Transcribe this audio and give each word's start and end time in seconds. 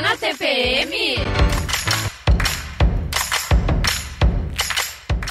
Tá 0.00 0.08
na 0.08 0.16
TPM? 0.16 1.16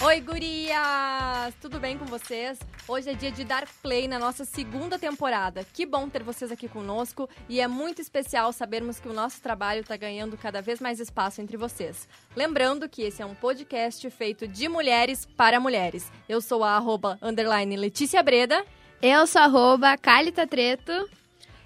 Oi, 0.04 0.22
gurias! 0.22 1.56
Tudo 1.60 1.79
bem 1.79 1.97
com 1.97 2.06
vocês? 2.06 2.60
Hoje 2.87 3.10
é 3.10 3.15
dia 3.15 3.32
de 3.32 3.44
dar 3.44 3.68
play 3.82 4.08
na 4.08 4.19
nossa 4.19 4.46
segunda 4.46 5.00
temporada. 5.00 5.65
Que 5.74 5.87
bom 5.87 6.08
ter 6.08 6.22
vocês 6.22 6.51
aqui 6.51 6.68
conosco 6.68 7.28
e 7.50 7.60
é 7.60 7.68
muito 7.68 8.00
especial 8.00 8.54
sabermos 8.54 9.00
que 9.00 9.10
o 9.10 9.13
nosso 9.13 9.42
trabalho 9.42 9.82
está 9.82 9.97
ganhando 9.97 10.37
cada 10.37 10.62
vez 10.62 10.79
mais 10.79 10.99
espaço 10.99 11.42
entre 11.42 11.58
vocês. 11.58 12.08
Lembrando 12.36 12.88
que 12.88 13.01
esse 13.01 13.24
é 13.24 13.26
um 13.26 13.33
podcast 13.33 14.08
feito 14.12 14.47
de 14.47 14.70
mulheres 14.70 15.26
para 15.36 15.60
mulheres. 15.60 16.12
Eu 16.27 16.41
sou 16.41 16.63
a 16.63 16.76
arroba 16.76 17.17
underline 17.23 17.76
Letícia 17.76 18.22
Breda. 18.22 18.64
Eu 19.02 19.26
sou 19.26 19.42
arroba 19.42 19.98
Calita 19.98 20.45
Treto. 20.45 21.09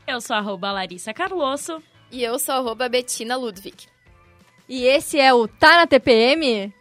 Eu 0.08 0.22
sou 0.22 0.38
arroba 0.38 0.72
Larissa 0.72 1.14
Carlosso. 1.14 1.84
E 2.14 2.24
eu 2.24 2.38
sou 2.38 2.54
arroba 2.54 2.88
Betina 2.88 3.36
Ludwig. 3.36 3.88
E 4.70 4.86
esse 4.86 5.20
é 5.20 5.34
o 5.34 5.48
Tá 5.48 5.78
na 5.78 5.88
TPM? 5.88 6.72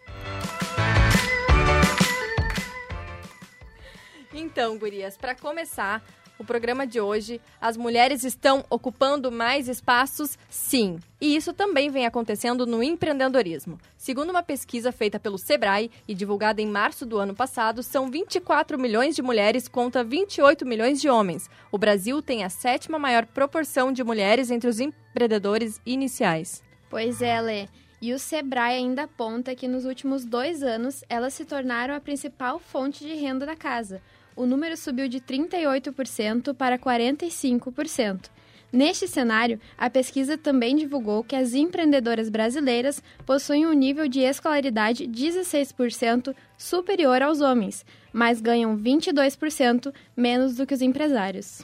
Então, 4.34 4.76
gurias, 4.76 5.16
para 5.16 5.34
começar 5.34 6.04
o 6.42 6.44
programa 6.44 6.86
de 6.86 7.00
hoje, 7.00 7.40
as 7.60 7.76
mulheres 7.76 8.24
estão 8.24 8.64
ocupando 8.68 9.30
mais 9.30 9.68
espaços? 9.68 10.36
Sim. 10.50 10.98
E 11.20 11.36
isso 11.36 11.52
também 11.52 11.88
vem 11.88 12.04
acontecendo 12.04 12.66
no 12.66 12.82
empreendedorismo. 12.82 13.78
Segundo 13.96 14.30
uma 14.30 14.42
pesquisa 14.42 14.90
feita 14.90 15.20
pelo 15.20 15.38
Sebrae 15.38 15.90
e 16.06 16.14
divulgada 16.14 16.60
em 16.60 16.66
março 16.66 17.06
do 17.06 17.18
ano 17.18 17.34
passado, 17.34 17.82
são 17.82 18.10
24 18.10 18.78
milhões 18.78 19.14
de 19.14 19.22
mulheres 19.22 19.68
contra 19.68 20.02
28 20.02 20.66
milhões 20.66 21.00
de 21.00 21.08
homens. 21.08 21.48
O 21.70 21.78
Brasil 21.78 22.20
tem 22.20 22.42
a 22.42 22.48
sétima 22.48 22.98
maior 22.98 23.24
proporção 23.24 23.92
de 23.92 24.02
mulheres 24.02 24.50
entre 24.50 24.68
os 24.68 24.80
empreendedores 24.80 25.80
iniciais. 25.86 26.62
Pois 26.90 27.22
é, 27.22 27.40
Lê. 27.40 27.68
E 28.00 28.12
o 28.12 28.18
Sebrae 28.18 28.78
ainda 28.78 29.04
aponta 29.04 29.54
que 29.54 29.68
nos 29.68 29.84
últimos 29.84 30.24
dois 30.24 30.64
anos 30.64 31.04
elas 31.08 31.34
se 31.34 31.44
tornaram 31.44 31.94
a 31.94 32.00
principal 32.00 32.58
fonte 32.58 33.06
de 33.06 33.14
renda 33.14 33.46
da 33.46 33.54
casa 33.54 34.02
o 34.36 34.46
número 34.46 34.76
subiu 34.76 35.08
de 35.08 35.20
38% 35.20 36.54
para 36.54 36.78
45%. 36.78 38.30
Neste 38.72 39.06
cenário, 39.06 39.60
a 39.76 39.90
pesquisa 39.90 40.38
também 40.38 40.74
divulgou 40.74 41.22
que 41.22 41.36
as 41.36 41.52
empreendedoras 41.52 42.30
brasileiras 42.30 43.02
possuem 43.26 43.66
um 43.66 43.74
nível 43.74 44.08
de 44.08 44.20
escolaridade 44.20 45.06
16% 45.06 46.34
superior 46.56 47.20
aos 47.20 47.42
homens, 47.42 47.84
mas 48.10 48.40
ganham 48.40 48.78
22% 48.78 49.92
menos 50.16 50.56
do 50.56 50.66
que 50.66 50.72
os 50.72 50.80
empresários. 50.80 51.60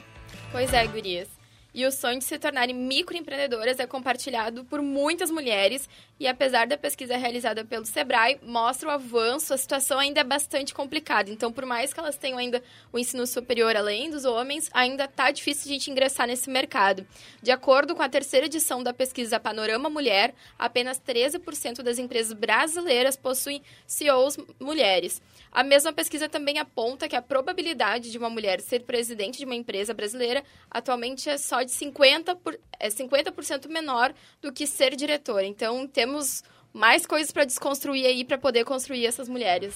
Pois 0.51 0.71
é, 0.71 0.85
gurias. 0.85 1.38
E 1.73 1.85
o 1.85 1.91
sonho 1.91 2.17
de 2.17 2.25
se 2.25 2.39
tornarem 2.39 2.75
microempreendedoras 2.75 3.79
é 3.79 3.85
compartilhado 3.85 4.65
por 4.65 4.81
muitas 4.81 5.29
mulheres 5.29 5.87
e 6.19 6.27
apesar 6.27 6.67
da 6.67 6.77
pesquisa 6.77 7.15
realizada 7.15 7.63
pelo 7.63 7.85
Sebrae, 7.85 8.39
mostra 8.43 8.89
o 8.89 8.91
avanço, 8.91 9.53
a 9.53 9.57
situação 9.57 9.99
ainda 9.99 10.19
é 10.19 10.23
bastante 10.23 10.73
complicada. 10.73 11.29
Então, 11.29 11.51
por 11.51 11.65
mais 11.65 11.93
que 11.93 11.99
elas 11.99 12.17
tenham 12.17 12.37
ainda 12.37 12.61
o 12.91 12.99
ensino 12.99 13.25
superior 13.25 13.75
além 13.75 14.09
dos 14.09 14.25
homens, 14.25 14.69
ainda 14.73 15.05
está 15.05 15.31
difícil 15.31 15.69
a 15.69 15.73
gente 15.73 15.89
ingressar 15.89 16.27
nesse 16.27 16.49
mercado. 16.49 17.07
De 17.41 17.51
acordo 17.51 17.95
com 17.95 18.01
a 18.01 18.09
terceira 18.09 18.47
edição 18.47 18.83
da 18.83 18.93
pesquisa 18.93 19.39
Panorama 19.39 19.89
Mulher, 19.89 20.33
apenas 20.57 20.99
13% 20.99 21.81
das 21.83 21.99
empresas 21.99 22.33
brasileiras 22.33 23.15
possuem 23.15 23.61
CEOs 23.85 24.37
mulheres. 24.59 25.21
A 25.51 25.63
mesma 25.63 25.91
pesquisa 25.91 26.29
também 26.29 26.59
aponta 26.59 27.07
que 27.07 27.15
a 27.15 27.21
probabilidade 27.21 28.11
de 28.11 28.17
uma 28.17 28.29
mulher 28.29 28.61
ser 28.61 28.83
presidente 28.83 29.39
de 29.39 29.45
uma 29.45 29.55
empresa 29.55 29.93
brasileira 29.93 30.43
atualmente 30.69 31.29
é 31.29 31.37
só 31.37 31.63
de 31.63 31.71
50%, 31.71 32.35
por, 32.35 32.59
é 32.79 32.89
50 32.89 33.33
menor 33.67 34.13
do 34.41 34.53
que 34.53 34.67
ser 34.67 34.95
diretora. 34.95 35.45
Então, 35.45 35.87
temos 35.87 36.43
mais 36.71 37.05
coisas 37.05 37.31
para 37.31 37.45
desconstruir 37.45 38.05
aí 38.05 38.23
para 38.23 38.37
poder 38.37 38.63
construir 38.63 39.05
essas 39.05 39.27
mulheres. 39.27 39.75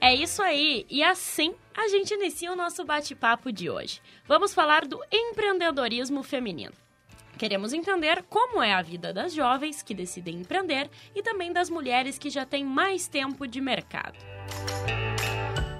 É 0.00 0.14
isso 0.14 0.42
aí, 0.42 0.86
e 0.88 1.02
assim 1.02 1.54
a 1.76 1.88
gente 1.88 2.14
inicia 2.14 2.52
o 2.52 2.56
nosso 2.56 2.84
bate-papo 2.84 3.52
de 3.52 3.68
hoje. 3.68 4.00
Vamos 4.26 4.54
falar 4.54 4.86
do 4.86 4.98
empreendedorismo 5.12 6.22
feminino. 6.22 6.72
Queremos 7.40 7.72
entender 7.72 8.22
como 8.28 8.62
é 8.62 8.74
a 8.74 8.82
vida 8.82 9.14
das 9.14 9.32
jovens 9.32 9.82
que 9.82 9.94
decidem 9.94 10.40
empreender 10.40 10.90
e 11.14 11.22
também 11.22 11.50
das 11.50 11.70
mulheres 11.70 12.18
que 12.18 12.28
já 12.28 12.44
têm 12.44 12.62
mais 12.62 13.08
tempo 13.08 13.46
de 13.46 13.62
mercado. 13.62 14.18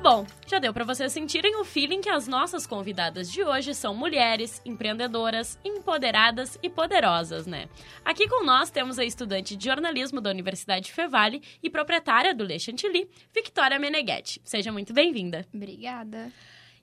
Bom, 0.02 0.26
já 0.46 0.58
deu 0.58 0.72
para 0.72 0.86
vocês 0.86 1.12
sentirem 1.12 1.56
o 1.56 1.64
feeling 1.66 2.00
que 2.00 2.08
as 2.08 2.26
nossas 2.26 2.66
convidadas 2.66 3.30
de 3.30 3.44
hoje 3.44 3.74
são 3.74 3.94
mulheres, 3.94 4.62
empreendedoras, 4.64 5.58
empoderadas 5.62 6.58
e 6.62 6.70
poderosas, 6.70 7.46
né? 7.46 7.68
Aqui 8.02 8.26
com 8.26 8.42
nós 8.42 8.70
temos 8.70 8.98
a 8.98 9.04
estudante 9.04 9.54
de 9.54 9.66
jornalismo 9.66 10.18
da 10.18 10.30
Universidade 10.30 10.90
Fevale 10.90 11.42
e 11.62 11.68
proprietária 11.68 12.34
do 12.34 12.42
Le 12.42 12.58
Chantilly, 12.58 13.06
Victoria 13.34 13.78
Meneghetti. 13.78 14.40
Seja 14.44 14.72
muito 14.72 14.94
bem-vinda. 14.94 15.46
Obrigada 15.52 16.32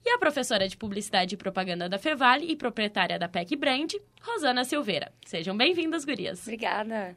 e 0.06 0.09
a 0.09 0.18
professora 0.18 0.68
de 0.68 0.78
Publicidade 0.78 1.35
e 1.35 1.38
Propaganda 1.38 1.90
da 1.90 1.97
Fevale 1.97 2.52
e 2.52 2.56
proprietária 2.56 3.19
da 3.19 3.28
PEC 3.28 3.56
Brand, 3.56 3.94
Rosana 4.22 4.63
Silveira. 4.63 5.12
Sejam 5.25 5.56
bem-vindas, 5.56 6.06
gurias. 6.06 6.41
Obrigada. 6.44 7.16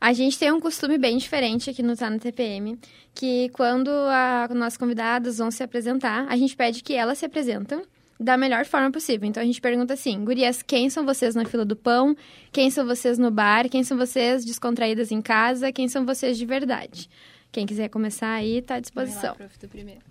A 0.00 0.12
gente 0.12 0.36
tem 0.38 0.50
um 0.50 0.58
costume 0.58 0.98
bem 0.98 1.16
diferente 1.16 1.70
aqui 1.70 1.82
no 1.82 1.96
Tá 1.96 2.10
no 2.10 2.18
TPM, 2.18 2.76
que 3.14 3.48
quando 3.50 3.88
a, 3.88 4.48
nossos 4.52 4.76
convidados 4.76 5.38
vão 5.38 5.50
se 5.50 5.62
apresentar, 5.62 6.26
a 6.28 6.36
gente 6.36 6.56
pede 6.56 6.82
que 6.82 6.94
elas 6.94 7.18
se 7.18 7.24
apresentem 7.24 7.82
da 8.18 8.36
melhor 8.36 8.64
forma 8.64 8.90
possível. 8.90 9.28
Então 9.28 9.42
a 9.42 9.46
gente 9.46 9.60
pergunta 9.60 9.94
assim: 9.94 10.24
gurias, 10.24 10.62
quem 10.62 10.90
são 10.90 11.04
vocês 11.04 11.34
na 11.34 11.44
fila 11.44 11.64
do 11.64 11.76
pão? 11.76 12.16
Quem 12.50 12.70
são 12.70 12.86
vocês 12.86 13.18
no 13.18 13.30
bar? 13.30 13.68
Quem 13.68 13.84
são 13.84 13.96
vocês 13.96 14.44
descontraídas 14.44 15.12
em 15.12 15.20
casa? 15.20 15.72
Quem 15.72 15.88
são 15.88 16.04
vocês 16.04 16.36
de 16.36 16.46
verdade? 16.46 17.08
Quem 17.52 17.66
quiser 17.66 17.88
começar 17.88 18.32
aí, 18.32 18.58
está 18.58 18.76
à 18.76 18.80
disposição. 18.80 19.34
Vai 19.36 19.46
lá, 19.46 19.52
prof, 19.58 19.68
primeiro. 19.68 20.00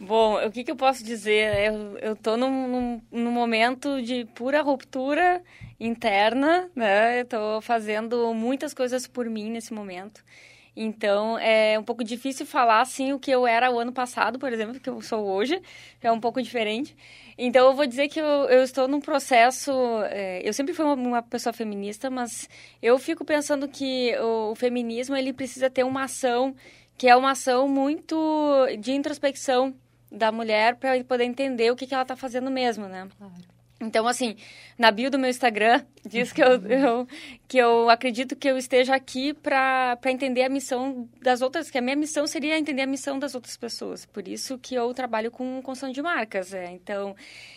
Bom, 0.00 0.46
o 0.46 0.50
que, 0.52 0.62
que 0.62 0.70
eu 0.70 0.76
posso 0.76 1.02
dizer? 1.02 1.72
Eu 2.00 2.12
estou 2.12 2.36
num, 2.36 2.68
num, 2.68 3.02
num, 3.10 3.32
momento 3.32 4.00
de 4.00 4.24
pura 4.26 4.62
ruptura 4.62 5.42
interna, 5.80 6.70
né? 6.74 7.22
Estou 7.22 7.60
fazendo 7.60 8.32
muitas 8.32 8.72
coisas 8.72 9.08
por 9.08 9.28
mim 9.28 9.50
nesse 9.50 9.74
momento. 9.74 10.22
Então, 10.76 11.36
é 11.40 11.76
um 11.76 11.82
pouco 11.82 12.04
difícil 12.04 12.46
falar, 12.46 12.80
assim, 12.80 13.12
o 13.12 13.18
que 13.18 13.32
eu 13.32 13.44
era 13.44 13.68
o 13.72 13.80
ano 13.80 13.92
passado, 13.92 14.38
por 14.38 14.52
exemplo, 14.52 14.78
que 14.78 14.88
eu 14.88 15.02
sou 15.02 15.26
hoje. 15.26 15.60
É 16.00 16.12
um 16.12 16.20
pouco 16.20 16.40
diferente. 16.40 16.96
Então, 17.36 17.66
eu 17.66 17.74
vou 17.74 17.84
dizer 17.84 18.06
que 18.08 18.20
eu, 18.20 18.26
eu 18.48 18.62
estou 18.62 18.86
num 18.86 19.00
processo... 19.00 19.72
É, 20.10 20.40
eu 20.48 20.52
sempre 20.52 20.74
fui 20.74 20.84
uma, 20.84 20.94
uma, 20.94 21.22
pessoa 21.22 21.52
feminista, 21.52 22.08
mas 22.08 22.48
eu 22.80 22.96
fico 23.00 23.24
pensando 23.24 23.66
que 23.66 24.16
o, 24.20 24.52
o 24.52 24.54
feminismo, 24.54 25.16
ele 25.16 25.32
precisa 25.32 25.68
ter 25.68 25.82
uma 25.82 26.04
ação 26.04 26.54
que 26.96 27.08
é 27.08 27.16
uma 27.16 27.32
ação 27.32 27.68
muito 27.68 28.16
de 28.80 28.92
introspecção 28.92 29.74
da 30.10 30.32
mulher 30.32 30.76
para 30.76 31.02
poder 31.04 31.24
entender 31.24 31.70
o 31.70 31.76
que, 31.76 31.86
que 31.86 31.94
ela 31.94 32.02
está 32.02 32.16
fazendo 32.16 32.50
mesmo, 32.50 32.86
né? 32.86 33.08
Claro. 33.18 33.57
Então, 33.80 34.08
assim, 34.08 34.36
na 34.76 34.90
bio 34.90 35.08
do 35.10 35.18
meu 35.18 35.30
Instagram, 35.30 35.84
diz 36.04 36.32
que 36.32 36.42
eu, 36.42 36.60
eu 36.66 37.08
que 37.46 37.56
eu 37.56 37.88
acredito 37.88 38.34
que 38.34 38.48
eu 38.48 38.58
esteja 38.58 38.94
aqui 38.94 39.32
para 39.32 39.96
entender 40.06 40.42
a 40.42 40.48
missão 40.48 41.08
das 41.22 41.40
outras, 41.40 41.70
que 41.70 41.78
a 41.78 41.80
minha 41.80 41.96
missão 41.96 42.26
seria 42.26 42.58
entender 42.58 42.82
a 42.82 42.86
missão 42.86 43.18
das 43.18 43.34
outras 43.34 43.56
pessoas. 43.56 44.04
Por 44.04 44.26
isso 44.26 44.58
que 44.58 44.74
eu 44.74 44.92
trabalho 44.92 45.30
com 45.30 45.62
construção 45.62 45.92
de 45.92 46.02
marcas. 46.02 46.52
É. 46.52 46.72
Então, 46.72 47.14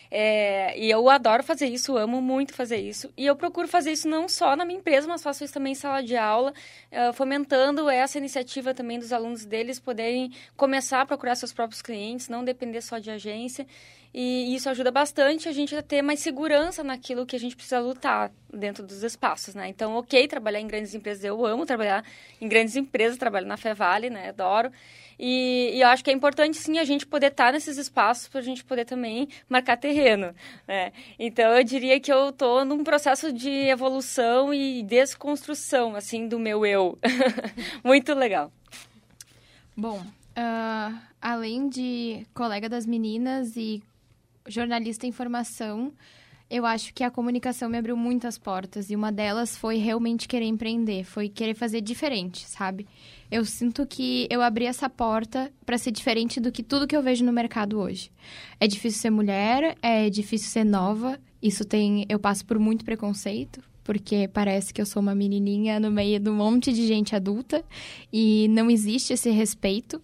é, 0.10 0.78
e 0.78 0.92
eu 0.92 1.10
adoro 1.10 1.42
fazer 1.42 1.68
isso, 1.68 1.98
amo 1.98 2.22
muito 2.22 2.54
fazer 2.54 2.78
isso. 2.78 3.12
E 3.18 3.26
eu 3.26 3.36
procuro 3.36 3.68
fazer 3.68 3.92
isso 3.92 4.08
não 4.08 4.30
só 4.30 4.56
na 4.56 4.64
minha 4.64 4.80
empresa, 4.80 5.08
mas 5.08 5.24
faço 5.24 5.44
isso 5.44 5.54
também 5.54 5.72
em 5.72 5.76
sala 5.76 6.04
de 6.04 6.16
aula, 6.16 6.54
uh, 6.92 7.14
fomentando 7.14 7.90
essa 7.90 8.18
iniciativa 8.18 8.74
também 8.74 9.00
dos 9.00 9.12
alunos 9.12 9.46
deles 9.46 9.80
poderem 9.80 10.32
começar 10.56 11.02
a 11.02 11.06
procurar 11.06 11.36
seus 11.36 11.54
próprios 11.54 11.82
clientes, 11.82 12.30
não 12.30 12.44
depender 12.44 12.82
só 12.82 13.00
de 13.00 13.10
agência. 13.10 13.66
E 14.14 14.54
isso 14.54 14.70
ajuda 14.70 14.92
bastante 14.92 15.48
a 15.48 15.54
gente 15.54 15.74
a 15.76 15.82
ter 15.82 16.02
mais 16.02 16.20
segurança 16.20 16.84
naquilo 16.84 17.26
que 17.26 17.36
a 17.36 17.40
gente 17.40 17.56
precisa 17.56 17.80
lutar 17.80 18.32
dentro 18.54 18.86
dos 18.86 19.04
espaços, 19.04 19.56
né? 19.56 19.70
Então, 19.70 19.96
ok, 19.96 20.28
trabalhar 20.28 20.60
em 20.60 20.68
grandes 20.68 20.94
empresas, 20.94 21.24
eu 21.24 21.46
amo 21.46 21.66
trabalhar 21.66 22.04
em 22.40 22.48
grandes 22.48 22.76
empresas, 22.76 23.18
trabalho 23.18 23.48
na 23.48 23.56
Fevale, 23.56 24.10
né? 24.10 24.30
Adoro. 24.30 24.70
E, 25.18 25.72
e, 25.76 25.82
eu 25.82 25.88
acho 25.88 26.04
que 26.04 26.10
é 26.10 26.14
importante, 26.14 26.58
sim, 26.58 26.78
a 26.80 26.84
gente 26.84 27.06
poder 27.06 27.28
estar 27.28 27.54
nesses 27.54 27.78
espaços 27.78 28.28
para 28.28 28.40
a 28.40 28.44
gente 28.44 28.64
poder 28.64 28.86
também 28.86 29.30
marcar 29.48 29.78
terreno, 29.78 30.34
né? 30.68 30.92
Então, 31.18 31.52
eu 31.52 31.64
diria 31.64 32.00
que 32.00 32.12
eu 32.12 32.30
estou 32.30 32.66
num 32.66 32.84
processo 32.84 33.32
de 33.32 33.50
evolução 33.50 34.54
e 34.54 34.84
desconstrução, 34.84 35.96
assim, 35.96 36.28
do 36.28 36.40
meu 36.40 36.66
eu. 36.66 36.98
Muito 37.84 38.14
legal. 38.14 38.52
Bom, 39.78 40.00
uh, 40.00 41.00
além 41.22 41.70
de 41.70 42.26
colega 42.34 42.68
das 42.68 42.86
meninas 42.86 43.56
e 43.56 43.82
jornalista 44.48 45.06
em 45.06 45.12
formação, 45.12 45.94
eu 46.50 46.66
acho 46.66 46.94
que 46.94 47.02
a 47.02 47.10
comunicação 47.10 47.70
me 47.70 47.78
abriu 47.78 47.96
muitas 47.96 48.38
portas 48.38 48.90
e 48.90 48.96
uma 48.96 49.10
delas 49.10 49.56
foi 49.56 49.78
realmente 49.78 50.28
querer 50.28 50.46
empreender, 50.46 51.06
foi 51.06 51.30
querer 51.30 51.54
fazer 51.54 51.80
diferente, 51.80 52.46
sabe? 52.46 52.86
Eu 53.32 53.46
sinto 53.46 53.86
que 53.86 54.28
eu 54.30 54.42
abri 54.42 54.66
essa 54.66 54.90
porta 54.90 55.50
para 55.66 55.78
ser 55.78 55.92
diferente 55.92 56.42
do 56.42 56.52
que 56.52 56.62
tudo 56.62 56.86
que 56.86 56.96
eu 56.96 57.02
vejo 57.02 57.24
no 57.24 57.32
mercado 57.32 57.80
hoje. 57.80 58.12
É 58.60 58.68
difícil 58.68 59.00
ser 59.00 59.10
mulher, 59.10 59.78
é 59.82 60.10
difícil 60.10 60.50
ser 60.50 60.66
nova, 60.66 61.18
Isso 61.42 61.66
tem, 61.66 62.06
eu 62.08 62.20
passo 62.20 62.46
por 62.46 62.60
muito 62.60 62.86
preconceito, 62.86 63.64
porque 63.84 64.28
parece 64.28 64.74
que 64.74 64.82
eu 64.82 64.86
sou 64.86 65.02
uma 65.02 65.16
menininha 65.16 65.80
no 65.80 65.90
meio 65.90 66.20
de 66.20 66.30
um 66.30 66.36
monte 66.36 66.72
de 66.72 66.86
gente 66.86 67.16
adulta 67.16 67.64
e 68.14 68.48
não 68.50 68.70
existe 68.70 69.14
esse 69.14 69.30
respeito. 69.32 70.02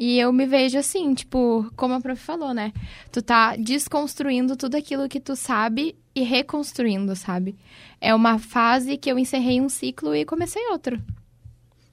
E 0.00 0.16
eu 0.16 0.32
me 0.32 0.46
vejo 0.46 0.78
assim, 0.78 1.12
tipo, 1.12 1.68
como 1.74 1.94
a 1.94 2.00
prof 2.00 2.22
falou, 2.22 2.54
né? 2.54 2.72
Tu 3.10 3.20
tá 3.20 3.56
desconstruindo 3.56 4.56
tudo 4.56 4.76
aquilo 4.76 5.08
que 5.08 5.18
tu 5.18 5.34
sabe 5.34 5.96
e 6.14 6.22
reconstruindo, 6.22 7.16
sabe? 7.16 7.56
É 8.00 8.14
uma 8.14 8.38
fase 8.38 8.96
que 8.96 9.10
eu 9.10 9.18
encerrei 9.18 9.60
um 9.60 9.68
ciclo 9.68 10.14
e 10.14 10.24
comecei 10.24 10.64
outro. 10.68 11.02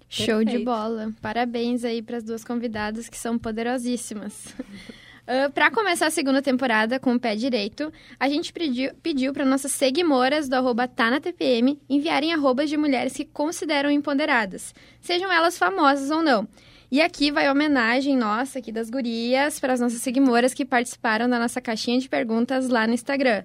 Show 0.08 0.40
de 0.40 0.52
Perfeito. 0.52 0.66
bola. 0.66 1.14
Parabéns 1.20 1.84
aí 1.84 2.00
para 2.04 2.18
as 2.18 2.24
duas 2.24 2.44
convidadas 2.44 3.10
que 3.10 3.18
são 3.18 3.40
poderosíssimas. 3.40 4.54
Uh, 5.26 5.52
para 5.54 5.72
começar 5.72 6.06
a 6.06 6.12
segunda 6.12 6.40
temporada 6.40 7.00
com 7.00 7.16
o 7.16 7.20
pé 7.20 7.36
direito, 7.36 7.92
a 8.20 8.30
gente 8.30 8.54
pediu, 8.54 8.94
pediu 9.02 9.34
para 9.34 9.44
nossas 9.44 9.72
seguimoras 9.72 10.48
do 10.48 10.54
arroba 10.54 10.88
tá 10.88 11.10
na 11.10 11.20
TPM 11.20 11.82
enviarem 11.90 12.32
arrobas 12.32 12.70
de 12.70 12.78
mulheres 12.78 13.14
que 13.14 13.26
consideram 13.26 13.90
empoderadas, 13.90 14.72
sejam 15.02 15.32
elas 15.32 15.58
famosas 15.58 16.12
ou 16.12 16.22
não. 16.22 16.48
E 16.96 17.02
aqui 17.02 17.30
vai 17.30 17.52
homenagem 17.52 18.16
nossa, 18.16 18.60
aqui 18.60 18.72
das 18.72 18.90
gurias, 18.90 19.60
para 19.60 19.74
as 19.74 19.82
nossas 19.82 20.00
seguimoras 20.00 20.54
que 20.54 20.64
participaram 20.64 21.28
da 21.28 21.38
nossa 21.38 21.60
caixinha 21.60 22.00
de 22.00 22.08
perguntas 22.08 22.70
lá 22.70 22.88
no 22.88 22.94
Instagram. 22.94 23.44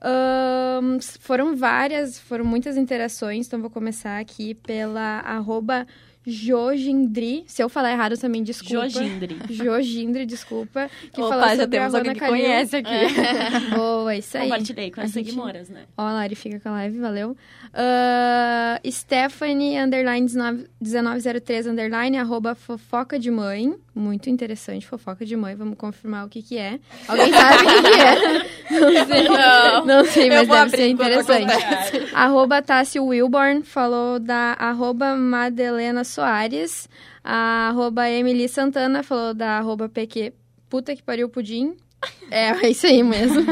Ahn, 0.00 0.98
foram 1.20 1.54
várias, 1.54 2.18
foram 2.18 2.44
muitas 2.44 2.76
interações, 2.76 3.46
então 3.46 3.60
vou 3.60 3.70
começar 3.70 4.18
aqui 4.18 4.54
pela 4.54 5.20
arroba 5.20 5.86
Jojindri. 6.26 7.44
Se 7.46 7.62
eu 7.62 7.68
falar 7.68 7.92
errado 7.92 8.16
também, 8.18 8.42
desculpa. 8.42 8.88
Jojindri. 8.88 9.36
Jojindri, 9.50 10.26
desculpa. 10.26 10.90
Que 11.12 11.20
Opa, 11.20 11.36
falou 11.38 11.56
já 11.56 11.66
temos 11.66 11.94
alguém 11.94 12.12
que 12.14 12.20
Calil. 12.20 12.34
conhece 12.36 12.76
aqui. 12.76 12.90
Boa, 13.74 14.14
isso 14.16 14.36
aí. 14.36 14.44
Compartilhei 14.44 14.90
com 14.90 15.00
A 15.00 15.04
as 15.04 15.10
gente- 15.12 15.26
seguimoras, 15.26 15.68
né? 15.68 15.82
Ó, 15.96 16.02
a 16.02 16.12
Lari 16.12 16.34
fica 16.34 16.60
com 16.60 16.68
a 16.68 16.72
live, 16.72 16.98
valeu. 16.98 17.36
Ah, 17.74 18.80
Stephanie, 18.88 19.78
underline 19.78 20.26
19 20.26 20.66
1903, 20.80 21.66
underline, 21.66 22.18
arroba 22.18 22.54
fofoca 22.54 23.18
de 23.18 23.30
mãe. 23.30 23.74
Muito 23.94 24.30
interessante, 24.30 24.86
fofoca 24.86 25.24
de 25.24 25.36
mãe. 25.36 25.54
Vamos 25.54 25.76
confirmar 25.76 26.24
o 26.26 26.28
que 26.28 26.42
que 26.42 26.56
é. 26.56 26.78
Alguém 27.08 27.30
sabe 27.32 27.62
o 27.62 27.66
que 27.66 27.82
que 27.82 28.00
é? 28.00 28.80
Não 28.80 29.06
sei. 29.06 29.28
Não. 29.28 29.86
Não 29.86 30.04
sei, 30.06 30.28
mas 30.30 30.48
deve 30.48 30.70
ser 30.76 30.88
interessante. 30.88 31.52
Arroba 32.14 32.62
Tássio 32.62 33.04
Wilborn 33.06 33.62
falou 33.62 34.18
da 34.18 34.56
arroba 34.58 35.14
Madelena 35.14 36.04
Soares. 36.12 36.88
A 37.24 37.68
arroba 37.68 38.08
Emily 38.08 38.48
Santana 38.48 39.02
falou 39.02 39.34
da 39.34 39.58
arroba 39.58 39.88
PQ 39.88 40.32
Puta 40.72 40.96
que 40.96 41.02
pariu 41.02 41.28
pudim. 41.28 41.76
É, 42.30 42.48
é 42.48 42.70
isso 42.70 42.86
aí 42.86 43.02
mesmo. 43.02 43.44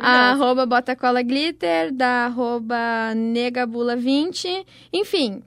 A 0.00 0.30
arroba 0.30 0.64
Bota 0.64 0.96
Cola 0.96 1.20
Glitter, 1.20 1.92
da 1.92 2.24
arroba 2.24 3.12
Negabula20. 3.14 4.64
Enfim, 4.90 5.42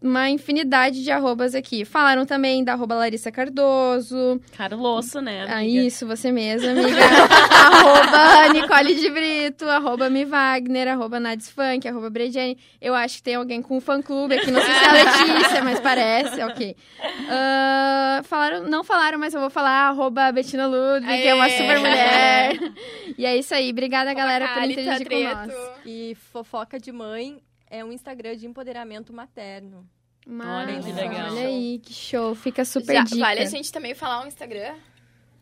uma 0.00 0.30
infinidade 0.30 1.02
de 1.02 1.10
arrobas 1.10 1.54
aqui. 1.54 1.84
Falaram 1.84 2.24
também 2.24 2.62
da 2.62 2.72
arroba 2.72 2.94
Larissa 2.94 3.32
Cardoso. 3.32 4.40
Carloço, 4.56 5.20
né, 5.20 5.40
amiga? 5.42 5.56
Ah, 5.56 5.64
isso, 5.64 6.06
você 6.06 6.30
mesma, 6.30 6.70
amiga. 6.70 6.88
arroba 7.50 8.52
Nicole 8.52 8.94
de 8.94 9.10
Brito, 9.10 9.68
arroba 9.68 10.08
Mi 10.08 10.24
Wagner, 10.24 10.88
arroba 10.88 11.18
Nades 11.18 11.50
Funk, 11.50 11.86
arroba 11.88 12.10
Brejane. 12.10 12.56
Eu 12.80 12.94
acho 12.94 13.16
que 13.16 13.22
tem 13.24 13.34
alguém 13.34 13.60
com 13.60 13.76
um 13.76 13.80
fã-clube 13.80 14.34
aqui, 14.34 14.50
não 14.50 14.60
sei 14.60 14.72
se 14.72 14.84
é 14.84 14.88
a 14.88 14.92
Letícia, 14.92 15.64
mas 15.64 15.80
parece, 15.80 16.42
ok. 16.42 16.76
Ah, 17.28 18.20
falaram, 18.24 18.68
não 18.68 18.84
falaram, 18.84 19.18
mas 19.18 19.34
eu 19.34 19.40
vou 19.40 19.50
falar 19.50 19.88
arroba 19.88 20.30
Bettina 20.30 20.66
Ludwig, 20.66 21.22
que 21.22 21.28
é 21.28 21.34
uma 21.34 21.44
Aê! 21.44 21.56
super 21.58 21.78
mulher. 21.78 22.58
E 23.16 23.26
é 23.26 23.36
isso 23.36 23.52
aí, 23.52 23.70
obrigada 23.70 24.14
galera 24.14 24.46
por 24.46 24.54
Cali, 24.54 24.76
tá 24.76 24.80
interagir 24.82 25.08
com 25.08 25.22
nós. 25.24 25.52
E 25.84 26.16
fofoca 26.30 26.78
de 26.78 26.92
mãe 26.92 27.40
é 27.70 27.84
um 27.84 27.92
Instagram 27.92 28.36
de 28.36 28.46
empoderamento 28.46 29.12
materno. 29.12 29.88
Olha 30.26 30.80
que 30.80 30.92
legal. 30.92 31.30
Olha 31.32 31.46
aí, 31.48 31.78
que 31.78 31.92
show, 31.92 32.34
fica 32.34 32.64
super 32.64 32.94
Já, 32.94 33.04
dica. 33.04 33.18
vale 33.18 33.40
a 33.40 33.44
gente 33.46 33.72
também 33.72 33.94
falar 33.94 34.24
um 34.24 34.26
Instagram? 34.26 34.74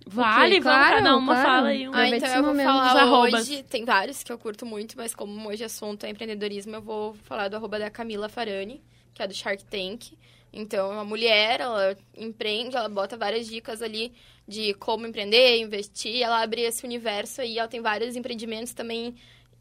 Vale, 0.08 0.60
claro, 0.60 0.98
cada 0.98 1.16
uma 1.16 1.34
claro. 1.34 1.48
fala 1.48 1.68
aí 1.68 1.88
um. 1.88 1.92
Ah, 1.92 2.08
então 2.08 2.28
eu 2.28 2.44
vou 2.44 2.54
falar 2.54 3.20
hoje. 3.20 3.64
Tem 3.64 3.84
vários 3.84 4.22
que 4.22 4.30
eu 4.30 4.38
curto 4.38 4.64
muito, 4.64 4.96
mas 4.96 5.12
como 5.12 5.48
hoje 5.48 5.64
o 5.64 5.66
assunto 5.66 6.06
é 6.06 6.10
empreendedorismo, 6.10 6.76
eu 6.76 6.82
vou 6.82 7.14
falar 7.24 7.48
do 7.48 7.56
arroba 7.56 7.78
da 7.80 7.90
Camila 7.90 8.28
Farani, 8.28 8.80
que 9.12 9.20
é 9.20 9.26
do 9.26 9.34
Shark 9.34 9.64
Tank. 9.64 10.16
Então, 10.52 10.92
é 10.92 10.94
uma 10.94 11.04
mulher, 11.04 11.60
ela 11.60 11.96
empreende, 12.16 12.76
ela 12.76 12.88
bota 12.88 13.16
várias 13.16 13.48
dicas 13.48 13.82
ali 13.82 14.12
de 14.46 14.74
como 14.74 15.06
empreender, 15.06 15.58
investir. 15.58 16.22
Ela 16.22 16.40
abre 16.40 16.62
esse 16.62 16.84
universo 16.84 17.40
aí, 17.40 17.58
ela 17.58 17.68
tem 17.68 17.82
vários 17.82 18.14
empreendimentos 18.14 18.72
também, 18.72 19.14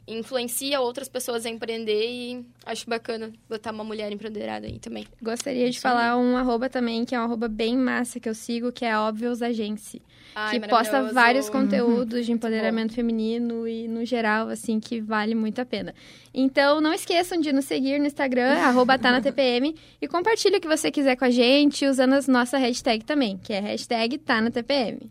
influencia 0.07 0.79
outras 0.79 1.09
pessoas 1.09 1.45
a 1.45 1.49
empreender 1.49 2.07
e 2.07 2.45
acho 2.65 2.87
bacana 2.89 3.31
botar 3.49 3.71
uma 3.71 3.83
mulher 3.83 4.11
empoderada 4.11 4.67
aí 4.67 4.79
também. 4.79 5.07
Gostaria 5.21 5.69
de 5.69 5.79
falar 5.79 6.17
um 6.17 6.37
arroba 6.37 6.69
também, 6.69 7.03
que 7.05 7.15
é 7.15 7.19
um 7.19 7.23
arroba 7.23 7.47
bem 7.47 7.75
massa 7.75 8.19
que 8.19 8.29
eu 8.29 8.35
sigo, 8.35 8.71
que 8.71 8.85
é 8.85 8.91
a 8.91 9.01
Óbvios 9.01 9.41
Agência. 9.41 9.99
Ai, 10.35 10.59
que 10.59 10.67
posta 10.67 11.01
vários 11.13 11.49
conteúdos 11.49 12.25
de 12.25 12.31
empoderamento 12.31 12.93
feminino 12.93 13.67
e 13.67 13.87
no 13.87 14.05
geral, 14.05 14.49
assim, 14.49 14.79
que 14.79 14.99
vale 14.99 15.33
muito 15.33 15.59
a 15.59 15.65
pena. 15.65 15.95
Então, 16.33 16.81
não 16.81 16.93
esqueçam 16.93 17.39
de 17.39 17.53
nos 17.53 17.65
seguir 17.65 17.99
no 17.99 18.05
Instagram, 18.05 18.53
arroba 18.59 18.99
tá 18.99 19.11
na 19.11 19.21
TPM, 19.21 19.75
e 20.01 20.07
compartilhe 20.07 20.57
o 20.57 20.61
que 20.61 20.67
você 20.67 20.91
quiser 20.91 21.15
com 21.15 21.25
a 21.25 21.29
gente, 21.29 21.87
usando 21.87 22.13
a 22.13 22.21
nossa 22.27 22.57
hashtag 22.57 23.05
também, 23.05 23.37
que 23.37 23.53
é 23.53 23.59
hashtag 23.61 24.17
tá 24.17 24.41
na 24.41 24.51
TPM. 24.51 25.09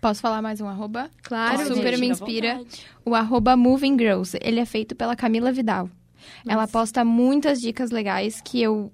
Posso 0.00 0.22
falar 0.22 0.40
mais 0.40 0.60
um 0.60 0.66
arroba? 0.66 1.10
Claro, 1.22 1.66
Super 1.66 1.90
Gente, 1.90 2.00
me 2.00 2.08
inspira. 2.08 2.62
O 3.04 3.14
arroba 3.14 3.54
Moving 3.54 3.98
Girls. 3.98 4.38
Ele 4.40 4.58
é 4.58 4.64
feito 4.64 4.94
pela 4.94 5.14
Camila 5.14 5.52
Vidal. 5.52 5.90
Ela 6.48 6.66
posta 6.66 7.04
muitas 7.04 7.60
dicas 7.60 7.90
legais 7.90 8.40
que 8.40 8.62
eu 8.62 8.90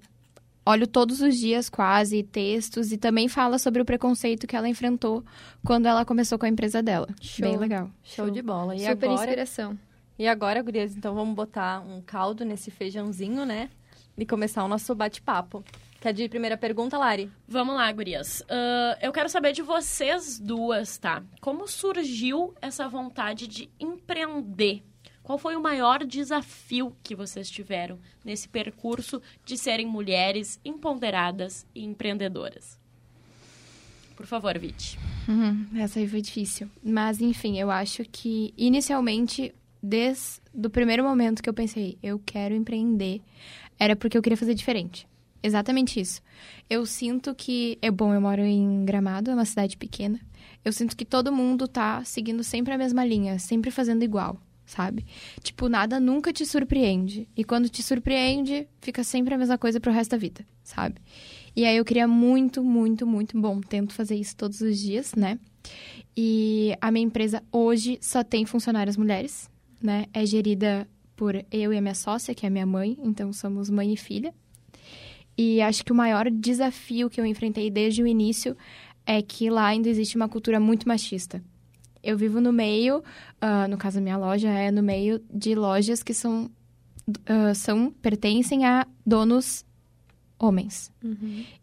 olho 0.65 0.85
todos 0.85 1.21
os 1.21 1.37
dias, 1.37 1.69
quase, 1.69 2.23
textos, 2.23 2.91
e 2.91 2.97
também 2.97 3.29
fala 3.29 3.57
sobre 3.57 3.81
o 3.81 3.85
preconceito 3.85 4.45
que 4.45 4.55
ela 4.55 4.67
enfrentou 4.67 5.23
quando 5.63 5.85
ela 5.85 6.03
começou 6.03 6.37
com 6.37 6.45
a 6.45 6.49
empresa 6.49 6.83
dela. 6.83 7.07
Show. 7.21 7.47
Bem 7.47 7.57
legal. 7.57 7.89
Show 8.03 8.29
de 8.29 8.41
bola. 8.41 8.75
E 8.75 8.79
Super 8.79 9.05
agora, 9.05 9.23
inspiração. 9.23 9.79
e 10.19 10.27
agora, 10.27 10.61
gurias, 10.61 10.93
então 10.95 11.15
vamos 11.15 11.33
botar 11.33 11.79
um 11.79 12.01
caldo 12.01 12.43
nesse 12.43 12.69
feijãozinho, 12.69 13.45
né? 13.45 13.69
E 14.17 14.25
começar 14.25 14.63
o 14.65 14.67
nosso 14.67 14.93
bate-papo. 14.93 15.63
Quer 15.99 16.13
de 16.13 16.29
primeira 16.29 16.55
pergunta, 16.55 16.97
Lari? 16.97 17.31
Vamos 17.47 17.75
lá, 17.75 17.91
gurias. 17.91 18.43
Ah, 18.47 18.97
eu 19.01 19.11
quero 19.11 19.29
saber 19.29 19.51
de 19.51 19.63
vocês 19.63 20.39
duas, 20.39 20.97
tá? 20.97 21.23
Como 21.41 21.67
surgiu 21.67 22.53
essa 22.61 22.87
vontade 22.87 23.47
de 23.47 23.69
empreender? 23.79 24.83
Qual 25.23 25.37
foi 25.37 25.55
o 25.55 25.61
maior 25.61 26.05
desafio 26.05 26.95
que 27.03 27.15
vocês 27.15 27.49
tiveram 27.49 27.99
nesse 28.23 28.47
percurso 28.47 29.21
de 29.43 29.57
serem 29.57 29.85
mulheres 29.85 30.59
empoderadas 30.63 31.65
e 31.75 31.83
empreendedoras? 31.83 32.79
Por 34.15 34.25
favor, 34.25 34.57
Viti. 34.57 34.97
Uhum, 35.27 35.67
essa 35.77 35.99
aí 35.99 36.07
foi 36.07 36.21
difícil. 36.21 36.69
Mas, 36.83 37.19
enfim, 37.19 37.59
eu 37.59 37.69
acho 37.69 38.03
que, 38.05 38.53
inicialmente, 38.57 39.53
desde 39.83 40.41
o 40.55 40.69
primeiro 40.69 41.03
momento 41.03 41.43
que 41.43 41.49
eu 41.49 41.53
pensei, 41.53 41.97
eu 42.01 42.21
quero 42.25 42.55
empreender, 42.55 43.21
era 43.77 43.95
porque 43.95 44.17
eu 44.17 44.21
queria 44.21 44.37
fazer 44.37 44.53
diferente. 44.53 45.07
Exatamente 45.41 45.99
isso. 45.99 46.21
Eu 46.69 46.85
sinto 46.85 47.33
que. 47.35 47.77
É 47.81 47.91
bom, 47.91 48.13
eu 48.13 48.21
moro 48.21 48.41
em 48.41 48.83
Gramado, 48.85 49.31
é 49.31 49.33
uma 49.33 49.45
cidade 49.45 49.77
pequena. 49.77 50.19
Eu 50.63 50.73
sinto 50.73 50.97
que 50.97 51.05
todo 51.05 51.31
mundo 51.31 51.67
tá 51.67 52.03
seguindo 52.03 52.43
sempre 52.43 52.73
a 52.73 52.77
mesma 52.77 53.05
linha, 53.05 53.39
sempre 53.39 53.71
fazendo 53.71 54.03
igual, 54.03 54.37
sabe? 54.65 55.05
Tipo, 55.41 55.69
nada 55.69 55.99
nunca 55.99 56.33
te 56.33 56.45
surpreende. 56.45 57.27
E 57.35 57.43
quando 57.43 57.69
te 57.69 57.81
surpreende, 57.81 58.67
fica 58.81 59.03
sempre 59.03 59.33
a 59.33 59.37
mesma 59.37 59.57
coisa 59.57 59.79
pro 59.79 59.91
resto 59.91 60.11
da 60.11 60.17
vida, 60.17 60.45
sabe? 60.63 60.95
E 61.55 61.65
aí 61.65 61.77
eu 61.77 61.85
queria 61.85 62.07
muito, 62.07 62.63
muito, 62.63 63.07
muito 63.07 63.39
bom. 63.39 63.61
Tento 63.61 63.93
fazer 63.93 64.15
isso 64.15 64.35
todos 64.35 64.59
os 64.61 64.77
dias, 64.77 65.13
né? 65.15 65.39
E 66.15 66.75
a 66.81 66.91
minha 66.91 67.05
empresa 67.05 67.43
hoje 67.51 67.97
só 68.01 68.23
tem 68.23 68.45
funcionárias 68.45 68.97
mulheres, 68.97 69.49
né? 69.81 70.05
É 70.13 70.25
gerida 70.25 70.87
por 71.15 71.35
eu 71.51 71.73
e 71.73 71.77
a 71.77 71.81
minha 71.81 71.95
sócia, 71.95 72.35
que 72.35 72.45
é 72.45 72.47
a 72.47 72.51
minha 72.51 72.65
mãe, 72.65 72.97
então 73.01 73.31
somos 73.33 73.69
mãe 73.69 73.93
e 73.93 73.97
filha. 73.97 74.33
E 75.37 75.61
acho 75.61 75.85
que 75.85 75.91
o 75.91 75.95
maior 75.95 76.29
desafio 76.31 77.09
que 77.09 77.21
eu 77.21 77.25
enfrentei 77.25 77.69
desde 77.69 78.01
o 78.01 78.07
início 78.07 78.57
é 79.05 79.21
que 79.21 79.49
lá 79.49 79.67
ainda 79.67 79.87
existe 79.87 80.15
uma 80.15 80.27
cultura 80.27 80.59
muito 80.59 80.87
machista. 80.87 81.41
Eu 82.03 82.17
vivo 82.17 82.41
no 82.41 82.51
meio, 82.51 83.03
ah, 83.39 83.67
no 83.67 83.77
caso 83.77 83.99
a 83.99 84.01
minha 84.01 84.17
loja 84.17 84.49
é 84.49 84.71
no 84.71 84.81
meio 84.81 85.21
de 85.31 85.53
lojas 85.55 86.01
que 86.01 86.13
são, 86.13 86.49
ah, 87.25 87.53
são 87.53 87.91
pertencem 88.01 88.65
a 88.65 88.87
donos 89.05 89.65
homens. 90.39 90.91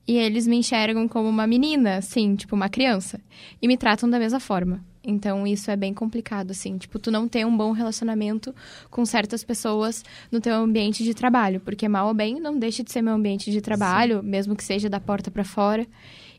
E 0.07 0.17
eles 0.17 0.47
me 0.47 0.57
enxergam 0.57 1.09
como 1.09 1.29
uma 1.29 1.47
menina, 1.47 1.97
assim, 1.97 2.35
tipo 2.37 2.55
uma 2.55 2.69
criança. 2.69 3.21
E 3.61 3.69
me 3.69 3.77
tratam 3.77 4.09
da 4.09 4.19
mesma 4.19 4.41
forma. 4.41 4.85
Então, 5.05 5.47
isso 5.47 5.71
é 5.71 5.77
bem 5.77 5.93
complicado, 5.93 6.51
assim. 6.51 6.79
Tipo, 6.79 6.99
tu 6.99 7.11
não 7.11 7.29
ter 7.29 7.45
um 7.47 7.55
bom 7.55 7.73
relacionamento 7.73 8.55
com 8.91 9.05
certas 9.05 9.45
pessoas 9.45 10.03
no 10.33 10.41
teu 10.41 10.55
ambiente 10.55 11.05
de 11.05 11.13
trabalho. 11.13 11.61
Porque, 11.61 11.87
mal 11.87 12.09
ou 12.09 12.15
bem, 12.15 12.41
não 12.41 12.59
deixa 12.59 12.83
de 12.83 12.91
ser 12.91 13.03
meu 13.03 13.15
ambiente 13.15 13.51
de 13.51 13.61
trabalho, 13.61 14.21
Sim. 14.21 14.27
mesmo 14.27 14.57
que 14.57 14.65
seja 14.65 14.89
da 14.89 14.99
porta 14.99 15.31
para 15.31 15.45
fora. 15.45 15.87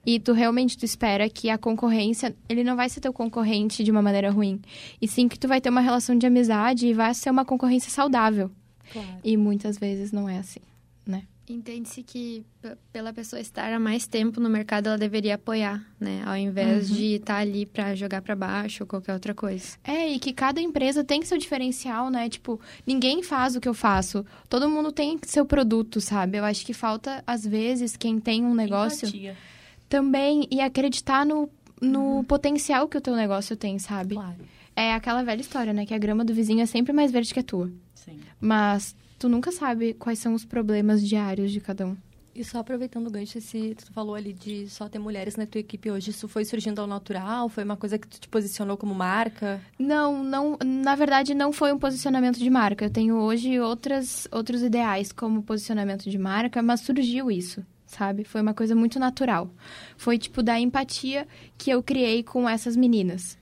E 0.06 0.20
tu 0.20 0.34
realmente 0.34 0.78
tu 0.78 0.86
espera 0.86 1.28
que 1.30 1.50
a 1.50 1.58
concorrência, 1.58 2.36
ele 2.48 2.64
não 2.64 2.76
vai 2.76 2.90
ser 2.90 3.00
teu 3.02 3.12
concorrente 3.12 3.84
de 3.84 3.90
uma 3.90 4.02
maneira 4.02 4.30
ruim. 4.30 4.62
E 5.02 5.08
sim 5.08 5.28
que 5.28 5.38
tu 5.38 5.48
vai 5.48 5.60
ter 5.60 5.70
uma 5.70 5.82
relação 5.82 6.16
de 6.16 6.28
amizade 6.28 6.88
e 6.88 6.94
vai 6.94 7.14
ser 7.14 7.32
uma 7.32 7.44
concorrência 7.44 7.90
saudável. 7.90 8.52
Claro. 8.92 9.08
E 9.24 9.36
muitas 9.36 9.80
vezes 9.80 10.12
não 10.12 10.30
é 10.30 10.38
assim? 10.38 10.60
Entende-se 11.48 12.02
que 12.02 12.44
pela 12.92 13.14
pessoa 13.14 13.40
estar 13.40 13.72
há 13.72 13.80
mais 13.80 14.08
tempo 14.08 14.40
no 14.42 14.50
mercado, 14.50 14.88
ela 14.88 14.98
deveria 14.98 15.36
apoiar, 15.36 15.86
né? 16.00 16.24
Ao 16.26 16.36
invés 16.36 16.90
uhum. 16.90 16.96
de 16.96 17.06
estar 17.16 17.38
ali 17.38 17.68
para 17.68 17.94
jogar 17.94 18.24
para 18.24 18.36
baixo 18.36 18.84
ou 18.84 18.88
qualquer 18.88 19.14
outra 19.14 19.34
coisa. 19.36 19.78
É, 19.84 20.10
e 20.10 20.18
que 20.18 20.34
cada 20.34 20.60
empresa 20.60 21.04
tem 21.04 21.22
seu 21.22 21.38
diferencial, 21.38 22.10
né? 22.10 22.28
Tipo, 22.30 22.60
ninguém 22.86 23.22
faz 23.22 23.56
o 23.56 23.62
que 23.62 23.70
eu 23.70 23.76
faço. 23.76 24.26
Todo 24.50 24.68
mundo 24.68 24.92
tem 24.92 25.20
seu 25.24 25.46
produto, 25.46 26.02
sabe? 26.02 26.40
Eu 26.40 26.46
acho 26.46 26.66
que 26.66 26.74
falta, 26.74 27.24
às 27.28 27.46
vezes, 27.46 27.96
quem 27.96 28.20
tem 28.20 28.44
um 28.44 28.56
negócio... 28.56 29.08
Empatia. 29.08 29.38
Também, 29.88 30.48
e 30.50 30.60
acreditar 30.62 31.24
no, 31.24 31.48
no 31.80 32.18
uhum. 32.18 32.24
potencial 32.24 32.88
que 32.88 32.98
o 32.98 33.02
teu 33.02 33.16
negócio 33.16 33.56
tem, 33.56 33.78
sabe? 33.78 34.16
Claro. 34.16 34.38
É 34.76 34.94
aquela 34.96 35.22
velha 35.22 35.42
história, 35.42 35.72
né? 35.72 35.86
Que 35.86 35.94
a 35.94 35.98
grama 36.00 36.26
do 36.26 36.34
vizinho 36.34 36.62
é 36.62 36.66
sempre 36.66 36.92
mais 36.92 37.12
verde 37.12 37.32
que 37.32 37.40
a 37.40 37.44
tua. 37.44 37.72
Sim. 37.94 38.20
Mas 38.42 38.96
tu 39.18 39.30
nunca 39.30 39.52
sabe 39.52 39.94
quais 39.94 40.20
são 40.20 40.34
os 40.34 40.46
problemas 40.46 41.06
diários 41.08 41.52
de 41.52 41.60
cada 41.60 41.86
um. 41.88 41.98
E 42.36 42.44
só 42.44 42.60
aproveitando 42.60 43.08
o 43.08 43.10
gancho, 43.10 43.38
esse, 43.38 43.76
tu 43.76 43.94
falou 43.94 44.14
ali 44.14 44.34
de 44.34 44.68
só 44.70 44.90
ter 44.90 45.00
mulheres 45.00 45.38
na 45.38 45.46
tua 45.46 45.62
equipe 45.62 45.90
hoje, 45.90 46.12
isso 46.12 46.28
foi 46.28 46.44
surgindo 46.44 46.82
ao 46.82 46.86
natural? 46.86 47.48
Foi 47.48 47.64
uma 47.64 47.78
coisa 47.78 47.98
que 47.98 48.06
tu 48.06 48.20
te 48.20 48.28
posicionou 48.28 48.76
como 48.76 48.94
marca? 48.94 49.62
Não, 49.80 50.22
não, 50.22 50.58
na 50.62 50.96
verdade 50.96 51.34
não 51.34 51.54
foi 51.54 51.72
um 51.72 51.80
posicionamento 51.80 52.38
de 52.38 52.50
marca. 52.50 52.84
Eu 52.84 52.90
tenho 52.90 53.16
hoje 53.16 53.58
outras, 53.62 54.28
outros 54.34 54.64
ideais 54.64 55.14
como 55.14 55.44
posicionamento 55.44 56.10
de 56.10 56.18
marca, 56.18 56.62
mas 56.62 56.82
surgiu 56.82 57.32
isso, 57.32 57.66
sabe? 57.86 58.26
Foi 58.26 58.42
uma 58.42 58.54
coisa 58.54 58.76
muito 58.76 59.00
natural. 59.00 59.50
Foi 59.96 60.18
tipo 60.18 60.44
da 60.44 60.60
empatia 60.60 61.26
que 61.58 61.70
eu 61.72 61.82
criei 61.82 62.22
com 62.22 62.50
essas 62.50 62.76
meninas. 62.76 63.38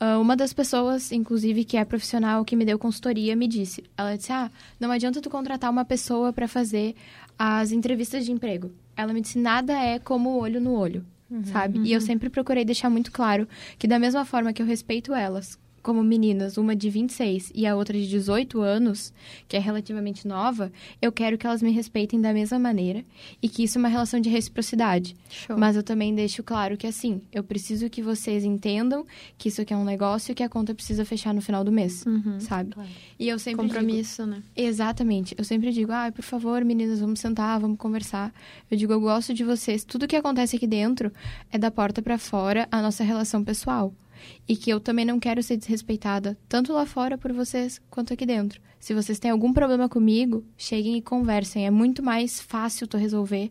Uh, 0.00 0.20
uma 0.20 0.36
das 0.36 0.52
pessoas, 0.52 1.10
inclusive, 1.10 1.64
que 1.64 1.76
é 1.76 1.84
profissional, 1.84 2.44
que 2.44 2.54
me 2.54 2.64
deu 2.64 2.78
consultoria, 2.78 3.34
me 3.34 3.48
disse. 3.48 3.82
Ela 3.96 4.16
disse, 4.16 4.32
ah, 4.32 4.50
não 4.78 4.92
adianta 4.92 5.20
tu 5.20 5.28
contratar 5.28 5.70
uma 5.70 5.84
pessoa 5.84 6.32
para 6.32 6.46
fazer 6.46 6.94
as 7.36 7.72
entrevistas 7.72 8.24
de 8.24 8.30
emprego. 8.30 8.70
Ela 8.96 9.12
me 9.12 9.20
disse, 9.20 9.38
nada 9.38 9.72
é 9.72 9.98
como 9.98 10.30
o 10.30 10.38
olho 10.38 10.60
no 10.60 10.72
olho, 10.72 11.04
uhum, 11.28 11.44
sabe? 11.44 11.78
Uhum. 11.78 11.84
E 11.84 11.92
eu 11.92 12.00
uhum. 12.00 12.06
sempre 12.06 12.30
procurei 12.30 12.64
deixar 12.64 12.88
muito 12.88 13.10
claro 13.10 13.48
que 13.76 13.88
da 13.88 13.98
mesma 13.98 14.24
forma 14.24 14.52
que 14.52 14.62
eu 14.62 14.66
respeito 14.66 15.12
elas 15.12 15.58
como 15.82 16.02
meninas, 16.02 16.56
uma 16.56 16.74
de 16.74 16.90
26 16.90 17.52
e 17.54 17.66
a 17.66 17.76
outra 17.76 17.98
de 17.98 18.08
18 18.08 18.60
anos, 18.60 19.12
que 19.46 19.56
é 19.56 19.60
relativamente 19.60 20.26
nova, 20.26 20.72
eu 21.00 21.10
quero 21.10 21.38
que 21.38 21.46
elas 21.46 21.62
me 21.62 21.70
respeitem 21.70 22.20
da 22.20 22.32
mesma 22.32 22.58
maneira 22.58 23.04
e 23.42 23.48
que 23.48 23.62
isso 23.62 23.78
é 23.78 23.80
uma 23.80 23.88
relação 23.88 24.20
de 24.20 24.28
reciprocidade. 24.28 25.16
Show. 25.28 25.58
Mas 25.58 25.76
eu 25.76 25.82
também 25.82 26.14
deixo 26.14 26.42
claro 26.42 26.76
que 26.76 26.86
assim, 26.86 27.20
eu 27.32 27.42
preciso 27.42 27.88
que 27.88 28.02
vocês 28.02 28.44
entendam 28.44 29.06
que 29.36 29.48
isso 29.48 29.60
aqui 29.60 29.72
é 29.72 29.76
um 29.76 29.84
negócio 29.84 30.34
que 30.34 30.42
a 30.42 30.48
conta 30.48 30.74
precisa 30.74 31.04
fechar 31.04 31.32
no 31.34 31.40
final 31.40 31.64
do 31.64 31.72
mês, 31.72 32.04
uhum, 32.06 32.40
sabe? 32.40 32.72
Claro. 32.72 32.88
E 33.18 33.28
eu 33.28 33.38
sempre 33.38 33.66
compromisso, 33.66 34.22
digo, 34.22 34.36
né? 34.36 34.42
Exatamente. 34.56 35.34
Eu 35.36 35.44
sempre 35.44 35.72
digo: 35.72 35.92
"Ai, 35.92 36.08
ah, 36.08 36.12
por 36.12 36.22
favor, 36.22 36.64
meninas, 36.64 37.00
vamos 37.00 37.20
sentar, 37.20 37.58
vamos 37.60 37.78
conversar". 37.78 38.32
Eu 38.70 38.76
digo: 38.76 38.92
"Eu 38.92 39.00
gosto 39.00 39.34
de 39.34 39.44
vocês. 39.44 39.84
Tudo 39.84 40.06
que 40.06 40.16
acontece 40.16 40.56
aqui 40.56 40.66
dentro 40.66 41.12
é 41.50 41.58
da 41.58 41.70
porta 41.70 42.02
para 42.02 42.18
fora 42.18 42.68
a 42.70 42.80
nossa 42.82 43.04
relação 43.04 43.42
pessoal" 43.42 43.92
e 44.48 44.56
que 44.56 44.70
eu 44.70 44.80
também 44.80 45.04
não 45.04 45.20
quero 45.20 45.42
ser 45.42 45.56
desrespeitada, 45.56 46.36
tanto 46.48 46.72
lá 46.72 46.86
fora 46.86 47.18
por 47.18 47.32
vocês 47.32 47.80
quanto 47.90 48.12
aqui 48.12 48.26
dentro. 48.26 48.60
Se 48.80 48.94
vocês 48.94 49.18
têm 49.18 49.30
algum 49.30 49.52
problema 49.52 49.88
comigo, 49.88 50.44
cheguem 50.56 50.96
e 50.96 51.02
conversem. 51.02 51.66
É 51.66 51.70
muito 51.70 52.02
mais 52.02 52.40
fácil 52.40 52.86
tu 52.86 52.96
resolver 52.96 53.50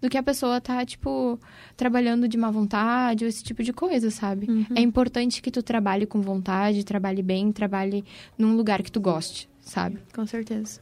do 0.00 0.08
que 0.08 0.16
a 0.16 0.22
pessoa 0.22 0.60
tá, 0.60 0.84
tipo, 0.84 1.38
trabalhando 1.76 2.28
de 2.28 2.38
má 2.38 2.50
vontade 2.50 3.24
ou 3.24 3.28
esse 3.28 3.42
tipo 3.42 3.62
de 3.62 3.72
coisa, 3.72 4.10
sabe? 4.10 4.48
Uhum. 4.48 4.66
É 4.76 4.80
importante 4.80 5.42
que 5.42 5.50
tu 5.50 5.62
trabalhe 5.62 6.06
com 6.06 6.20
vontade, 6.20 6.84
trabalhe 6.84 7.22
bem, 7.22 7.50
trabalhe 7.50 8.04
num 8.36 8.56
lugar 8.56 8.82
que 8.82 8.92
tu 8.92 9.00
goste, 9.00 9.48
sabe? 9.60 9.98
Com 10.14 10.24
certeza. 10.24 10.80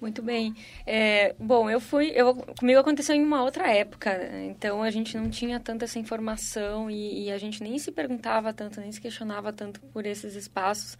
Muito 0.00 0.22
bem. 0.22 0.54
É, 0.86 1.34
bom, 1.38 1.68
eu 1.68 1.78
fui. 1.78 2.10
Eu, 2.14 2.34
comigo 2.34 2.80
aconteceu 2.80 3.14
em 3.14 3.22
uma 3.22 3.42
outra 3.42 3.68
época, 3.70 4.18
então 4.46 4.82
a 4.82 4.90
gente 4.90 5.14
não 5.14 5.28
tinha 5.28 5.60
tanta 5.60 5.84
essa 5.84 5.98
informação 5.98 6.90
e, 6.90 7.26
e, 7.26 7.30
a 7.30 7.36
gente 7.36 7.62
nem 7.62 7.78
se 7.78 7.92
perguntava 7.92 8.50
tanto, 8.52 8.80
nem 8.80 8.90
se 8.90 9.00
questionava 9.00 9.52
tanto 9.52 9.78
por 9.92 10.06
esses 10.06 10.34
espaços. 10.34 10.96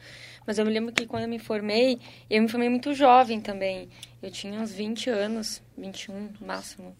Mas 0.46 0.58
eu 0.58 0.66
me 0.66 0.72
lembro 0.72 0.92
que 0.92 1.06
quando 1.06 1.22
eu 1.22 1.28
me 1.30 1.38
formei, 1.38 1.98
eu 2.28 2.42
me 2.42 2.48
formei 2.48 2.68
muito 2.68 2.92
jovem 2.92 3.40
também. 3.40 3.88
Eu 4.22 4.30
tinha 4.30 4.60
uns 4.60 4.70
20 4.70 5.08
anos, 5.08 5.62
21 5.78 6.32
no 6.38 6.46
máximo. 6.46 6.94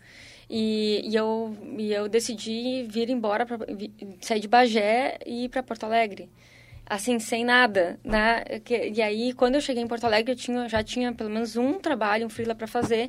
E, 0.48 1.02
e, 1.04 1.14
eu, 1.14 1.54
e 1.78 1.92
eu 1.92 2.08
decidi 2.08 2.86
vir 2.88 3.10
embora, 3.10 3.44
pra, 3.44 3.58
sair 4.22 4.40
de 4.40 4.48
Bagé 4.48 5.18
e 5.26 5.44
ir 5.44 5.48
para 5.50 5.62
Porto 5.62 5.84
Alegre 5.84 6.30
assim, 6.90 7.20
sem 7.20 7.44
nada, 7.44 8.00
né? 8.02 8.42
E 8.68 9.00
aí, 9.00 9.32
quando 9.32 9.54
eu 9.54 9.60
cheguei 9.60 9.80
em 9.80 9.86
Porto 9.86 10.04
Alegre, 10.04 10.32
eu 10.32 10.36
tinha, 10.36 10.68
já 10.68 10.82
tinha 10.82 11.12
pelo 11.12 11.30
menos 11.30 11.56
um 11.56 11.78
trabalho, 11.78 12.26
um 12.26 12.28
freela 12.28 12.52
para 12.52 12.66
fazer, 12.66 13.08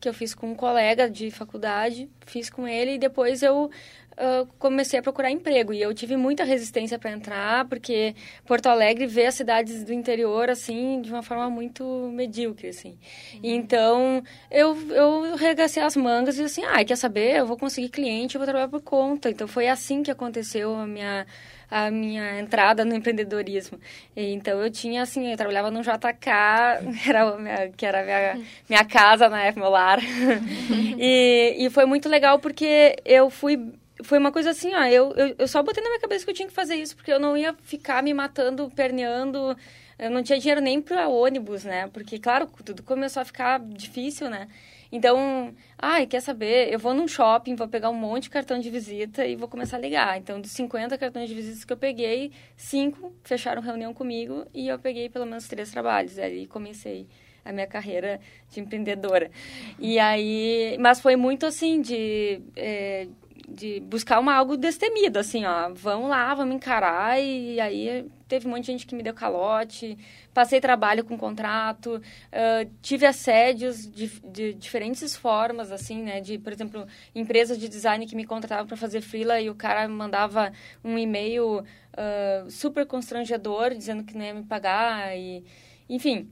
que 0.00 0.08
eu 0.08 0.14
fiz 0.14 0.34
com 0.34 0.52
um 0.52 0.54
colega 0.54 1.10
de 1.10 1.30
faculdade, 1.30 2.08
fiz 2.24 2.48
com 2.48 2.66
ele 2.66 2.94
e 2.94 2.98
depois 2.98 3.42
eu 3.42 3.64
uh, 3.66 4.46
comecei 4.58 4.98
a 4.98 5.02
procurar 5.02 5.30
emprego. 5.30 5.74
E 5.74 5.82
eu 5.82 5.92
tive 5.92 6.16
muita 6.16 6.42
resistência 6.42 6.98
para 6.98 7.10
entrar, 7.10 7.66
porque 7.66 8.14
Porto 8.46 8.66
Alegre 8.66 9.06
vê 9.06 9.26
as 9.26 9.34
cidades 9.34 9.84
do 9.84 9.92
interior, 9.92 10.48
assim, 10.48 11.02
de 11.02 11.12
uma 11.12 11.22
forma 11.22 11.50
muito 11.50 11.84
medíocre, 12.14 12.68
assim. 12.68 12.96
Uhum. 13.34 13.40
Então, 13.42 14.22
eu, 14.50 14.74
eu 14.90 15.36
regacei 15.36 15.82
as 15.82 15.96
mangas 15.96 16.38
e 16.38 16.44
assim, 16.44 16.64
ah, 16.64 16.82
quer 16.82 16.96
saber? 16.96 17.36
Eu 17.36 17.46
vou 17.46 17.58
conseguir 17.58 17.90
cliente, 17.90 18.36
eu 18.36 18.38
vou 18.38 18.46
trabalhar 18.46 18.68
por 18.68 18.80
conta. 18.80 19.28
Então, 19.28 19.46
foi 19.46 19.68
assim 19.68 20.02
que 20.02 20.10
aconteceu 20.10 20.74
a 20.74 20.86
minha 20.86 21.26
a 21.70 21.90
minha 21.90 22.40
entrada 22.40 22.84
no 22.84 22.94
empreendedorismo. 22.94 23.78
E, 24.16 24.32
então 24.32 24.60
eu 24.60 24.70
tinha 24.70 25.02
assim, 25.02 25.30
eu 25.30 25.36
trabalhava 25.36 25.70
no 25.70 25.82
JK, 25.82 26.28
era 27.08 27.36
minha, 27.36 27.68
que 27.70 27.86
era 27.86 28.04
minha, 28.04 28.46
minha 28.68 28.84
casa 28.84 29.28
na 29.28 29.42
época, 29.44 29.60
meu 29.60 29.70
lar. 29.70 29.98
e, 30.98 31.56
e 31.58 31.70
foi 31.70 31.84
muito 31.84 32.08
legal 32.08 32.38
porque 32.38 32.96
eu 33.04 33.30
fui 33.30 33.72
foi 34.04 34.18
uma 34.18 34.30
coisa 34.30 34.50
assim, 34.50 34.72
ó, 34.74 34.84
eu, 34.84 35.12
eu, 35.16 35.34
eu 35.38 35.48
só 35.48 35.60
botei 35.62 35.82
na 35.82 35.90
minha 35.90 36.00
cabeça 36.00 36.24
que 36.24 36.30
eu 36.30 36.34
tinha 36.34 36.46
que 36.46 36.54
fazer 36.54 36.76
isso, 36.76 36.94
porque 36.94 37.12
eu 37.12 37.18
não 37.18 37.36
ia 37.36 37.52
ficar 37.64 38.00
me 38.00 38.14
matando, 38.14 38.70
perneando, 38.70 39.56
eu 39.98 40.10
não 40.10 40.22
tinha 40.22 40.38
dinheiro 40.38 40.60
nem 40.60 40.80
para 40.80 41.08
ônibus, 41.08 41.64
né? 41.64 41.88
Porque, 41.92 42.18
claro, 42.18 42.48
tudo 42.64 42.82
começou 42.84 43.20
a 43.20 43.24
ficar 43.24 43.58
difícil, 43.58 44.30
né? 44.30 44.46
Então, 44.90 45.54
ai, 45.78 46.06
quer 46.06 46.20
saber? 46.20 46.72
Eu 46.72 46.78
vou 46.78 46.94
num 46.94 47.06
shopping, 47.06 47.54
vou 47.54 47.68
pegar 47.68 47.90
um 47.90 47.94
monte 47.94 48.24
de 48.24 48.30
cartão 48.30 48.58
de 48.58 48.70
visita 48.70 49.26
e 49.26 49.36
vou 49.36 49.48
começar 49.48 49.76
a 49.76 49.80
ligar. 49.80 50.16
Então, 50.18 50.40
dos 50.40 50.50
50 50.52 50.96
cartões 50.96 51.28
de 51.28 51.34
visitas 51.34 51.64
que 51.64 51.72
eu 51.72 51.76
peguei, 51.76 52.32
cinco 52.56 53.12
fecharam 53.22 53.60
reunião 53.60 53.92
comigo 53.92 54.46
e 54.54 54.68
eu 54.68 54.78
peguei 54.78 55.08
pelo 55.08 55.26
menos 55.26 55.46
três 55.46 55.70
trabalhos. 55.70 56.18
Aí 56.18 56.46
comecei 56.46 57.06
a 57.44 57.52
minha 57.52 57.66
carreira 57.66 58.20
de 58.50 58.60
empreendedora. 58.60 59.30
E 59.78 59.98
aí, 59.98 60.76
mas 60.80 61.00
foi 61.00 61.16
muito 61.16 61.46
assim 61.46 61.80
de 61.80 62.40
é, 62.56 63.08
de 63.48 63.80
buscar 63.80 64.20
uma 64.20 64.34
algo 64.34 64.56
destemido, 64.56 65.18
assim, 65.18 65.44
ó, 65.44 65.70
vamos 65.74 66.10
lá, 66.10 66.34
vamos 66.34 66.54
encarar, 66.54 67.20
e 67.20 67.58
aí 67.58 68.06
teve 68.28 68.46
um 68.46 68.50
monte 68.50 68.66
de 68.66 68.72
gente 68.72 68.86
que 68.86 68.94
me 68.94 69.02
deu 69.02 69.14
calote, 69.14 69.96
passei 70.34 70.60
trabalho 70.60 71.04
com 71.04 71.16
contrato, 71.16 71.96
uh, 71.96 72.70
tive 72.82 73.06
assédios 73.06 73.90
de, 73.90 74.08
de, 74.20 74.54
diferentes 74.54 75.16
formas, 75.16 75.72
assim, 75.72 76.02
né, 76.02 76.20
de, 76.20 76.38
por 76.38 76.52
exemplo, 76.52 76.86
empresas 77.14 77.58
de 77.58 77.68
design 77.68 78.06
que 78.06 78.14
me 78.14 78.26
contratavam 78.26 78.66
para 78.66 78.76
fazer 78.76 79.00
freela 79.00 79.40
e 79.40 79.48
o 79.48 79.54
cara 79.54 79.88
mandava 79.88 80.52
um 80.84 80.98
e-mail 80.98 81.60
uh, 81.60 82.50
super 82.50 82.84
constrangedor, 82.86 83.74
dizendo 83.74 84.04
que 84.04 84.16
não 84.16 84.24
ia 84.24 84.34
me 84.34 84.44
pagar, 84.44 85.16
e, 85.16 85.42
enfim, 85.88 86.28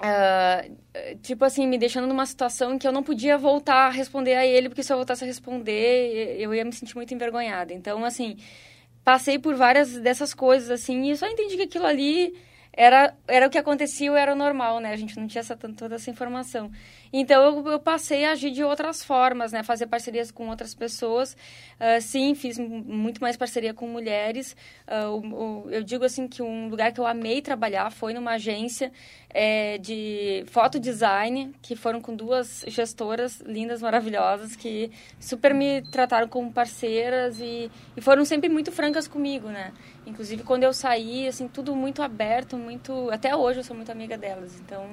Uh, 0.00 1.16
tipo 1.20 1.44
assim, 1.44 1.66
me 1.66 1.76
deixando 1.76 2.06
numa 2.06 2.24
situação 2.24 2.74
em 2.74 2.78
que 2.78 2.88
eu 2.88 2.92
não 2.92 3.02
podia 3.02 3.36
voltar 3.36 3.86
a 3.86 3.90
responder 3.90 4.34
a 4.34 4.46
ele, 4.46 4.68
porque 4.70 4.82
se 4.82 4.90
eu 4.90 4.96
voltasse 4.96 5.24
a 5.24 5.26
responder, 5.26 6.36
eu 6.38 6.54
ia 6.54 6.64
me 6.64 6.72
sentir 6.72 6.96
muito 6.96 7.12
envergonhada. 7.12 7.74
Então, 7.74 8.02
assim, 8.04 8.38
passei 9.04 9.38
por 9.38 9.54
várias 9.54 9.98
dessas 9.98 10.32
coisas, 10.32 10.70
assim, 10.70 11.10
e 11.10 11.16
só 11.16 11.26
entendi 11.26 11.56
que 11.56 11.64
aquilo 11.64 11.84
ali 11.84 12.34
era, 12.72 13.14
era 13.28 13.46
o 13.46 13.50
que 13.50 13.58
acontecia, 13.58 14.10
era 14.18 14.32
o 14.32 14.36
normal, 14.36 14.80
né? 14.80 14.92
A 14.92 14.96
gente 14.96 15.18
não 15.18 15.26
tinha 15.26 15.40
essa, 15.40 15.56
toda 15.56 15.96
essa 15.96 16.10
informação. 16.10 16.70
Então, 17.12 17.42
eu, 17.42 17.72
eu, 17.72 17.80
passei 17.80 18.24
a 18.24 18.32
agir 18.32 18.50
de 18.50 18.62
outras 18.62 19.02
formas, 19.02 19.50
né? 19.52 19.62
Fazer 19.62 19.86
parcerias 19.86 20.30
com 20.30 20.48
outras 20.48 20.74
pessoas. 20.74 21.36
Uh, 21.80 22.00
sim, 22.00 22.34
fiz 22.34 22.56
muito 22.58 23.20
mais 23.20 23.36
parceria 23.36 23.74
com 23.74 23.88
mulheres. 23.88 24.56
Uh, 24.86 25.08
o, 25.08 25.64
o, 25.66 25.70
eu 25.70 25.82
digo, 25.82 26.04
assim, 26.04 26.28
que 26.28 26.40
um 26.40 26.68
lugar 26.68 26.92
que 26.92 27.00
eu 27.00 27.06
amei 27.06 27.42
trabalhar 27.42 27.90
foi 27.90 28.14
numa 28.14 28.32
agência 28.32 28.92
é, 29.28 29.78
de 29.78 30.44
fotodesign, 30.46 31.52
que 31.60 31.74
foram 31.74 32.00
com 32.00 32.14
duas 32.14 32.64
gestoras 32.68 33.40
lindas, 33.40 33.82
maravilhosas, 33.82 34.54
que 34.54 34.90
super 35.18 35.52
me 35.52 35.82
trataram 35.82 36.28
como 36.28 36.52
parceiras 36.52 37.40
e, 37.40 37.70
e 37.96 38.00
foram 38.00 38.24
sempre 38.24 38.48
muito 38.48 38.70
francas 38.70 39.08
comigo, 39.08 39.48
né? 39.48 39.72
Inclusive, 40.06 40.42
quando 40.42 40.64
eu 40.64 40.72
saí, 40.72 41.26
assim, 41.26 41.48
tudo 41.48 41.74
muito 41.74 42.02
aberto, 42.02 42.56
muito... 42.56 43.10
Até 43.10 43.34
hoje 43.34 43.60
eu 43.60 43.64
sou 43.64 43.74
muito 43.74 43.90
amiga 43.90 44.16
delas, 44.16 44.60
então... 44.60 44.84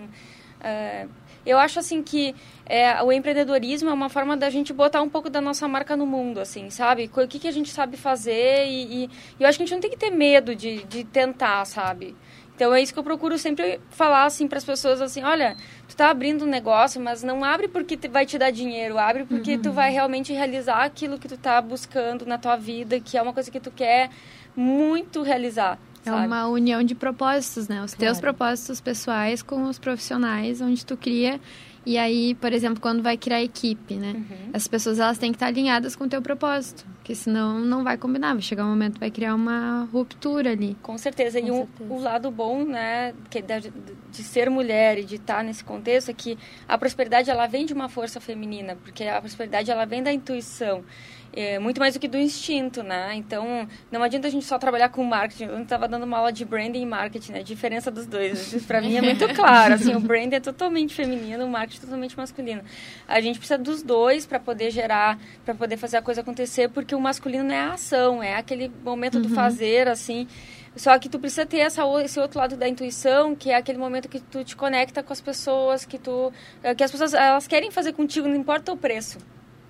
Uh, 0.58 1.27
eu 1.48 1.58
acho 1.58 1.80
assim 1.80 2.04
que 2.04 2.36
é, 2.66 3.02
o 3.02 3.12
empreendedorismo 3.12 3.90
é 3.90 3.94
uma 3.94 4.10
forma 4.10 4.36
da 4.36 4.50
gente 4.50 4.74
botar 4.74 5.02
um 5.02 5.10
pouco 5.10 5.30
da 5.30 5.40
nossa 5.40 5.68
marca 5.68 5.96
no 5.96 6.06
mundo, 6.06 6.40
assim, 6.42 6.70
sabe? 6.70 7.10
O 7.16 7.28
que, 7.28 7.40
que 7.40 7.48
a 7.48 7.52
gente 7.52 7.70
sabe 7.70 7.96
fazer 7.96 8.68
e, 8.68 9.06
e, 9.06 9.10
eu 9.40 9.48
acho 9.48 9.58
que 9.58 9.64
a 9.64 9.66
gente 9.66 9.74
não 9.74 9.82
tem 9.82 9.90
que 9.90 9.98
ter 9.98 10.10
medo 10.10 10.54
de, 10.54 10.84
de 10.84 11.06
tentar, 11.06 11.64
sabe? 11.66 12.16
Então 12.54 12.74
é 12.74 12.82
isso 12.82 12.92
que 12.92 13.00
eu 13.00 13.04
procuro 13.04 13.38
sempre 13.38 13.80
falar 13.92 14.26
assim 14.26 14.48
para 14.48 14.58
as 14.58 14.66
pessoas 14.66 15.00
assim, 15.00 15.24
olha, 15.24 15.56
tu 15.88 15.96
tá 15.96 16.10
abrindo 16.10 16.44
um 16.44 16.48
negócio, 16.48 17.00
mas 17.00 17.22
não 17.22 17.44
abre 17.44 17.68
porque 17.68 17.96
vai 18.08 18.26
te 18.26 18.38
dar 18.38 18.50
dinheiro, 18.50 18.98
abre 18.98 19.26
porque 19.26 19.54
uhum. 19.56 19.62
tu 19.62 19.72
vai 19.72 19.92
realmente 19.92 20.34
realizar 20.34 20.84
aquilo 20.84 21.20
que 21.20 21.28
tu 21.28 21.38
tá 21.38 21.62
buscando 21.62 22.26
na 22.26 22.38
tua 22.38 22.56
vida, 22.56 23.00
que 23.00 23.16
é 23.16 23.22
uma 23.22 23.32
coisa 23.32 23.52
que 23.52 23.60
tu 23.60 23.72
quer 23.72 24.10
muito 24.56 25.22
realizar. 25.22 25.80
É 26.08 26.12
sabe? 26.12 26.28
uma 26.28 26.48
união 26.48 26.84
de 26.84 26.96
propósitos, 26.96 27.68
né? 27.68 27.84
Os 27.84 27.94
claro. 27.94 28.00
teus 28.00 28.20
propósitos 28.20 28.82
pessoais 28.82 29.42
com 29.42 29.64
os 29.64 29.78
profissionais, 29.80 30.62
onde 30.62 30.86
tu 30.86 30.96
cria 30.98 31.40
e 31.88 31.98
aí, 31.98 32.36
por 32.36 32.52
exemplo, 32.52 32.82
quando 32.82 33.02
vai 33.02 33.16
criar 33.16 33.42
equipe, 33.42 33.96
né? 33.96 34.12
Uhum. 34.14 34.50
As 34.52 34.68
pessoas 34.68 35.00
elas 35.00 35.18
têm 35.18 35.32
que 35.32 35.38
estar 35.38 35.46
alinhadas 35.46 35.96
com 35.96 36.04
o 36.04 36.10
teu 36.10 36.22
propósito, 36.22 36.86
porque 36.98 37.16
senão 37.16 37.62
não 37.62 37.82
vai 37.82 37.98
combinar. 37.98 38.34
Vai 38.34 38.42
chegar 38.42 38.66
um 38.66 38.70
momento 38.72 39.00
vai 39.00 39.10
criar 39.10 39.34
uma 39.34 39.88
ruptura 39.90 40.52
ali. 40.52 40.76
Com 40.82 40.98
certeza. 40.98 41.40
Com 41.40 41.48
e 41.48 41.50
certeza. 41.50 41.84
O, 41.90 41.94
o, 41.94 42.02
lado 42.02 42.30
bom, 42.30 42.66
né, 42.66 43.14
que 43.30 43.42
de, 43.42 43.72
de, 44.12 44.22
ser 44.22 44.50
mulher 44.50 45.00
e 45.00 45.06
de 45.06 45.16
estar 45.16 45.42
nesse 45.46 45.64
contexto 45.64 46.12
é 46.12 46.14
que 46.14 46.38
a 46.68 46.78
prosperidade 46.78 47.30
ela 47.30 47.48
vem 47.48 47.66
de 47.66 47.72
uma 47.72 47.88
força 47.88 48.20
feminina, 48.20 48.76
porque 48.84 49.06
a 49.06 49.22
prosperidade 49.22 49.72
ela 49.72 49.86
vem 49.86 50.04
da 50.04 50.12
intuição 50.12 50.84
é, 51.38 51.60
muito 51.60 51.80
mais 51.80 51.94
do 51.94 52.00
que 52.00 52.08
do 52.08 52.18
instinto, 52.18 52.82
né? 52.82 53.14
Então, 53.14 53.68
não 53.92 54.02
adianta 54.02 54.28
a 54.28 54.32
gente 54.32 54.44
só 54.44 54.58
trabalhar 54.58 54.90
com 54.90 55.04
marketing. 55.04 55.44
Eu 55.44 55.62
estava 55.62 55.88
dando 55.88 56.02
uma 56.02 56.18
aula 56.18 56.32
de 56.32 56.44
branding 56.44 56.82
e 56.82 56.86
marketing, 56.86 57.34
né? 57.34 57.40
A 57.42 57.44
diferença 57.44 57.92
dos 57.92 58.08
dois. 58.08 58.66
Para 58.66 58.82
mim 58.82 58.96
é 58.96 59.04
muito 59.04 59.28
claro. 59.36 59.76
Assim, 59.76 59.94
o 59.96 60.00
branding 60.00 60.38
é 60.38 60.40
totalmente 60.40 60.96
feminino, 60.96 61.46
o 61.46 61.48
marketing 61.48 61.78
é 61.78 61.82
totalmente 61.82 62.18
masculino. 62.18 62.64
A 63.08 63.22
gente 63.22 63.38
precisa 63.38 63.56
dos 63.56 63.84
dois 63.84 64.26
para 64.26 64.40
poder 64.40 64.72
gerar, 64.72 65.20
para 65.46 65.54
poder 65.54 65.78
fazer 65.78 65.98
a 65.98 66.02
coisa 66.02 66.22
acontecer, 66.22 66.70
porque 66.70 66.96
o 66.96 67.00
masculino 67.00 67.52
é 67.52 67.60
a 67.60 67.74
ação, 67.74 68.24
é 68.24 68.34
aquele 68.34 68.72
momento 68.84 69.18
uhum. 69.18 69.22
do 69.22 69.30
fazer, 69.30 69.88
assim. 69.88 70.28
Só 70.76 70.98
que 70.98 71.08
tu 71.08 71.20
precisa 71.20 71.46
ter 71.46 71.60
essa, 71.60 71.84
esse 72.04 72.20
outro 72.20 72.40
lado 72.40 72.58
da 72.58 72.68
intuição, 72.68 73.36
que 73.36 73.52
é 73.52 73.56
aquele 73.58 73.78
momento 73.78 74.10
que 74.10 74.20
tu 74.20 74.44
te 74.44 74.56
conecta 74.56 75.04
com 75.04 75.14
as 75.14 75.22
pessoas, 75.22 75.86
que 75.86 76.00
tu 76.00 76.34
que 76.76 76.84
as 76.84 76.90
pessoas 76.90 77.14
elas 77.14 77.46
querem 77.46 77.70
fazer 77.70 77.94
contigo, 77.94 78.28
não 78.28 78.36
importa 78.36 78.74
o 78.74 78.78
preço 78.78 79.20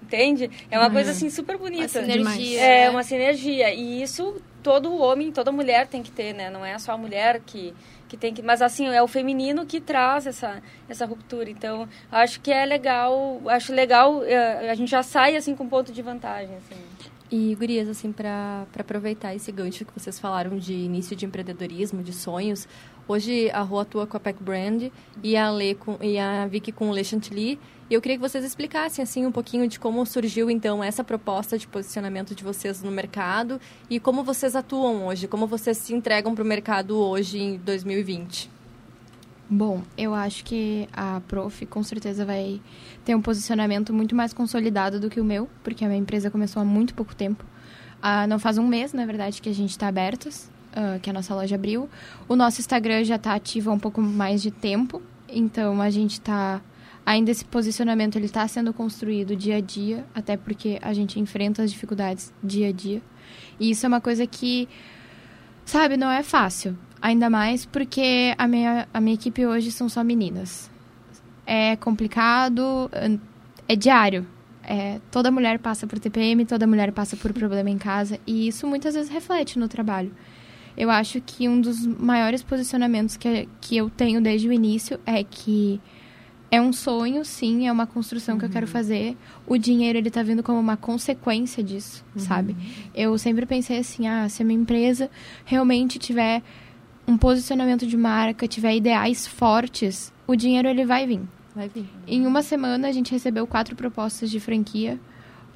entende? 0.07 0.49
É 0.71 0.79
uma 0.79 0.89
coisa 0.89 1.11
assim 1.11 1.29
super 1.29 1.57
bonita. 1.57 1.99
Uma 1.99 2.07
sinergia. 2.07 2.61
É, 2.61 2.85
né? 2.85 2.89
uma 2.89 3.03
sinergia. 3.03 3.73
E 3.73 4.01
isso 4.01 4.41
todo 4.63 4.97
homem, 4.97 5.31
toda 5.31 5.51
mulher 5.51 5.87
tem 5.87 6.01
que 6.01 6.11
ter, 6.11 6.33
né? 6.33 6.49
Não 6.49 6.65
é 6.65 6.77
só 6.79 6.93
a 6.93 6.97
mulher 6.97 7.41
que 7.45 7.73
que 8.07 8.15
tem 8.15 8.33
que, 8.33 8.41
mas 8.41 8.61
assim, 8.61 8.87
é 8.87 9.03
o 9.03 9.07
feminino 9.07 9.65
que 9.65 9.81
traz 9.81 10.25
essa 10.25 10.63
essa 10.87 11.05
ruptura. 11.05 11.49
Então, 11.49 11.89
acho 12.09 12.39
que 12.39 12.51
é 12.51 12.65
legal, 12.65 13.41
acho 13.47 13.73
legal, 13.73 14.23
é, 14.23 14.69
a 14.69 14.75
gente 14.75 14.89
já 14.89 15.03
sai 15.03 15.35
assim 15.35 15.53
com 15.53 15.67
ponto 15.67 15.91
de 15.91 16.01
vantagem, 16.01 16.55
assim. 16.55 16.81
E, 17.29 17.53
gurias, 17.55 17.89
assim, 17.89 18.13
para 18.13 18.65
aproveitar 18.79 19.35
esse 19.35 19.51
gancho 19.51 19.83
que 19.83 19.91
vocês 19.93 20.17
falaram 20.17 20.57
de 20.57 20.73
início 20.73 21.13
de 21.13 21.25
empreendedorismo, 21.25 22.01
de 22.01 22.13
sonhos, 22.13 22.65
hoje 23.07 23.49
a 23.51 23.61
Rua 23.61 23.83
atua 23.83 24.05
com 24.05 24.17
a 24.17 24.19
Pack 24.19 24.41
Brand 24.41 24.89
e 25.23 25.37
a, 25.37 25.49
Lê 25.49 25.75
com, 25.75 25.97
e 26.01 26.17
a 26.17 26.45
Vicky 26.47 26.71
com 26.71 26.89
o 26.89 26.93
Le 26.93 27.03
Chantilly, 27.03 27.59
e 27.89 27.93
eu 27.93 28.01
queria 28.01 28.17
que 28.17 28.21
vocês 28.21 28.43
explicassem 28.43 29.01
assim 29.01 29.25
um 29.25 29.31
pouquinho 29.31 29.67
de 29.67 29.79
como 29.79 30.05
surgiu 30.05 30.51
então 30.51 30.83
essa 30.83 31.03
proposta 31.03 31.57
de 31.57 31.65
posicionamento 31.65 32.35
de 32.35 32.43
vocês 32.43 32.83
no 32.83 32.91
mercado 32.91 33.61
e 33.89 33.97
como 33.97 34.23
vocês 34.23 34.55
atuam 34.57 35.07
hoje, 35.07 35.27
como 35.27 35.47
vocês 35.47 35.77
se 35.77 35.93
entregam 35.93 36.35
para 36.35 36.43
o 36.43 36.47
mercado 36.47 36.97
hoje 36.97 37.39
em 37.39 37.57
2020. 37.57 38.57
Bom, 39.49 39.81
eu 39.97 40.13
acho 40.13 40.43
que 40.43 40.89
a 40.91 41.21
Prof 41.25 41.65
com 41.67 41.81
certeza 41.81 42.25
vai 42.25 42.59
ter 43.05 43.15
um 43.15 43.21
posicionamento 43.21 43.93
muito 43.93 44.13
mais 44.13 44.33
consolidado 44.33 44.99
do 44.99 45.09
que 45.09 45.21
o 45.21 45.23
meu, 45.23 45.49
porque 45.63 45.85
a 45.85 45.87
minha 45.87 45.99
empresa 45.99 46.29
começou 46.29 46.61
há 46.61 46.65
muito 46.65 46.93
pouco 46.93 47.15
tempo. 47.15 47.45
Ah, 48.01 48.27
não 48.27 48.39
faz 48.39 48.57
um 48.57 48.67
mês, 48.67 48.91
na 48.91 49.05
verdade, 49.05 49.41
que 49.41 49.47
a 49.47 49.53
gente 49.53 49.69
está 49.69 49.87
abertas, 49.87 50.51
uh, 50.71 50.99
que 50.99 51.09
a 51.09 51.13
nossa 51.13 51.33
loja 51.33 51.55
abriu. 51.55 51.89
O 52.27 52.35
nosso 52.35 52.59
Instagram 52.59 53.03
já 53.03 53.15
está 53.15 53.33
ativo 53.33 53.69
há 53.69 53.73
um 53.73 53.79
pouco 53.79 54.01
mais 54.01 54.41
de 54.41 54.51
tempo, 54.51 55.01
então 55.29 55.81
a 55.81 55.89
gente 55.89 56.13
está 56.13 56.61
ainda 57.07 57.31
esse 57.31 57.45
posicionamento 57.45 58.17
ele 58.17 58.25
está 58.25 58.45
sendo 58.49 58.73
construído 58.73 59.33
dia 59.33 59.55
a 59.55 59.61
dia, 59.61 60.05
até 60.13 60.35
porque 60.35 60.77
a 60.81 60.91
gente 60.91 61.21
enfrenta 61.21 61.63
as 61.63 61.71
dificuldades 61.71 62.33
dia 62.43 62.67
a 62.67 62.71
dia. 62.73 63.01
E 63.57 63.71
isso 63.71 63.85
é 63.85 63.87
uma 63.87 64.01
coisa 64.01 64.27
que, 64.27 64.67
sabe, 65.63 65.95
não 65.95 66.11
é 66.11 66.21
fácil. 66.21 66.77
Ainda 67.01 67.29
mais 67.29 67.65
porque 67.65 68.35
a 68.37 68.45
minha, 68.45 68.87
a 68.93 68.99
minha 68.99 69.13
equipe 69.13 69.45
hoje 69.45 69.71
são 69.71 69.87
só 69.87 70.03
meninas. 70.03 70.69
É 71.45 71.77
complicado, 71.77 72.91
é 73.69 73.75
diário. 73.75 74.27
É, 74.61 74.99
toda 75.09 75.31
mulher 75.31 75.59
passa 75.59 75.87
por 75.87 75.97
TPM, 75.97 76.45
toda 76.45 76.67
mulher 76.67 76.91
passa 76.91 77.15
por 77.15 77.31
problema 77.31 77.69
em 77.69 77.77
casa. 77.77 78.19
E 78.27 78.49
isso 78.49 78.67
muitas 78.67 78.95
vezes 78.95 79.09
reflete 79.09 79.57
no 79.57 79.69
trabalho. 79.69 80.11
Eu 80.77 80.91
acho 80.91 81.19
que 81.19 81.49
um 81.49 81.59
dos 81.59 81.85
maiores 81.85 82.43
posicionamentos 82.43 83.17
que, 83.17 83.49
que 83.59 83.75
eu 83.75 83.89
tenho 83.89 84.21
desde 84.21 84.47
o 84.47 84.53
início 84.53 84.99
é 85.05 85.23
que 85.23 85.81
é 86.49 86.61
um 86.61 86.71
sonho, 86.71 87.25
sim, 87.25 87.67
é 87.67 87.71
uma 87.71 87.85
construção 87.85 88.35
uhum. 88.35 88.39
que 88.39 88.45
eu 88.45 88.49
quero 88.49 88.65
uhum. 88.65 88.71
fazer. 88.71 89.17
O 89.45 89.57
dinheiro, 89.57 89.97
ele 89.97 90.09
tá 90.09 90.23
vindo 90.23 90.41
como 90.41 90.59
uma 90.59 90.77
consequência 90.77 91.63
disso, 91.63 92.05
uhum. 92.15 92.21
sabe? 92.21 92.55
Eu 92.95 93.17
sempre 93.17 93.45
pensei 93.45 93.79
assim, 93.79 94.07
ah, 94.07 94.29
se 94.29 94.41
a 94.41 94.45
minha 94.45 94.59
empresa 94.59 95.09
realmente 95.43 95.99
tiver 95.99 96.41
um 97.07 97.17
posicionamento 97.17 97.85
de 97.85 97.97
marca, 97.97 98.47
tiver 98.47 98.75
ideais 98.75 99.25
fortes, 99.25 100.13
o 100.25 100.35
dinheiro, 100.35 100.67
ele 100.67 100.85
vai 100.85 101.07
vir. 101.07 101.21
Vai 101.55 101.69
vir. 101.69 101.85
Em 102.05 102.25
uma 102.27 102.41
semana, 102.43 102.87
a 102.87 102.91
gente 102.91 103.11
recebeu 103.11 103.47
quatro 103.47 103.75
propostas 103.75 104.29
de 104.29 104.39
franquia. 104.39 104.99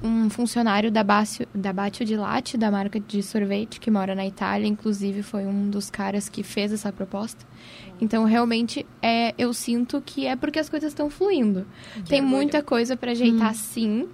Um 0.02 0.28
funcionário 0.28 0.90
da 0.90 1.04
Bácio, 1.04 1.46
da 1.54 1.72
Batio 1.72 2.04
de 2.04 2.16
Latte, 2.16 2.58
da 2.58 2.70
marca 2.70 2.98
de 2.98 3.22
sorvete, 3.22 3.78
que 3.78 3.90
mora 3.90 4.14
na 4.14 4.26
Itália, 4.26 4.66
inclusive 4.66 5.22
foi 5.22 5.46
um 5.46 5.70
dos 5.70 5.90
caras 5.90 6.28
que 6.28 6.42
fez 6.42 6.72
essa 6.72 6.92
proposta. 6.92 7.46
Então, 8.00 8.24
realmente, 8.24 8.84
é, 9.00 9.32
eu 9.38 9.54
sinto 9.54 10.02
que 10.04 10.26
é 10.26 10.34
porque 10.34 10.58
as 10.58 10.68
coisas 10.68 10.90
estão 10.90 11.08
fluindo. 11.08 11.64
Que 11.94 12.02
Tem 12.02 12.20
orgulho. 12.20 12.36
muita 12.36 12.62
coisa 12.62 12.96
para 12.96 13.12
ajeitar, 13.12 13.52
hum. 13.52 13.54
sim. 13.54 14.08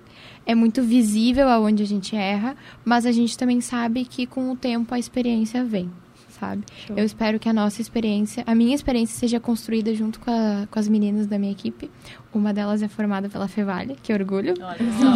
É 0.44 0.54
muito 0.54 0.82
visível 0.82 1.48
aonde 1.48 1.82
a 1.82 1.86
gente 1.86 2.14
erra, 2.14 2.56
mas 2.84 3.06
a 3.06 3.12
gente 3.12 3.36
também 3.36 3.60
sabe 3.60 4.04
que 4.04 4.26
com 4.26 4.50
o 4.50 4.56
tempo 4.56 4.94
a 4.94 4.98
experiência 4.98 5.64
vem, 5.64 5.90
sabe? 6.38 6.64
Show. 6.86 6.96
Eu 6.96 7.04
espero 7.04 7.38
que 7.38 7.48
a 7.48 7.52
nossa 7.52 7.80
experiência, 7.80 8.42
a 8.46 8.54
minha 8.54 8.74
experiência 8.74 9.18
seja 9.18 9.40
construída 9.40 9.94
junto 9.94 10.20
com, 10.20 10.30
a, 10.30 10.66
com 10.70 10.78
as 10.78 10.88
meninas 10.88 11.26
da 11.26 11.38
minha 11.38 11.52
equipe. 11.52 11.90
Uma 12.32 12.52
delas 12.52 12.82
é 12.82 12.88
formada 12.88 13.28
pela 13.28 13.48
Fevale, 13.48 13.96
que 14.02 14.12
orgulho. 14.12 14.54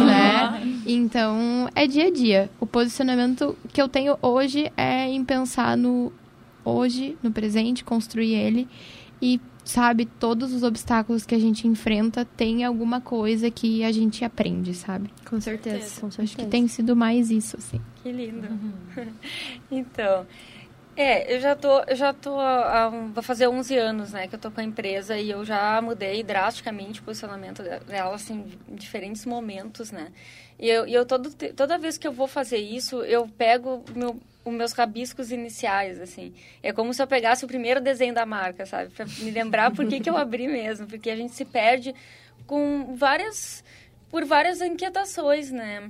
Né? 0.03 0.81
Então, 0.85 1.69
é 1.75 1.87
dia 1.87 2.07
a 2.07 2.11
dia. 2.11 2.49
O 2.59 2.65
posicionamento 2.65 3.55
que 3.71 3.81
eu 3.81 3.87
tenho 3.87 4.17
hoje 4.21 4.71
é 4.75 5.07
em 5.07 5.23
pensar 5.23 5.77
no 5.77 6.11
hoje, 6.65 7.17
no 7.21 7.31
presente, 7.31 7.83
construir 7.83 8.33
ele 8.33 8.67
e 9.21 9.39
sabe, 9.63 10.05
todos 10.05 10.53
os 10.53 10.63
obstáculos 10.63 11.25
que 11.25 11.33
a 11.33 11.39
gente 11.39 11.67
enfrenta 11.67 12.25
tem 12.25 12.63
alguma 12.63 12.99
coisa 12.99 13.49
que 13.49 13.83
a 13.83 13.91
gente 13.91 14.25
aprende, 14.25 14.73
sabe? 14.73 15.09
Com 15.25 15.39
certeza. 15.39 16.01
Com 16.01 16.11
certeza. 16.11 16.23
Acho 16.23 16.35
que 16.35 16.45
tem 16.45 16.67
sido 16.67 16.95
mais 16.95 17.31
isso, 17.31 17.57
assim. 17.57 17.79
Que 18.01 18.11
lindo. 18.11 18.47
Uhum. 18.47 19.07
então, 19.71 20.25
é, 20.95 21.35
eu 21.35 21.39
já 21.39 21.55
tô, 21.55 21.79
eu 21.81 21.95
já 21.95 22.13
tô, 22.13 22.39
há, 22.39 22.91
fazer 23.21 23.47
11 23.47 23.77
anos, 23.77 24.11
né, 24.11 24.27
que 24.27 24.35
eu 24.35 24.39
tô 24.39 24.51
com 24.51 24.61
a 24.61 24.63
empresa 24.63 25.17
e 25.17 25.29
eu 25.29 25.43
já 25.43 25.81
mudei 25.81 26.23
drasticamente 26.23 26.99
o 26.99 27.03
posicionamento 27.03 27.63
dela, 27.63 28.15
assim, 28.15 28.45
em 28.69 28.75
diferentes 28.75 29.25
momentos, 29.25 29.91
né. 29.91 30.11
E 30.59 30.69
eu, 30.69 30.87
e 30.87 30.93
eu 30.93 31.05
todo, 31.05 31.33
toda 31.53 31.77
vez 31.77 31.97
que 31.97 32.07
eu 32.07 32.11
vou 32.11 32.27
fazer 32.27 32.57
isso, 32.57 33.03
eu 33.03 33.27
pego 33.27 33.83
meu, 33.95 34.19
os 34.45 34.53
meus 34.53 34.73
rabiscos 34.73 35.31
iniciais, 35.31 35.99
assim. 35.99 36.33
É 36.61 36.71
como 36.71 36.93
se 36.93 37.01
eu 37.01 37.07
pegasse 37.07 37.45
o 37.45 37.47
primeiro 37.47 37.81
desenho 37.81 38.13
da 38.13 38.25
marca, 38.25 38.65
sabe? 38.65 38.91
Pra 38.91 39.05
me 39.05 39.31
lembrar 39.31 39.71
por 39.71 39.87
que, 39.87 39.99
que 39.99 40.09
eu 40.09 40.17
abri 40.17 40.47
mesmo. 40.47 40.87
Porque 40.87 41.09
a 41.09 41.15
gente 41.15 41.33
se 41.33 41.45
perde 41.45 41.95
com 42.45 42.95
várias... 42.95 43.63
Por 44.09 44.25
várias 44.25 44.61
inquietações, 44.61 45.49
né? 45.49 45.89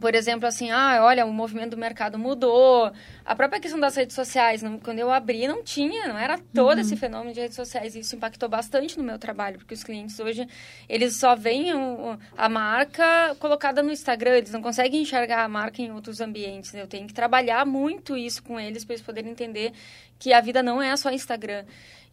Por 0.00 0.14
exemplo, 0.14 0.46
assim, 0.46 0.70
ah, 0.70 1.00
olha, 1.02 1.24
o 1.24 1.32
movimento 1.32 1.70
do 1.70 1.76
mercado 1.76 2.18
mudou. 2.18 2.90
A 3.24 3.34
própria 3.34 3.60
questão 3.60 3.78
das 3.78 3.94
redes 3.96 4.14
sociais, 4.14 4.62
não, 4.62 4.78
quando 4.78 4.98
eu 4.98 5.10
abri, 5.10 5.46
não 5.46 5.62
tinha, 5.62 6.08
não 6.08 6.18
era 6.18 6.38
todo 6.52 6.74
uhum. 6.74 6.80
esse 6.80 6.96
fenômeno 6.96 7.32
de 7.32 7.40
redes 7.40 7.56
sociais. 7.56 7.94
Isso 7.94 8.16
impactou 8.16 8.48
bastante 8.48 8.98
no 8.98 9.04
meu 9.04 9.18
trabalho, 9.18 9.58
porque 9.58 9.74
os 9.74 9.84
clientes 9.84 10.18
hoje, 10.18 10.46
eles 10.88 11.16
só 11.16 11.34
veem 11.34 11.74
o, 11.74 12.18
a 12.36 12.48
marca 12.48 13.36
colocada 13.38 13.82
no 13.82 13.90
Instagram, 13.90 14.36
eles 14.36 14.50
não 14.50 14.62
conseguem 14.62 15.02
enxergar 15.02 15.44
a 15.44 15.48
marca 15.48 15.80
em 15.80 15.92
outros 15.92 16.20
ambientes. 16.20 16.72
Né? 16.72 16.82
Eu 16.82 16.88
tenho 16.88 17.06
que 17.06 17.14
trabalhar 17.14 17.64
muito 17.64 18.16
isso 18.16 18.42
com 18.42 18.58
eles 18.58 18.84
para 18.84 18.94
eles 18.94 19.04
poderem 19.04 19.30
entender 19.30 19.72
que 20.18 20.32
a 20.32 20.40
vida 20.40 20.62
não 20.62 20.82
é 20.82 20.96
só 20.96 21.10
Instagram. 21.10 21.64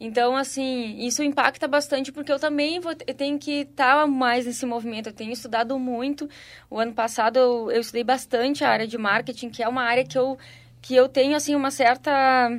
Então, 0.03 0.35
assim, 0.35 0.97
isso 0.97 1.21
impacta 1.21 1.67
bastante 1.67 2.11
porque 2.11 2.31
eu 2.31 2.39
também 2.39 2.79
vou, 2.79 2.91
eu 3.05 3.13
tenho 3.13 3.37
que 3.37 3.61
estar 3.61 4.01
tá 4.01 4.07
mais 4.07 4.47
nesse 4.47 4.65
movimento. 4.65 5.07
Eu 5.07 5.13
tenho 5.13 5.31
estudado 5.31 5.77
muito. 5.77 6.27
O 6.71 6.79
ano 6.79 6.91
passado 6.91 7.37
eu, 7.37 7.71
eu 7.71 7.81
estudei 7.81 8.03
bastante 8.03 8.63
a 8.63 8.69
área 8.69 8.87
de 8.87 8.97
marketing, 8.97 9.51
que 9.51 9.61
é 9.61 9.67
uma 9.67 9.83
área 9.83 10.03
que 10.03 10.17
eu, 10.17 10.39
que 10.81 10.95
eu 10.95 11.07
tenho, 11.07 11.35
assim, 11.35 11.53
uma 11.53 11.69
certa 11.69 12.49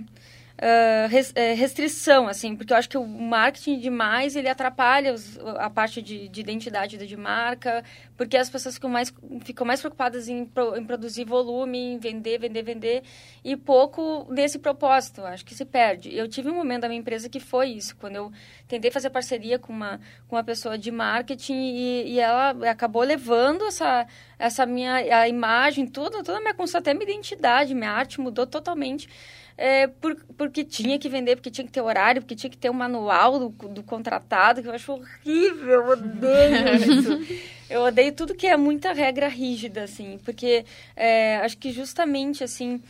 res, 1.09 1.31
uh, 1.31 1.57
restrição, 1.57 2.29
assim, 2.29 2.55
porque 2.55 2.73
eu 2.73 2.77
acho 2.77 2.89
que 2.89 2.97
o 2.97 3.05
marketing 3.05 3.81
demais, 3.81 4.37
ele 4.37 4.49
atrapalha 4.49 5.13
os, 5.13 5.37
a 5.59 5.69
parte 5.69 6.01
de, 6.01 6.29
de, 6.29 6.41
identidade 6.41 6.97
de 6.97 7.17
marca, 7.17 7.83
porque 8.17 8.37
as 8.37 8.49
pessoas 8.49 8.77
ficam 8.77 8.89
mais, 8.89 9.13
ficam 9.45 9.67
mais 9.67 9.81
preocupadas 9.81 10.29
em, 10.29 10.45
pro, 10.45 10.77
em 10.77 10.85
produzir 10.85 11.25
volume, 11.25 11.79
em 11.79 11.99
vender, 11.99 12.39
vender, 12.39 12.63
vender, 12.63 13.03
e 13.43 13.57
pouco 13.57 14.25
nesse 14.31 14.59
propósito, 14.59 15.23
acho 15.23 15.45
que 15.45 15.53
se 15.53 15.65
perde. 15.65 16.15
Eu 16.15 16.29
tive 16.29 16.49
um 16.49 16.55
momento 16.55 16.83
da 16.83 16.89
minha 16.89 17.01
empresa 17.01 17.29
que 17.29 17.41
foi 17.41 17.71
isso, 17.71 17.97
quando 17.97 18.15
eu 18.15 18.33
tentei 18.69 18.91
fazer 18.91 19.11
parceria 19.11 19.59
com 19.59 19.73
uma, 19.73 20.01
com 20.29 20.37
uma 20.37 20.45
pessoa 20.45 20.79
de 20.79 20.93
marketing 20.93 21.55
e, 21.55 22.13
e 22.13 22.21
ela 22.21 22.51
acabou 22.71 23.03
levando 23.03 23.65
essa, 23.65 24.07
essa 24.39 24.65
minha 24.65 24.95
a 24.95 25.29
imagem, 25.29 25.89
toda, 25.89 26.23
toda 26.23 26.39
a 26.39 26.41
minha 26.41 26.55
construção, 26.55 26.79
até 26.79 26.95
minha 26.95 27.11
identidade, 27.11 27.75
minha 27.75 27.91
arte 27.91 28.21
mudou 28.21 28.47
totalmente 28.47 29.09
é, 29.65 29.87
por, 29.87 30.17
porque 30.37 30.65
tinha 30.65 30.99
que 30.99 31.09
vender, 31.09 31.37
porque 31.37 31.49
tinha 31.49 31.65
que 31.65 31.71
ter 31.71 31.81
horário, 31.81 32.21
porque 32.21 32.35
tinha 32.35 32.51
que 32.51 32.59
ter 32.59 32.69
um 32.69 32.75
manual 32.75 33.39
do, 33.39 33.49
do 33.69 33.81
contratado, 33.81 34.61
que 34.61 34.67
eu 34.67 34.75
acho 34.75 34.93
horrível, 34.93 35.69
eu 35.69 35.89
odeio 35.91 36.75
isso. 36.99 37.43
Eu 37.71 37.83
odeio 37.83 38.13
tudo 38.13 38.35
que 38.35 38.49
é 38.49 38.57
muita 38.57 38.93
regra 38.93 39.29
rígida, 39.29 39.85
assim, 39.85 40.19
porque 40.25 40.65
é, 40.97 41.37
acho 41.37 41.57
que 41.59 41.71
justamente, 41.71 42.43
assim, 42.43 42.83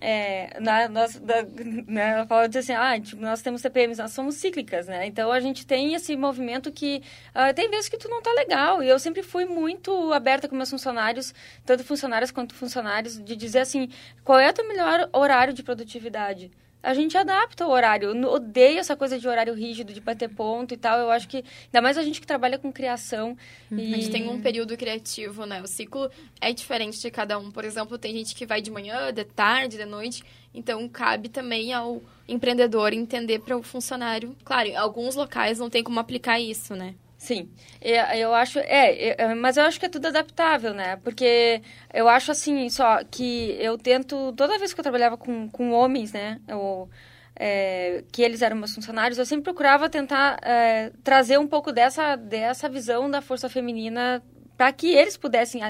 é, 0.00 0.58
na, 0.60 0.88
nós, 0.88 1.16
da, 1.16 1.42
né, 1.42 2.12
ela 2.12 2.26
fala 2.26 2.46
assim, 2.46 2.72
ah, 2.72 2.98
tipo, 2.98 3.20
nós 3.20 3.42
temos 3.42 3.60
CPMs, 3.60 4.00
nós 4.00 4.12
somos 4.12 4.36
cíclicas, 4.36 4.86
né? 4.86 5.06
Então, 5.06 5.30
a 5.30 5.40
gente 5.40 5.66
tem 5.66 5.94
esse 5.94 6.16
movimento 6.16 6.72
que 6.72 7.02
uh, 7.34 7.54
tem 7.54 7.68
vezes 7.68 7.88
que 7.88 7.98
tu 7.98 8.08
não 8.08 8.22
tá 8.22 8.32
legal. 8.32 8.82
E 8.82 8.88
eu 8.88 8.98
sempre 8.98 9.22
fui 9.22 9.44
muito 9.44 10.12
aberta 10.12 10.48
com 10.48 10.56
meus 10.56 10.70
funcionários, 10.70 11.34
tanto 11.66 11.84
funcionários 11.84 12.30
quanto 12.30 12.54
funcionários, 12.54 13.22
de 13.22 13.36
dizer 13.36 13.60
assim, 13.60 13.90
qual 14.24 14.38
é 14.38 14.48
o 14.48 14.52
teu 14.52 14.66
melhor 14.66 15.08
horário 15.12 15.52
de 15.52 15.62
produtividade? 15.62 16.50
A 16.82 16.94
gente 16.94 17.16
adapta 17.16 17.66
o 17.66 17.70
horário. 17.70 18.10
Odeio 18.28 18.78
essa 18.78 18.96
coisa 18.96 19.18
de 19.18 19.28
horário 19.28 19.54
rígido, 19.54 19.92
de 19.92 20.00
bater 20.00 20.28
ponto 20.28 20.72
e 20.72 20.76
tal. 20.76 20.98
Eu 20.98 21.10
acho 21.10 21.28
que, 21.28 21.38
ainda 21.66 21.82
mais 21.82 21.98
a 21.98 22.02
gente 22.02 22.20
que 22.20 22.26
trabalha 22.26 22.58
com 22.58 22.72
criação. 22.72 23.36
E... 23.70 23.94
A 23.94 23.96
gente 23.96 24.10
tem 24.10 24.28
um 24.28 24.40
período 24.40 24.76
criativo, 24.76 25.44
né? 25.44 25.62
O 25.62 25.66
ciclo 25.66 26.10
é 26.40 26.52
diferente 26.52 27.00
de 27.00 27.10
cada 27.10 27.38
um. 27.38 27.50
Por 27.50 27.64
exemplo, 27.64 27.98
tem 27.98 28.14
gente 28.14 28.34
que 28.34 28.46
vai 28.46 28.62
de 28.62 28.70
manhã, 28.70 29.12
de 29.12 29.24
tarde, 29.24 29.76
de 29.76 29.84
noite. 29.84 30.24
Então, 30.54 30.88
cabe 30.88 31.28
também 31.28 31.72
ao 31.72 32.02
empreendedor 32.26 32.92
entender 32.92 33.40
para 33.40 33.56
o 33.56 33.62
funcionário. 33.62 34.34
Claro, 34.44 34.70
alguns 34.76 35.14
locais 35.14 35.58
não 35.58 35.68
tem 35.68 35.84
como 35.84 36.00
aplicar 36.00 36.40
isso, 36.40 36.74
né? 36.74 36.94
Sim, 37.20 37.50
eu 37.82 38.32
acho, 38.34 38.58
é, 38.60 39.34
mas 39.34 39.58
eu 39.58 39.64
acho 39.64 39.78
que 39.78 39.84
é 39.84 39.90
tudo 39.90 40.06
adaptável, 40.06 40.72
né? 40.72 40.96
Porque 40.96 41.60
eu 41.92 42.08
acho 42.08 42.30
assim, 42.30 42.70
só 42.70 43.04
que 43.04 43.54
eu 43.60 43.76
tento, 43.76 44.32
toda 44.32 44.58
vez 44.58 44.72
que 44.72 44.80
eu 44.80 44.82
trabalhava 44.82 45.18
com, 45.18 45.46
com 45.50 45.70
homens, 45.72 46.14
né? 46.14 46.40
Eu, 46.48 46.88
é, 47.36 48.04
que 48.10 48.22
eles 48.22 48.40
eram 48.40 48.56
meus 48.56 48.74
funcionários, 48.74 49.18
eu 49.18 49.26
sempre 49.26 49.44
procurava 49.44 49.90
tentar 49.90 50.38
é, 50.42 50.92
trazer 51.04 51.38
um 51.38 51.46
pouco 51.46 51.72
dessa, 51.72 52.16
dessa 52.16 52.70
visão 52.70 53.10
da 53.10 53.20
força 53.20 53.50
feminina 53.50 54.22
para 54.56 54.72
que 54.72 54.88
eles 54.88 55.18
pudessem 55.18 55.60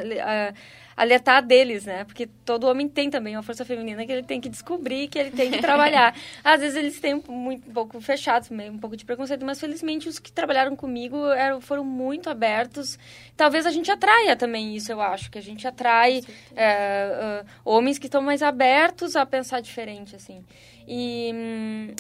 alertar 1.01 1.43
deles, 1.43 1.87
né? 1.87 2.05
Porque 2.05 2.27
todo 2.45 2.65
homem 2.65 2.87
tem 2.87 3.09
também 3.09 3.35
uma 3.35 3.43
força 3.43 3.65
feminina 3.65 4.05
que 4.05 4.13
ele 4.13 4.23
tem 4.23 4.39
que 4.39 4.51
descobrir, 4.51 5.09
que 5.09 5.19
ele 5.19 5.31
tem 5.31 5.51
que 5.51 5.59
trabalhar. 5.59 6.15
Às 6.45 6.61
vezes 6.61 6.77
eles 6.77 7.01
têm 7.01 7.23
muito, 7.27 7.71
um 7.71 7.73
pouco 7.73 7.99
fechados, 8.03 8.51
um 8.51 8.77
pouco 8.77 8.95
de 8.95 9.07
preconceito, 9.07 9.43
mas 9.43 9.59
felizmente 9.59 10.11
os 10.11 10.19
que 10.19 10.31
trabalharam 10.31 10.77
comigo 10.77 11.17
eram, 11.29 11.59
foram 11.59 11.83
muito 11.83 12.29
abertos. 12.29 12.99
Talvez 13.35 13.65
a 13.65 13.71
gente 13.71 13.91
atraia 13.91 14.37
também 14.37 14.77
isso, 14.77 14.93
eu 14.93 15.01
acho, 15.01 15.31
que 15.31 15.39
a 15.39 15.43
gente 15.43 15.67
atrai 15.67 16.21
é, 16.55 17.43
uh, 17.43 17.47
homens 17.65 17.99
que 17.99 18.07
estão 18.07 18.21
mais 18.21 18.43
abertos 18.43 19.17
a 19.17 19.25
pensar 19.25 19.61
diferente, 19.61 20.15
assim. 20.15 20.45
E, 20.93 21.31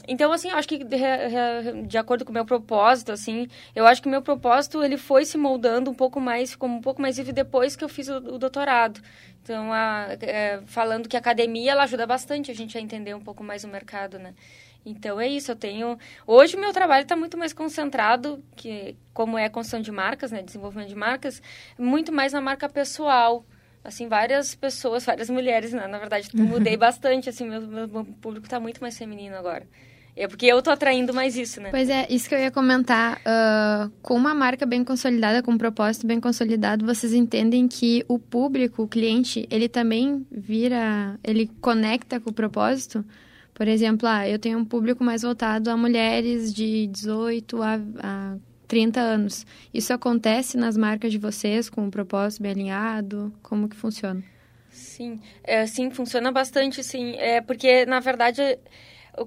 então, 0.08 0.32
assim, 0.32 0.50
eu 0.50 0.56
acho 0.56 0.66
que 0.66 0.82
de, 0.82 0.96
de, 1.86 1.96
acordo 1.96 2.24
com 2.24 2.32
o 2.32 2.34
meu 2.34 2.44
propósito, 2.44 3.12
assim, 3.12 3.46
eu 3.72 3.86
acho 3.86 4.02
que 4.02 4.08
o 4.08 4.10
meu 4.10 4.20
propósito, 4.20 4.82
ele 4.82 4.96
foi 4.96 5.24
se 5.24 5.38
moldando 5.38 5.92
um 5.92 5.94
pouco 5.94 6.20
mais, 6.20 6.50
ficou 6.50 6.68
um 6.68 6.80
pouco 6.80 7.00
mais 7.00 7.16
vivo 7.16 7.32
depois 7.32 7.76
que 7.76 7.84
eu 7.84 7.88
fiz 7.88 8.08
o, 8.08 8.16
o 8.16 8.36
doutorado. 8.36 9.00
Então, 9.44 9.72
a, 9.72 10.08
é, 10.20 10.60
falando 10.66 11.08
que 11.08 11.14
a 11.16 11.20
academia, 11.20 11.70
ela 11.70 11.84
ajuda 11.84 12.04
bastante 12.04 12.50
a 12.50 12.54
gente 12.54 12.76
a 12.76 12.80
entender 12.80 13.14
um 13.14 13.20
pouco 13.20 13.44
mais 13.44 13.62
o 13.62 13.68
mercado, 13.68 14.18
né? 14.18 14.34
Então, 14.84 15.20
é 15.20 15.28
isso, 15.28 15.52
eu 15.52 15.56
tenho... 15.56 15.96
Hoje, 16.26 16.56
o 16.56 16.60
meu 16.60 16.72
trabalho 16.72 17.04
está 17.04 17.14
muito 17.14 17.38
mais 17.38 17.52
concentrado, 17.52 18.42
que 18.56 18.96
como 19.14 19.38
é 19.38 19.44
a 19.44 19.50
construção 19.50 19.80
de 19.80 19.92
marcas, 19.92 20.32
né, 20.32 20.42
desenvolvimento 20.42 20.88
de 20.88 20.96
marcas, 20.96 21.40
muito 21.78 22.10
mais 22.10 22.32
na 22.32 22.40
marca 22.40 22.68
pessoal, 22.68 23.44
assim, 23.82 24.08
várias 24.08 24.54
pessoas, 24.54 25.04
várias 25.04 25.30
mulheres, 25.30 25.72
né? 25.72 25.86
na 25.86 25.98
verdade, 25.98 26.28
mudei 26.34 26.76
bastante, 26.78 27.28
assim, 27.28 27.48
meu, 27.48 27.62
meu 27.62 28.04
público 28.20 28.46
está 28.46 28.60
muito 28.60 28.80
mais 28.80 28.96
feminino 28.96 29.36
agora. 29.36 29.66
É 30.16 30.26
porque 30.26 30.46
eu 30.46 30.60
tô 30.60 30.70
atraindo 30.70 31.14
mais 31.14 31.36
isso, 31.36 31.60
né? 31.60 31.70
Pois 31.70 31.88
é, 31.88 32.06
isso 32.10 32.28
que 32.28 32.34
eu 32.34 32.38
ia 32.38 32.50
comentar. 32.50 33.18
Uh, 33.18 33.90
com 34.02 34.14
uma 34.14 34.34
marca 34.34 34.66
bem 34.66 34.84
consolidada, 34.84 35.42
com 35.42 35.52
um 35.52 35.58
propósito 35.58 36.06
bem 36.06 36.20
consolidado, 36.20 36.84
vocês 36.84 37.14
entendem 37.14 37.68
que 37.68 38.04
o 38.08 38.18
público, 38.18 38.82
o 38.82 38.88
cliente, 38.88 39.46
ele 39.50 39.68
também 39.68 40.26
vira, 40.30 41.18
ele 41.24 41.50
conecta 41.60 42.20
com 42.20 42.30
o 42.30 42.32
propósito? 42.32 43.04
Por 43.54 43.68
exemplo, 43.68 44.08
ah, 44.08 44.28
eu 44.28 44.38
tenho 44.38 44.58
um 44.58 44.64
público 44.64 45.04
mais 45.04 45.22
voltado 45.22 45.70
a 45.70 45.76
mulheres 45.76 46.52
de 46.52 46.86
18 46.88 47.62
a, 47.62 47.80
a 48.02 48.36
30 48.70 49.00
anos. 49.00 49.44
Isso 49.74 49.92
acontece 49.92 50.56
nas 50.56 50.76
marcas 50.76 51.10
de 51.10 51.18
vocês 51.18 51.68
com 51.68 51.82
um 51.82 51.90
propósito 51.90 52.44
bem 52.44 52.52
alinhado? 52.52 53.34
Como 53.42 53.68
que 53.68 53.74
funciona? 53.74 54.22
Sim, 54.70 55.20
é, 55.42 55.66
sim, 55.66 55.90
funciona 55.90 56.30
bastante, 56.30 56.84
sim. 56.84 57.16
É 57.16 57.40
porque, 57.40 57.84
na 57.84 57.98
verdade, 57.98 58.60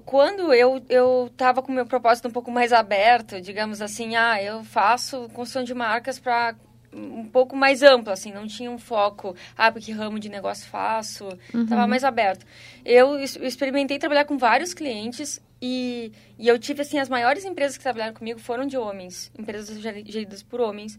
quando 0.06 0.50
eu 0.54 0.82
eu 0.88 1.28
estava 1.30 1.60
com 1.60 1.70
o 1.70 1.74
meu 1.74 1.84
propósito 1.84 2.28
um 2.28 2.30
pouco 2.30 2.50
mais 2.50 2.72
aberto, 2.72 3.38
digamos 3.38 3.82
assim, 3.82 4.16
ah, 4.16 4.42
eu 4.42 4.64
faço 4.64 5.28
construção 5.34 5.62
de 5.62 5.74
marcas 5.74 6.18
para 6.18 6.56
um 6.90 7.26
pouco 7.26 7.54
mais 7.54 7.82
amplo, 7.82 8.12
assim, 8.12 8.32
não 8.32 8.46
tinha 8.46 8.70
um 8.70 8.78
foco, 8.78 9.36
ah, 9.58 9.70
porque 9.70 9.92
ramo 9.92 10.18
de 10.18 10.30
negócio 10.30 10.66
faço, 10.70 11.28
estava 11.52 11.82
uhum. 11.82 11.88
mais 11.88 12.02
aberto. 12.02 12.46
Eu 12.82 13.20
experimentei 13.20 13.98
trabalhar 13.98 14.24
com 14.24 14.38
vários 14.38 14.72
clientes 14.72 15.38
e, 15.66 16.12
e 16.38 16.46
eu 16.46 16.58
tive, 16.58 16.82
assim, 16.82 16.98
as 16.98 17.08
maiores 17.08 17.42
empresas 17.42 17.78
que 17.78 17.82
trabalharam 17.82 18.12
comigo 18.12 18.38
foram 18.38 18.66
de 18.66 18.76
homens, 18.76 19.32
empresas 19.38 19.80
geridas 19.80 20.42
por 20.42 20.60
homens. 20.60 20.98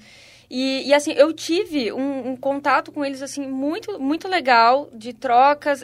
E, 0.49 0.87
e 0.87 0.91
assim, 0.91 1.13
eu 1.13 1.31
tive 1.33 1.93
um, 1.93 2.31
um, 2.31 2.35
contato 2.35 2.91
com 2.91 3.05
eles, 3.05 3.21
assim, 3.21 3.47
muito, 3.47 3.99
muito 3.99 4.27
legal, 4.27 4.89
de 4.91 5.13
trocas. 5.13 5.83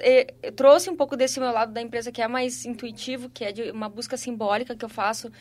trouxe 0.55 0.89
um 0.89 0.95
pouco 0.95 1.15
desse 1.15 1.39
meu 1.39 1.51
lado 1.51 1.71
da 1.71 1.79
empresa, 1.79 2.11
que 2.11 2.23
é 2.23 2.27
mais 2.27 2.65
intuitivo, 2.65 3.29
que 3.29 3.45
é 3.45 3.51
de 3.51 3.69
uma 3.69 3.87
busca 3.87 4.17
simbólica 4.17 4.75
que 4.75 4.83
eu 4.83 4.89
faço 4.89 5.31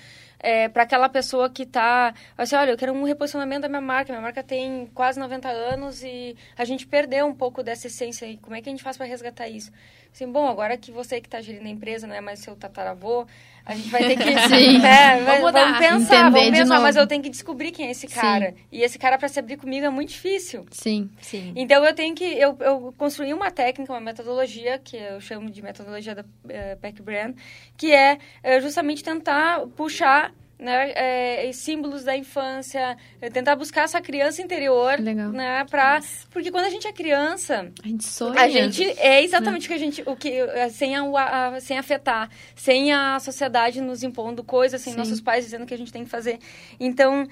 é, 0.40 0.68
para 0.68 0.82
aquela 0.82 1.08
pessoa 1.08 1.48
que 1.48 1.62
está... 1.62 2.14
Assim, 2.36 2.56
olha, 2.56 2.70
eu 2.70 2.76
quero 2.76 2.92
um 2.92 3.04
reposicionamento 3.04 3.62
da 3.62 3.68
minha 3.68 3.80
marca. 3.80 4.12
Minha 4.12 4.22
marca 4.22 4.42
tem 4.42 4.90
quase 4.94 5.18
90 5.18 5.48
anos 5.48 6.02
e 6.02 6.36
a 6.56 6.64
gente 6.64 6.86
perdeu 6.86 7.26
um 7.26 7.34
pouco 7.34 7.62
dessa 7.62 7.86
essência. 7.86 8.26
E 8.26 8.36
como 8.36 8.56
é 8.56 8.60
que 8.62 8.68
a 8.68 8.72
gente 8.72 8.82
faz 8.82 8.96
para 8.96 9.06
resgatar 9.06 9.48
isso? 9.48 9.70
assim, 10.12 10.30
bom, 10.30 10.46
agora 10.46 10.76
que 10.76 10.90
você 10.90 11.20
que 11.20 11.26
está 11.26 11.40
gerindo 11.40 11.66
a 11.66 11.70
empresa 11.70 12.06
não 12.06 12.14
é 12.14 12.20
mais 12.20 12.40
seu 12.40 12.56
tataravô, 12.56 13.26
a 13.64 13.74
gente 13.74 13.88
vai 13.88 14.02
ter 14.02 14.16
que... 14.16 14.24
Sim. 14.48 14.84
É, 14.84 15.22
vamos, 15.22 15.52
vamos, 15.52 15.78
pensar, 15.78 16.28
Entender 16.28 16.30
vamos 16.30 16.58
pensar, 16.58 16.80
mas 16.80 16.96
eu 16.96 17.06
tenho 17.06 17.22
que 17.22 17.30
descobrir 17.30 17.70
quem 17.70 17.86
é 17.86 17.90
esse 17.90 18.06
cara. 18.06 18.50
Sim. 18.50 18.56
E 18.72 18.82
esse 18.82 18.98
cara, 18.98 19.16
para 19.16 19.28
se 19.28 19.38
abrir 19.38 19.56
comigo, 19.56 19.86
é 19.86 19.90
muito 19.90 20.10
difícil. 20.10 20.66
Sim, 20.70 21.10
sim. 21.20 21.52
Então, 21.56 21.84
eu 21.84 21.94
tenho 21.94 22.14
que... 22.14 22.24
Eu, 22.24 22.56
eu 22.60 22.94
construí 22.98 23.32
uma 23.32 23.50
técnica, 23.50 23.92
uma 23.92 24.00
metodologia, 24.00 24.78
que 24.78 24.96
eu 24.96 25.20
chamo 25.20 25.50
de 25.50 25.62
metodologia 25.62 26.14
da 26.14 26.22
uh, 26.22 26.78
Pack 26.80 27.00
Brand, 27.02 27.36
que 27.76 27.92
é 27.92 28.14
uh, 28.14 28.60
justamente 28.60 29.04
tentar 29.04 29.66
puxar 29.76 30.29
né, 30.60 30.92
é, 30.94 31.50
símbolos 31.52 32.04
da 32.04 32.14
infância, 32.14 32.96
é, 33.20 33.30
tentar 33.30 33.56
buscar 33.56 33.84
essa 33.84 34.00
criança 34.00 34.42
interior, 34.42 35.00
Legal. 35.00 35.30
né, 35.32 35.64
para 35.64 36.00
porque 36.30 36.50
quando 36.50 36.66
a 36.66 36.70
gente 36.70 36.86
é 36.86 36.92
criança, 36.92 37.72
a 37.82 37.88
gente 37.88 38.04
sonha, 38.04 38.38
a 38.38 38.48
gente 38.48 38.84
é 38.98 39.22
exatamente 39.24 39.66
o 39.66 39.68
que 39.68 39.74
a 39.74 39.78
gente, 39.78 40.02
o 40.06 40.14
que 40.14 40.28
é, 40.28 40.68
sem 40.68 40.94
a, 40.94 41.02
a, 41.02 41.60
sem 41.60 41.78
afetar, 41.78 42.28
sem 42.54 42.92
a 42.92 43.18
sociedade 43.18 43.80
nos 43.80 44.02
impondo 44.02 44.44
coisas, 44.44 44.80
sem 44.82 44.92
Sim. 44.92 44.98
nossos 44.98 45.20
pais 45.20 45.44
dizendo 45.44 45.64
que 45.64 45.72
a 45.72 45.78
gente 45.78 45.92
tem 45.92 46.04
que 46.04 46.10
fazer. 46.10 46.38
Então, 46.78 47.22
uh, 47.24 47.28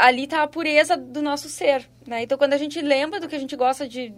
ali 0.00 0.24
está 0.24 0.42
a 0.42 0.48
pureza 0.48 0.96
do 0.96 1.22
nosso 1.22 1.48
ser, 1.48 1.88
né? 2.06 2.22
Então, 2.22 2.36
quando 2.36 2.52
a 2.52 2.58
gente 2.58 2.80
lembra 2.80 3.20
do 3.20 3.28
que 3.28 3.36
a 3.36 3.38
gente 3.38 3.54
gosta 3.54 3.88
de 3.88 4.12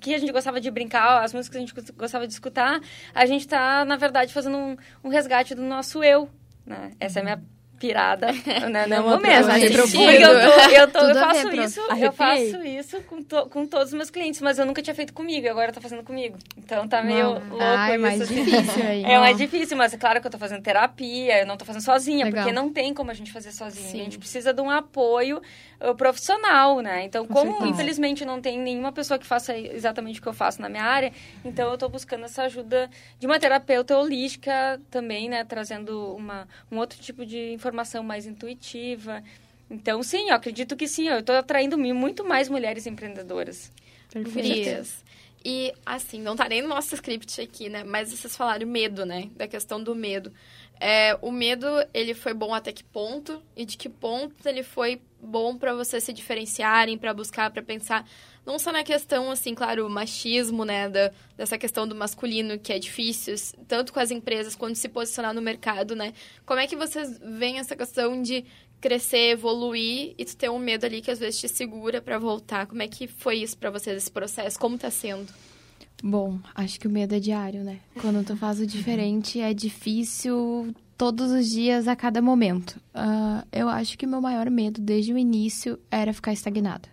que 0.00 0.14
a 0.14 0.18
gente 0.18 0.32
gostava 0.32 0.60
de 0.60 0.70
brincar, 0.70 1.22
as 1.22 1.34
músicas 1.34 1.50
que 1.50 1.56
a 1.56 1.66
gente 1.66 1.92
gostava 1.92 2.26
de 2.26 2.32
escutar, 2.32 2.80
a 3.14 3.26
gente 3.26 3.42
está, 3.42 3.84
na 3.84 3.96
verdade, 3.96 4.32
fazendo 4.32 4.56
um, 4.56 4.76
um 5.04 5.08
resgate 5.08 5.54
do 5.54 5.62
nosso 5.62 6.02
eu. 6.02 6.28
Né? 6.64 6.92
Essa 7.00 7.18
é 7.18 7.22
a 7.22 7.24
minha 7.24 7.42
pirada, 7.82 8.28
né? 8.70 8.86
Não, 8.86 9.10
não 9.10 9.18
mesmo. 9.18 9.48
Mas 9.48 9.64
eu, 9.64 9.88
tô, 9.88 9.98
eu, 10.70 10.88
tô, 10.88 10.98
eu 11.00 11.14
faço 11.16 11.50
ver, 11.50 11.64
isso, 11.64 11.80
eu 11.80 12.12
faço 12.12 12.62
isso 12.62 13.00
com, 13.02 13.20
to, 13.20 13.46
com 13.50 13.66
todos 13.66 13.88
os 13.88 13.94
meus 13.94 14.08
clientes, 14.08 14.40
mas 14.40 14.56
eu 14.56 14.64
nunca 14.64 14.80
tinha 14.80 14.94
feito 14.94 15.12
comigo, 15.12 15.46
e 15.46 15.48
agora 15.48 15.72
tô 15.72 15.80
fazendo 15.80 16.04
comigo. 16.04 16.38
Então 16.56 16.86
tá 16.86 17.02
meio 17.02 17.24
não. 17.24 17.32
louco 17.32 17.56
Ai, 17.58 17.94
isso. 17.94 18.00
mais 18.00 18.20
assim. 18.20 18.44
difícil 18.44 18.82
aí. 18.84 19.02
É 19.12 19.18
mais 19.18 19.36
difícil, 19.36 19.76
mas 19.76 19.92
é 19.92 19.98
claro 19.98 20.20
que 20.20 20.26
eu 20.28 20.30
tô 20.30 20.38
fazendo 20.38 20.62
terapia, 20.62 21.40
eu 21.40 21.46
não 21.46 21.56
tô 21.56 21.64
fazendo 21.64 21.82
sozinha, 21.82 22.24
Legal. 22.24 22.44
porque 22.44 22.54
não 22.54 22.72
tem 22.72 22.94
como 22.94 23.10
a 23.10 23.14
gente 23.14 23.32
fazer 23.32 23.50
sozinha. 23.50 23.88
Sim. 23.88 24.00
A 24.00 24.04
gente 24.04 24.18
precisa 24.18 24.52
de 24.52 24.62
um 24.62 24.70
apoio 24.70 25.42
uh, 25.80 25.94
profissional, 25.96 26.80
né? 26.80 27.04
Então, 27.04 27.26
com 27.26 27.34
como 27.34 27.50
certeza. 27.50 27.70
infelizmente 27.70 28.24
não 28.24 28.40
tem 28.40 28.58
nenhuma 28.60 28.92
pessoa 28.92 29.18
que 29.18 29.26
faça 29.26 29.58
exatamente 29.58 30.20
o 30.20 30.22
que 30.22 30.28
eu 30.28 30.32
faço 30.32 30.62
na 30.62 30.68
minha 30.68 30.84
área, 30.84 31.12
então 31.44 31.70
eu 31.72 31.76
tô 31.76 31.88
buscando 31.88 32.26
essa 32.26 32.44
ajuda 32.44 32.88
de 33.18 33.26
uma 33.26 33.40
terapeuta 33.40 33.98
holística 33.98 34.80
também, 34.88 35.28
né? 35.28 35.44
Trazendo 35.44 36.14
uma, 36.14 36.46
um 36.70 36.78
outro 36.78 37.00
tipo 37.00 37.26
de 37.26 37.52
informação 37.52 37.71
mais 38.02 38.26
intuitiva 38.26 38.26
intuitiva. 38.26 39.22
Então, 39.70 40.02
sim, 40.02 40.28
eu 40.28 40.34
acredito 40.34 40.76
que 40.76 40.86
sim, 40.86 41.08
eu 41.08 41.20
estou 41.20 41.34
atraindo 41.34 41.78
muito 41.78 42.24
mais 42.24 42.48
mulheres 42.48 42.86
empreendedoras. 42.86 43.72
Perfeito. 44.12 44.86
E, 45.44 45.72
assim, 45.84 46.20
não 46.20 46.36
tá 46.36 46.48
nem 46.48 46.62
no 46.62 46.68
nosso 46.68 46.94
script 46.94 47.40
aqui, 47.40 47.68
né? 47.68 47.82
Mas 47.82 48.10
vocês 48.10 48.36
falaram 48.36 48.66
medo, 48.66 49.04
né? 49.04 49.28
Da 49.34 49.48
questão 49.48 49.82
do 49.82 49.94
medo. 49.94 50.32
É, 50.84 51.16
o 51.22 51.30
medo, 51.30 51.64
ele 51.94 52.12
foi 52.12 52.34
bom 52.34 52.52
até 52.52 52.72
que 52.72 52.82
ponto? 52.82 53.40
E 53.54 53.64
de 53.64 53.76
que 53.76 53.88
ponto 53.88 54.34
ele 54.44 54.64
foi 54.64 55.00
bom 55.22 55.56
para 55.56 55.72
vocês 55.72 56.02
se 56.02 56.12
diferenciarem, 56.12 56.98
para 56.98 57.14
buscar, 57.14 57.52
para 57.52 57.62
pensar 57.62 58.04
não 58.44 58.58
só 58.58 58.72
na 58.72 58.82
questão, 58.82 59.30
assim, 59.30 59.54
claro, 59.54 59.88
machismo, 59.88 60.64
né, 60.64 60.88
da, 60.88 61.12
dessa 61.36 61.56
questão 61.56 61.86
do 61.86 61.94
masculino, 61.94 62.58
que 62.58 62.72
é 62.72 62.80
difícil, 62.80 63.36
tanto 63.68 63.92
com 63.92 64.00
as 64.00 64.10
empresas 64.10 64.56
quanto 64.56 64.74
se 64.74 64.88
posicionar 64.88 65.32
no 65.32 65.40
mercado, 65.40 65.94
né? 65.94 66.12
Como 66.44 66.58
é 66.58 66.66
que 66.66 66.74
vocês 66.74 67.16
veem 67.20 67.60
essa 67.60 67.76
questão 67.76 68.20
de 68.20 68.44
crescer, 68.80 69.30
evoluir 69.30 70.16
e 70.18 70.24
tu 70.24 70.36
ter 70.36 70.50
um 70.50 70.58
medo 70.58 70.84
ali 70.84 71.00
que 71.00 71.12
às 71.12 71.20
vezes 71.20 71.38
te 71.38 71.48
segura 71.48 72.02
para 72.02 72.18
voltar? 72.18 72.66
Como 72.66 72.82
é 72.82 72.88
que 72.88 73.06
foi 73.06 73.36
isso 73.36 73.56
para 73.56 73.70
vocês, 73.70 73.96
esse 73.96 74.10
processo? 74.10 74.58
Como 74.58 74.76
tá 74.76 74.90
sendo? 74.90 75.32
Bom, 76.02 76.40
acho 76.52 76.80
que 76.80 76.88
o 76.88 76.90
medo 76.90 77.14
é 77.14 77.20
diário, 77.20 77.62
né? 77.62 77.78
Quando 78.00 78.24
tu 78.26 78.36
faz 78.36 78.58
o 78.58 78.66
diferente, 78.66 79.38
é 79.38 79.54
difícil 79.54 80.74
todos 80.98 81.30
os 81.30 81.48
dias, 81.48 81.86
a 81.86 81.94
cada 81.94 82.20
momento. 82.20 82.80
Uh, 82.94 83.46
eu 83.52 83.68
acho 83.68 83.96
que 83.96 84.06
meu 84.06 84.20
maior 84.20 84.50
medo 84.50 84.80
desde 84.80 85.12
o 85.12 85.18
início 85.18 85.78
era 85.90 86.12
ficar 86.12 86.32
estagnada. 86.32 86.88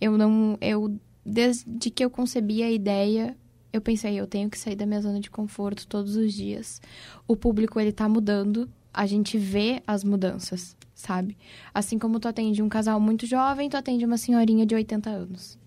Eu 0.00 0.18
não. 0.18 0.58
Eu, 0.60 0.98
desde 1.24 1.88
que 1.90 2.04
eu 2.04 2.10
concebi 2.10 2.64
a 2.64 2.70
ideia, 2.70 3.36
eu 3.72 3.80
pensei, 3.80 4.18
eu 4.18 4.26
tenho 4.26 4.50
que 4.50 4.58
sair 4.58 4.74
da 4.74 4.86
minha 4.86 5.00
zona 5.00 5.20
de 5.20 5.30
conforto 5.30 5.86
todos 5.86 6.16
os 6.16 6.32
dias. 6.32 6.80
O 7.28 7.36
público, 7.36 7.78
ele 7.78 7.92
tá 7.92 8.08
mudando. 8.08 8.68
A 8.92 9.06
gente 9.06 9.36
vê 9.38 9.82
as 9.86 10.02
mudanças, 10.02 10.76
sabe? 10.94 11.36
Assim 11.72 11.98
como 11.98 12.18
tu 12.18 12.26
atende 12.26 12.62
um 12.62 12.68
casal 12.68 12.98
muito 12.98 13.26
jovem, 13.26 13.68
tu 13.68 13.76
atende 13.76 14.04
uma 14.04 14.16
senhorinha 14.16 14.64
de 14.66 14.74
80 14.74 15.10
anos. 15.10 15.58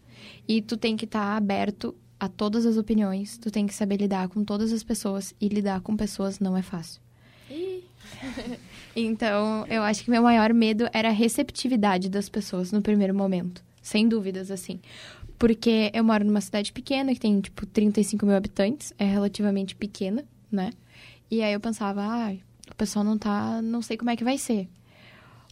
E 0.47 0.61
tu 0.61 0.75
tem 0.75 0.97
que 0.97 1.05
estar 1.05 1.19
tá 1.19 1.37
aberto 1.37 1.95
a 2.19 2.27
todas 2.27 2.65
as 2.65 2.77
opiniões, 2.77 3.37
tu 3.37 3.49
tem 3.49 3.65
que 3.65 3.73
saber 3.73 3.97
lidar 3.97 4.27
com 4.27 4.43
todas 4.43 4.73
as 4.73 4.83
pessoas. 4.83 5.33
E 5.39 5.47
lidar 5.47 5.81
com 5.81 5.95
pessoas 5.95 6.39
não 6.39 6.57
é 6.57 6.61
fácil. 6.61 7.01
então, 8.95 9.65
eu 9.67 9.81
acho 9.83 10.03
que 10.03 10.11
meu 10.11 10.21
maior 10.21 10.53
medo 10.53 10.89
era 10.91 11.09
a 11.09 11.13
receptividade 11.13 12.09
das 12.09 12.27
pessoas 12.27 12.71
no 12.71 12.81
primeiro 12.81 13.15
momento. 13.15 13.63
Sem 13.81 14.07
dúvidas, 14.07 14.51
assim. 14.51 14.79
Porque 15.37 15.89
eu 15.93 16.03
moro 16.03 16.25
numa 16.25 16.41
cidade 16.41 16.73
pequena, 16.73 17.13
que 17.13 17.19
tem, 17.19 17.39
tipo, 17.39 17.65
35 17.65 18.25
mil 18.25 18.35
habitantes. 18.35 18.93
É 18.97 19.05
relativamente 19.05 19.75
pequena, 19.75 20.25
né? 20.51 20.71
E 21.31 21.41
aí 21.41 21.53
eu 21.53 21.59
pensava, 21.59 22.01
ah, 22.01 22.33
o 22.69 22.75
pessoal 22.75 23.05
não 23.05 23.17
tá... 23.17 23.61
Não 23.61 23.81
sei 23.81 23.95
como 23.95 24.09
é 24.09 24.15
que 24.17 24.23
vai 24.23 24.37
ser. 24.37 24.67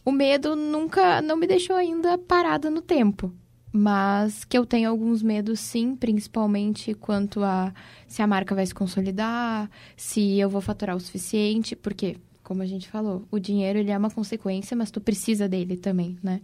O 0.04 0.12
medo 0.12 0.54
nunca... 0.54 1.22
Não 1.22 1.36
me 1.36 1.46
deixou 1.46 1.76
ainda 1.76 2.18
parada 2.18 2.68
no 2.68 2.82
tempo. 2.82 3.32
Mas 3.72 4.44
que 4.44 4.56
eu 4.56 4.64
tenho 4.64 4.88
alguns 4.88 5.22
medos, 5.22 5.60
sim, 5.60 5.94
principalmente 5.94 6.94
quanto 6.94 7.42
a 7.42 7.72
se 8.06 8.22
a 8.22 8.26
marca 8.26 8.54
vai 8.54 8.64
se 8.64 8.74
consolidar, 8.74 9.70
se 9.96 10.38
eu 10.38 10.48
vou 10.48 10.60
faturar 10.60 10.96
o 10.96 11.00
suficiente, 11.00 11.76
porque, 11.76 12.16
como 12.42 12.62
a 12.62 12.66
gente 12.66 12.88
falou, 12.88 13.26
o 13.30 13.38
dinheiro 13.38 13.78
ele 13.78 13.90
é 13.90 13.98
uma 13.98 14.10
consequência, 14.10 14.76
mas 14.76 14.90
tu 14.90 15.00
precisa 15.00 15.48
dele 15.48 15.76
também, 15.76 16.16
né? 16.22 16.40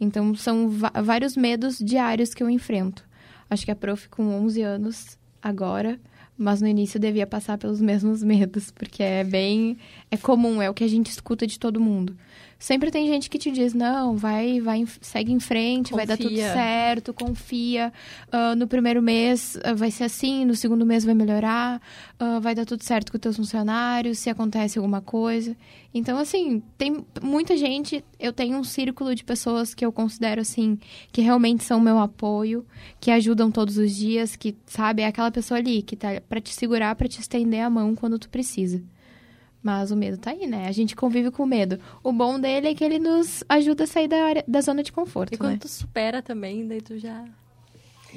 Então, 0.00 0.34
são 0.34 0.68
vários 1.02 1.36
medos 1.36 1.78
diários 1.78 2.34
que 2.34 2.42
eu 2.42 2.50
enfrento. 2.50 3.04
Acho 3.50 3.64
que 3.64 3.70
a 3.70 3.76
prof 3.76 4.08
com 4.08 4.22
11 4.44 4.62
anos 4.62 5.18
agora, 5.42 5.98
mas 6.36 6.60
no 6.60 6.68
início 6.68 7.00
devia 7.00 7.26
passar 7.26 7.56
pelos 7.56 7.80
mesmos 7.80 8.22
medos, 8.22 8.70
porque 8.70 9.02
é 9.02 9.24
bem 9.24 9.78
é 10.10 10.16
comum, 10.18 10.60
é 10.60 10.68
o 10.68 10.74
que 10.74 10.84
a 10.84 10.88
gente 10.88 11.10
escuta 11.10 11.46
de 11.46 11.58
todo 11.58 11.80
mundo 11.80 12.14
sempre 12.58 12.90
tem 12.90 13.06
gente 13.06 13.30
que 13.30 13.38
te 13.38 13.50
diz, 13.50 13.72
não, 13.72 14.16
vai, 14.16 14.60
vai, 14.60 14.84
segue 15.00 15.32
em 15.32 15.38
frente, 15.38 15.90
confia. 15.90 15.96
vai 15.96 16.06
dar 16.06 16.16
tudo 16.16 16.36
certo, 16.36 17.14
confia. 17.14 17.92
Uh, 18.26 18.56
no 18.56 18.66
primeiro 18.66 19.00
mês 19.00 19.56
uh, 19.56 19.76
vai 19.76 19.90
ser 19.90 20.04
assim, 20.04 20.44
no 20.44 20.56
segundo 20.56 20.84
mês 20.84 21.04
vai 21.04 21.14
melhorar, 21.14 21.80
uh, 22.20 22.40
vai 22.40 22.54
dar 22.54 22.66
tudo 22.66 22.82
certo 22.82 23.12
com 23.12 23.16
os 23.16 23.20
teus 23.20 23.36
funcionários, 23.36 24.18
se 24.18 24.28
acontece 24.28 24.78
alguma 24.78 25.00
coisa. 25.00 25.56
Então, 25.94 26.18
assim, 26.18 26.62
tem 26.76 27.04
muita 27.22 27.56
gente, 27.56 28.04
eu 28.18 28.32
tenho 28.32 28.58
um 28.58 28.64
círculo 28.64 29.14
de 29.14 29.24
pessoas 29.24 29.72
que 29.72 29.84
eu 29.86 29.92
considero, 29.92 30.40
assim, 30.40 30.78
que 31.12 31.22
realmente 31.22 31.62
são 31.62 31.80
meu 31.80 31.98
apoio, 31.98 32.66
que 33.00 33.10
ajudam 33.10 33.50
todos 33.50 33.78
os 33.78 33.94
dias, 33.94 34.34
que, 34.34 34.56
sabe, 34.66 35.02
é 35.02 35.06
aquela 35.06 35.30
pessoa 35.30 35.58
ali 35.58 35.80
que 35.80 35.96
tá 35.96 36.20
para 36.28 36.40
te 36.40 36.52
segurar, 36.52 36.94
para 36.96 37.08
te 37.08 37.20
estender 37.20 37.60
a 37.60 37.70
mão 37.70 37.94
quando 37.94 38.18
tu 38.18 38.28
precisa. 38.28 38.82
Mas 39.62 39.90
o 39.90 39.96
medo 39.96 40.16
tá 40.16 40.30
aí, 40.30 40.46
né? 40.46 40.68
A 40.68 40.72
gente 40.72 40.94
convive 40.94 41.30
com 41.30 41.42
o 41.42 41.46
medo. 41.46 41.78
O 42.02 42.12
bom 42.12 42.38
dele 42.38 42.68
é 42.68 42.74
que 42.74 42.84
ele 42.84 42.98
nos 42.98 43.42
ajuda 43.48 43.84
a 43.84 43.86
sair 43.86 44.08
da, 44.08 44.24
área, 44.24 44.44
da 44.46 44.60
zona 44.60 44.82
de 44.82 44.92
conforto. 44.92 45.34
E 45.34 45.36
quando 45.36 45.52
né? 45.52 45.58
tu 45.60 45.68
supera 45.68 46.22
também, 46.22 46.66
daí 46.66 46.80
tu 46.80 46.96
já 46.96 47.24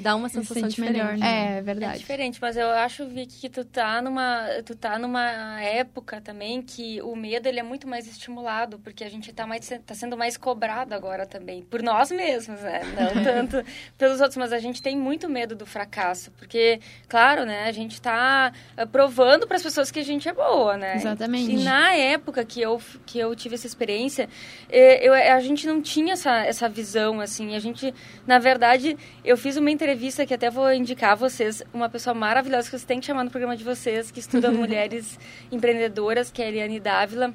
dá 0.02 0.14
uma 0.14 0.28
sensação 0.28 0.68
diferente. 0.68 0.98
Melhor, 0.98 1.16
né? 1.16 1.58
É, 1.58 1.62
verdade. 1.62 1.94
É 1.94 1.98
diferente, 1.98 2.38
mas 2.40 2.56
eu 2.56 2.68
acho, 2.68 3.06
Vicky, 3.06 3.40
que 3.40 3.48
tu 3.48 3.64
tá 3.64 4.02
numa, 4.02 4.46
tu 4.64 4.74
tá 4.74 4.98
numa 4.98 5.60
época 5.62 6.20
também 6.20 6.60
que 6.60 7.00
o 7.02 7.14
medo 7.14 7.46
ele 7.46 7.60
é 7.60 7.62
muito 7.62 7.86
mais 7.86 8.06
estimulado, 8.06 8.78
porque 8.78 9.04
a 9.04 9.08
gente 9.08 9.32
tá, 9.32 9.46
mais, 9.46 9.72
tá 9.86 9.94
sendo 9.94 10.16
mais 10.16 10.36
cobrado 10.36 10.94
agora 10.94 11.24
também, 11.24 11.62
por 11.62 11.82
nós 11.82 12.10
mesmos, 12.10 12.60
né? 12.60 12.80
Não 12.98 13.22
tanto 13.22 13.64
pelos 13.96 14.20
outros, 14.20 14.36
mas 14.36 14.52
a 14.52 14.58
gente 14.58 14.82
tem 14.82 14.96
muito 14.96 15.28
medo 15.28 15.54
do 15.54 15.64
fracasso, 15.64 16.30
porque, 16.32 16.80
claro, 17.08 17.44
né, 17.46 17.64
a 17.64 17.72
gente 17.72 18.00
tá 18.00 18.52
eh, 18.76 18.86
provando 18.86 19.46
para 19.46 19.56
as 19.56 19.62
pessoas 19.62 19.90
que 19.90 20.00
a 20.00 20.04
gente 20.04 20.28
é 20.28 20.32
boa, 20.32 20.76
né? 20.76 20.96
Exatamente. 20.96 21.52
E 21.52 21.64
na 21.64 21.94
época 21.94 22.44
que 22.44 22.60
eu, 22.60 22.80
que 23.06 23.18
eu 23.18 23.34
tive 23.36 23.54
essa 23.54 23.66
experiência, 23.66 24.28
eh, 24.68 25.06
eu, 25.06 25.14
a 25.14 25.40
gente 25.40 25.66
não 25.66 25.80
tinha 25.80 26.14
essa, 26.14 26.44
essa 26.44 26.68
visão, 26.68 27.20
assim, 27.20 27.54
a 27.54 27.58
gente, 27.58 27.94
na 28.26 28.38
verdade, 28.38 28.96
eu 29.24 29.36
fiz 29.36 29.56
uma 29.56 29.70
entrevista 29.70 29.91
que 30.26 30.34
até 30.34 30.50
vou 30.50 30.72
indicar 30.72 31.12
a 31.12 31.14
vocês, 31.14 31.62
uma 31.72 31.88
pessoa 31.88 32.14
maravilhosa 32.14 32.64
que 32.64 32.70
vocês 32.70 32.84
têm 32.84 33.00
que 33.00 33.06
chamar 33.06 33.24
no 33.24 33.30
programa 33.30 33.56
de 33.56 33.64
vocês, 33.64 34.10
que 34.10 34.20
estuda 34.20 34.50
mulheres 34.52 35.18
empreendedoras, 35.50 36.30
que 36.30 36.42
é 36.42 36.46
a 36.46 36.48
Eliane 36.48 36.80
Dávila. 36.80 37.32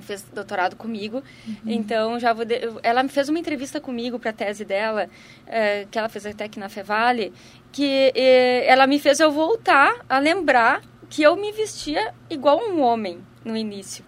Fez 0.00 0.22
doutorado 0.22 0.74
comigo, 0.74 1.22
uhum. 1.46 1.56
então 1.66 2.18
já 2.18 2.32
vou. 2.32 2.46
De... 2.46 2.54
Ela 2.82 3.06
fez 3.08 3.28
uma 3.28 3.38
entrevista 3.38 3.78
comigo 3.78 4.18
para 4.18 4.30
a 4.30 4.32
tese 4.32 4.64
dela, 4.64 5.10
é, 5.46 5.86
que 5.90 5.98
ela 5.98 6.08
fez 6.08 6.24
até 6.24 6.44
aqui 6.44 6.58
na 6.58 6.70
Fevale, 6.70 7.30
que 7.70 8.10
é, 8.14 8.66
ela 8.66 8.86
me 8.86 8.98
fez 8.98 9.20
eu 9.20 9.30
voltar 9.30 9.94
a 10.08 10.18
lembrar 10.18 10.80
que 11.10 11.22
eu 11.22 11.36
me 11.36 11.52
vestia 11.52 12.14
igual 12.30 12.58
um 12.58 12.80
homem 12.80 13.18
no 13.44 13.54
início 13.54 14.02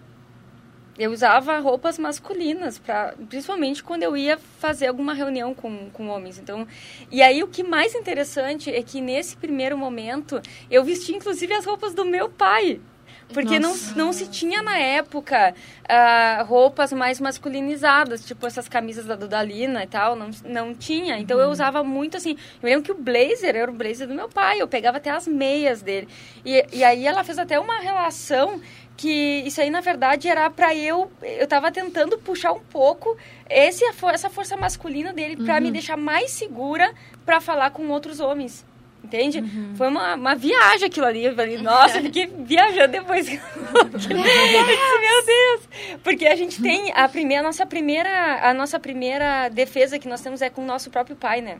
eu 0.97 1.11
usava 1.11 1.59
roupas 1.59 1.99
masculinas, 1.99 2.79
pra, 2.79 3.13
principalmente 3.29 3.83
quando 3.83 4.03
eu 4.03 4.15
ia 4.15 4.37
fazer 4.37 4.87
alguma 4.87 5.13
reunião 5.13 5.53
com, 5.53 5.89
com 5.89 6.07
homens. 6.07 6.39
Então, 6.39 6.65
e 7.11 7.21
aí 7.21 7.43
o 7.43 7.47
que 7.47 7.63
mais 7.63 7.93
interessante 7.93 8.73
é 8.73 8.81
que 8.81 9.01
nesse 9.01 9.35
primeiro 9.35 9.77
momento 9.77 10.41
eu 10.71 10.83
vesti 10.83 11.13
inclusive 11.13 11.53
as 11.53 11.65
roupas 11.65 11.93
do 11.93 12.05
meu 12.05 12.29
pai. 12.29 12.79
Porque 13.33 13.59
não, 13.59 13.75
não 13.95 14.13
se 14.13 14.27
tinha 14.27 14.61
na 14.61 14.77
época 14.77 15.53
uh, 15.83 16.45
roupas 16.45 16.93
mais 16.93 17.19
masculinizadas, 17.19 18.23
tipo 18.23 18.45
essas 18.45 18.69
camisas 18.69 19.05
da 19.05 19.15
Dudalina 19.15 19.83
e 19.83 19.87
tal, 19.87 20.15
não, 20.15 20.29
não 20.43 20.75
tinha. 20.75 21.17
Então 21.17 21.39
eu 21.39 21.47
uhum. 21.47 21.51
usava 21.51 21.83
muito 21.83 22.17
assim. 22.17 22.37
Eu 22.61 22.69
lembro 22.69 22.83
que 22.83 22.91
o 22.91 22.95
blazer 22.95 23.55
era 23.55 23.69
o 23.69 23.73
blazer 23.73 24.07
do 24.07 24.13
meu 24.13 24.29
pai, 24.29 24.61
eu 24.61 24.67
pegava 24.67 24.97
até 24.97 25.09
as 25.09 25.27
meias 25.27 25.81
dele. 25.81 26.07
E, 26.45 26.65
e 26.71 26.83
aí 26.83 27.07
ela 27.07 27.23
fez 27.23 27.39
até 27.39 27.59
uma 27.59 27.79
relação 27.79 28.61
que 28.97 29.43
isso 29.45 29.59
aí 29.59 29.69
na 29.69 29.81
verdade 29.81 30.27
era 30.27 30.49
para 30.49 30.73
eu 30.73 31.11
eu 31.21 31.47
tava 31.47 31.71
tentando 31.71 32.17
puxar 32.17 32.53
um 32.53 32.59
pouco 32.59 33.17
esse 33.49 33.83
essa 33.85 34.29
força 34.29 34.55
masculina 34.55 35.11
dele 35.11 35.37
para 35.37 35.59
me 35.59 35.67
uhum. 35.67 35.73
deixar 35.73 35.97
mais 35.97 36.31
segura 36.31 36.93
para 37.25 37.41
falar 37.41 37.71
com 37.71 37.87
outros 37.89 38.19
homens 38.19 38.65
entende 39.03 39.39
uhum. 39.39 39.73
foi 39.75 39.87
uma, 39.87 40.15
uma 40.15 40.35
viagem 40.35 40.87
aquilo 40.87 41.05
ali 41.05 41.25
eu 41.25 41.35
falei, 41.35 41.57
nossa 41.57 41.99
eu 41.99 42.03
fiquei 42.03 42.25
viajando 42.45 42.93
depois 42.93 43.27
meu 43.29 43.39
Deus 45.25 45.99
porque 46.03 46.25
a 46.25 46.35
gente 46.35 46.61
tem 46.61 46.91
a 46.95 47.07
primeira 47.07 47.41
a 47.41 47.45
nossa 47.45 47.65
primeira 47.65 48.49
a 48.49 48.53
nossa 48.53 48.79
primeira 48.79 49.49
defesa 49.49 49.99
que 49.99 50.07
nós 50.07 50.21
temos 50.21 50.41
é 50.41 50.49
com 50.49 50.61
o 50.61 50.65
nosso 50.65 50.89
próprio 50.89 51.15
pai 51.15 51.41
né 51.41 51.59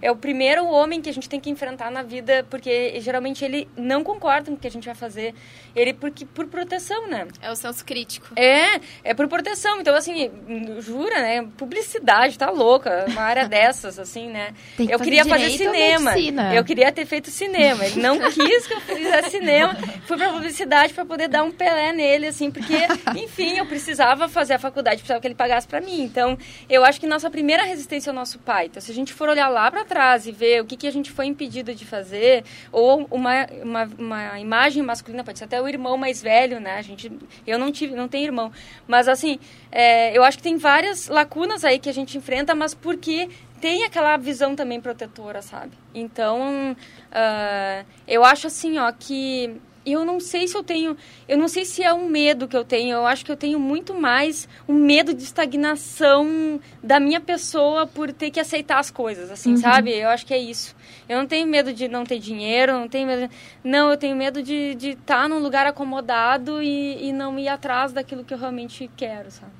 É. 0.00 0.10
o 0.10 0.16
primeiro 0.16 0.66
homem 0.66 1.00
que 1.00 1.08
a 1.08 1.12
gente 1.12 1.28
tem 1.28 1.40
que 1.40 1.50
enfrentar 1.50 1.90
na 1.90 2.02
vida, 2.02 2.46
porque 2.50 3.00
geralmente 3.00 3.44
ele 3.44 3.68
não 3.76 4.02
concorda 4.02 4.50
com 4.50 4.56
o 4.56 4.56
que 4.56 4.66
a 4.66 4.70
gente 4.70 4.86
vai 4.86 4.94
fazer. 4.94 5.34
Ele, 5.74 5.92
porque, 5.92 6.24
por 6.24 6.46
proteção, 6.46 7.08
né? 7.08 7.26
É 7.42 7.50
o 7.50 7.56
senso 7.56 7.84
crítico. 7.84 8.28
É, 8.36 8.80
é 9.02 9.14
por 9.14 9.26
proteção. 9.28 9.80
Então, 9.80 9.94
assim, 9.94 10.30
jura, 10.78 11.20
né? 11.20 11.48
Publicidade, 11.56 12.38
tá 12.38 12.50
louca. 12.50 13.06
Uma 13.08 13.22
área 13.22 13.46
dessas, 13.48 13.98
assim, 13.98 14.28
né? 14.28 14.54
eu 14.78 14.98
queria 14.98 15.24
fazer 15.24 15.50
cinema. 15.50 16.12
Eu 16.54 16.64
queria 16.64 16.92
ter 16.92 17.06
feito 17.06 17.30
cinema. 17.30 17.84
Ele 17.84 18.00
não 18.00 18.18
quis 18.30 18.66
que 18.66 18.74
eu 18.74 18.80
fizesse 18.80 19.30
cinema. 19.30 19.74
Fui 20.06 20.16
pra 20.16 20.32
publicidade 20.32 20.94
para 20.94 21.04
poder 21.04 21.28
dar 21.28 21.42
um 21.42 21.50
pelé 21.50 21.92
nele, 21.92 22.28
assim, 22.28 22.50
porque, 22.50 22.74
enfim, 23.16 23.58
eu 23.58 23.66
precisava 23.66 24.28
fazer 24.28 24.54
a 24.54 24.58
faculdade, 24.58 24.98
precisava 24.98 25.20
que 25.20 25.26
ele 25.26 25.34
pagasse 25.34 25.66
para 25.66 25.80
mim. 25.80 26.02
Então, 26.02 26.38
eu 26.68 26.84
acho 26.84 27.00
que 27.00 27.06
nossa 27.06 27.28
primeira 27.30 27.64
resistência 27.64 28.10
é 28.10 28.12
o 28.12 28.14
nosso 28.14 28.38
pai. 28.38 28.66
Então, 28.66 28.80
se 28.80 28.90
a 28.90 28.94
gente 28.94 29.12
for 29.12 29.28
olhar 29.28 29.48
lá 29.48 29.63
para 29.70 29.84
trás 29.84 30.26
e 30.26 30.32
ver 30.32 30.62
o 30.62 30.64
que, 30.64 30.76
que 30.76 30.86
a 30.86 30.90
gente 30.90 31.10
foi 31.10 31.26
impedido 31.26 31.74
de 31.74 31.84
fazer, 31.84 32.44
ou 32.70 33.06
uma, 33.10 33.46
uma, 33.62 33.90
uma 33.98 34.40
imagem 34.40 34.82
masculina, 34.82 35.24
pode 35.24 35.38
ser 35.38 35.44
até 35.44 35.60
o 35.60 35.68
irmão 35.68 35.96
mais 35.96 36.22
velho, 36.22 36.60
né? 36.60 36.76
A 36.76 36.82
gente, 36.82 37.10
eu 37.46 37.58
não 37.58 37.70
tive, 37.70 37.94
não 37.94 38.08
tenho 38.08 38.24
irmão, 38.24 38.52
mas 38.86 39.08
assim, 39.08 39.38
é, 39.70 40.16
eu 40.16 40.22
acho 40.24 40.38
que 40.38 40.42
tem 40.42 40.56
várias 40.56 41.08
lacunas 41.08 41.64
aí 41.64 41.78
que 41.78 41.88
a 41.88 41.94
gente 41.94 42.16
enfrenta, 42.18 42.54
mas 42.54 42.74
porque 42.74 43.28
tem 43.60 43.84
aquela 43.84 44.16
visão 44.16 44.54
também 44.54 44.80
protetora, 44.80 45.40
sabe? 45.40 45.72
Então, 45.94 46.72
uh, 46.72 47.86
eu 48.06 48.22
acho 48.22 48.46
assim, 48.46 48.78
ó, 48.78 48.92
que 48.92 49.58
eu 49.84 50.04
não 50.04 50.18
sei 50.18 50.48
se 50.48 50.56
eu 50.56 50.62
tenho, 50.62 50.96
eu 51.28 51.36
não 51.36 51.48
sei 51.48 51.64
se 51.64 51.82
é 51.82 51.92
um 51.92 52.08
medo 52.08 52.48
que 52.48 52.56
eu 52.56 52.64
tenho, 52.64 52.94
eu 52.94 53.06
acho 53.06 53.24
que 53.24 53.30
eu 53.30 53.36
tenho 53.36 53.58
muito 53.60 53.94
mais 53.94 54.48
um 54.68 54.74
medo 54.74 55.12
de 55.12 55.22
estagnação 55.22 56.60
da 56.82 56.98
minha 56.98 57.20
pessoa 57.20 57.86
por 57.86 58.12
ter 58.12 58.30
que 58.30 58.40
aceitar 58.40 58.78
as 58.78 58.90
coisas, 58.90 59.30
assim, 59.30 59.52
uhum. 59.52 59.56
sabe? 59.56 59.90
Eu 59.90 60.08
acho 60.08 60.24
que 60.24 60.32
é 60.32 60.38
isso. 60.38 60.74
Eu 61.08 61.18
não 61.18 61.26
tenho 61.26 61.46
medo 61.46 61.72
de 61.72 61.86
não 61.88 62.04
ter 62.04 62.18
dinheiro, 62.18 62.72
não 62.72 62.88
tenho 62.88 63.06
medo, 63.06 63.32
não, 63.62 63.90
eu 63.90 63.96
tenho 63.96 64.16
medo 64.16 64.42
de 64.42 64.54
estar 64.54 64.78
de 64.78 64.96
tá 64.96 65.28
num 65.28 65.38
lugar 65.38 65.66
acomodado 65.66 66.62
e, 66.62 67.08
e 67.08 67.12
não 67.12 67.38
ir 67.38 67.48
atrás 67.48 67.92
daquilo 67.92 68.24
que 68.24 68.32
eu 68.32 68.38
realmente 68.38 68.90
quero, 68.96 69.30
sabe? 69.30 69.52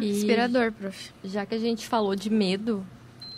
E 0.00 0.10
Inspirador, 0.10 0.72
prof. 0.72 1.10
Já 1.24 1.46
que 1.46 1.54
a 1.54 1.58
gente 1.58 1.86
falou 1.86 2.14
de 2.14 2.30
medo, 2.30 2.86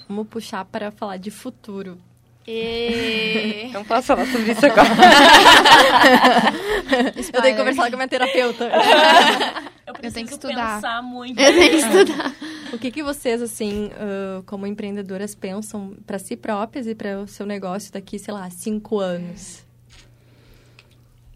vamos 0.08 0.26
puxar 0.28 0.64
para 0.64 0.90
falar 0.90 1.16
de 1.16 1.30
futuro. 1.30 1.98
E... 2.46 3.70
Não 3.72 3.84
posso 3.84 4.08
falar 4.08 4.26
sobre 4.26 4.52
isso 4.52 4.66
agora. 4.66 4.88
eu 7.32 7.42
tenho 7.42 7.54
que 7.54 7.60
conversar 7.60 7.88
com 7.88 7.94
a 7.94 7.96
minha 7.96 8.08
terapeuta. 8.08 8.70
Eu, 9.84 9.94
eu 10.00 10.12
tenho 10.12 10.28
que 10.28 10.32
estudar. 10.32 10.76
pensar 10.76 11.02
muito. 11.02 11.38
Eu 11.38 11.52
tenho 11.52 11.70
que 11.70 11.76
estudar. 11.76 12.32
O 12.72 12.78
que, 12.78 12.92
que 12.92 13.02
vocês, 13.02 13.42
assim, 13.42 13.86
uh, 13.86 14.40
como 14.44 14.64
empreendedoras, 14.64 15.34
pensam 15.34 15.96
para 16.06 16.20
si 16.20 16.36
próprias 16.36 16.86
e 16.86 16.94
para 16.94 17.18
o 17.18 17.26
seu 17.26 17.44
negócio 17.44 17.92
daqui, 17.92 18.16
sei 18.16 18.32
lá, 18.32 18.48
cinco 18.48 19.00
anos? 19.00 19.64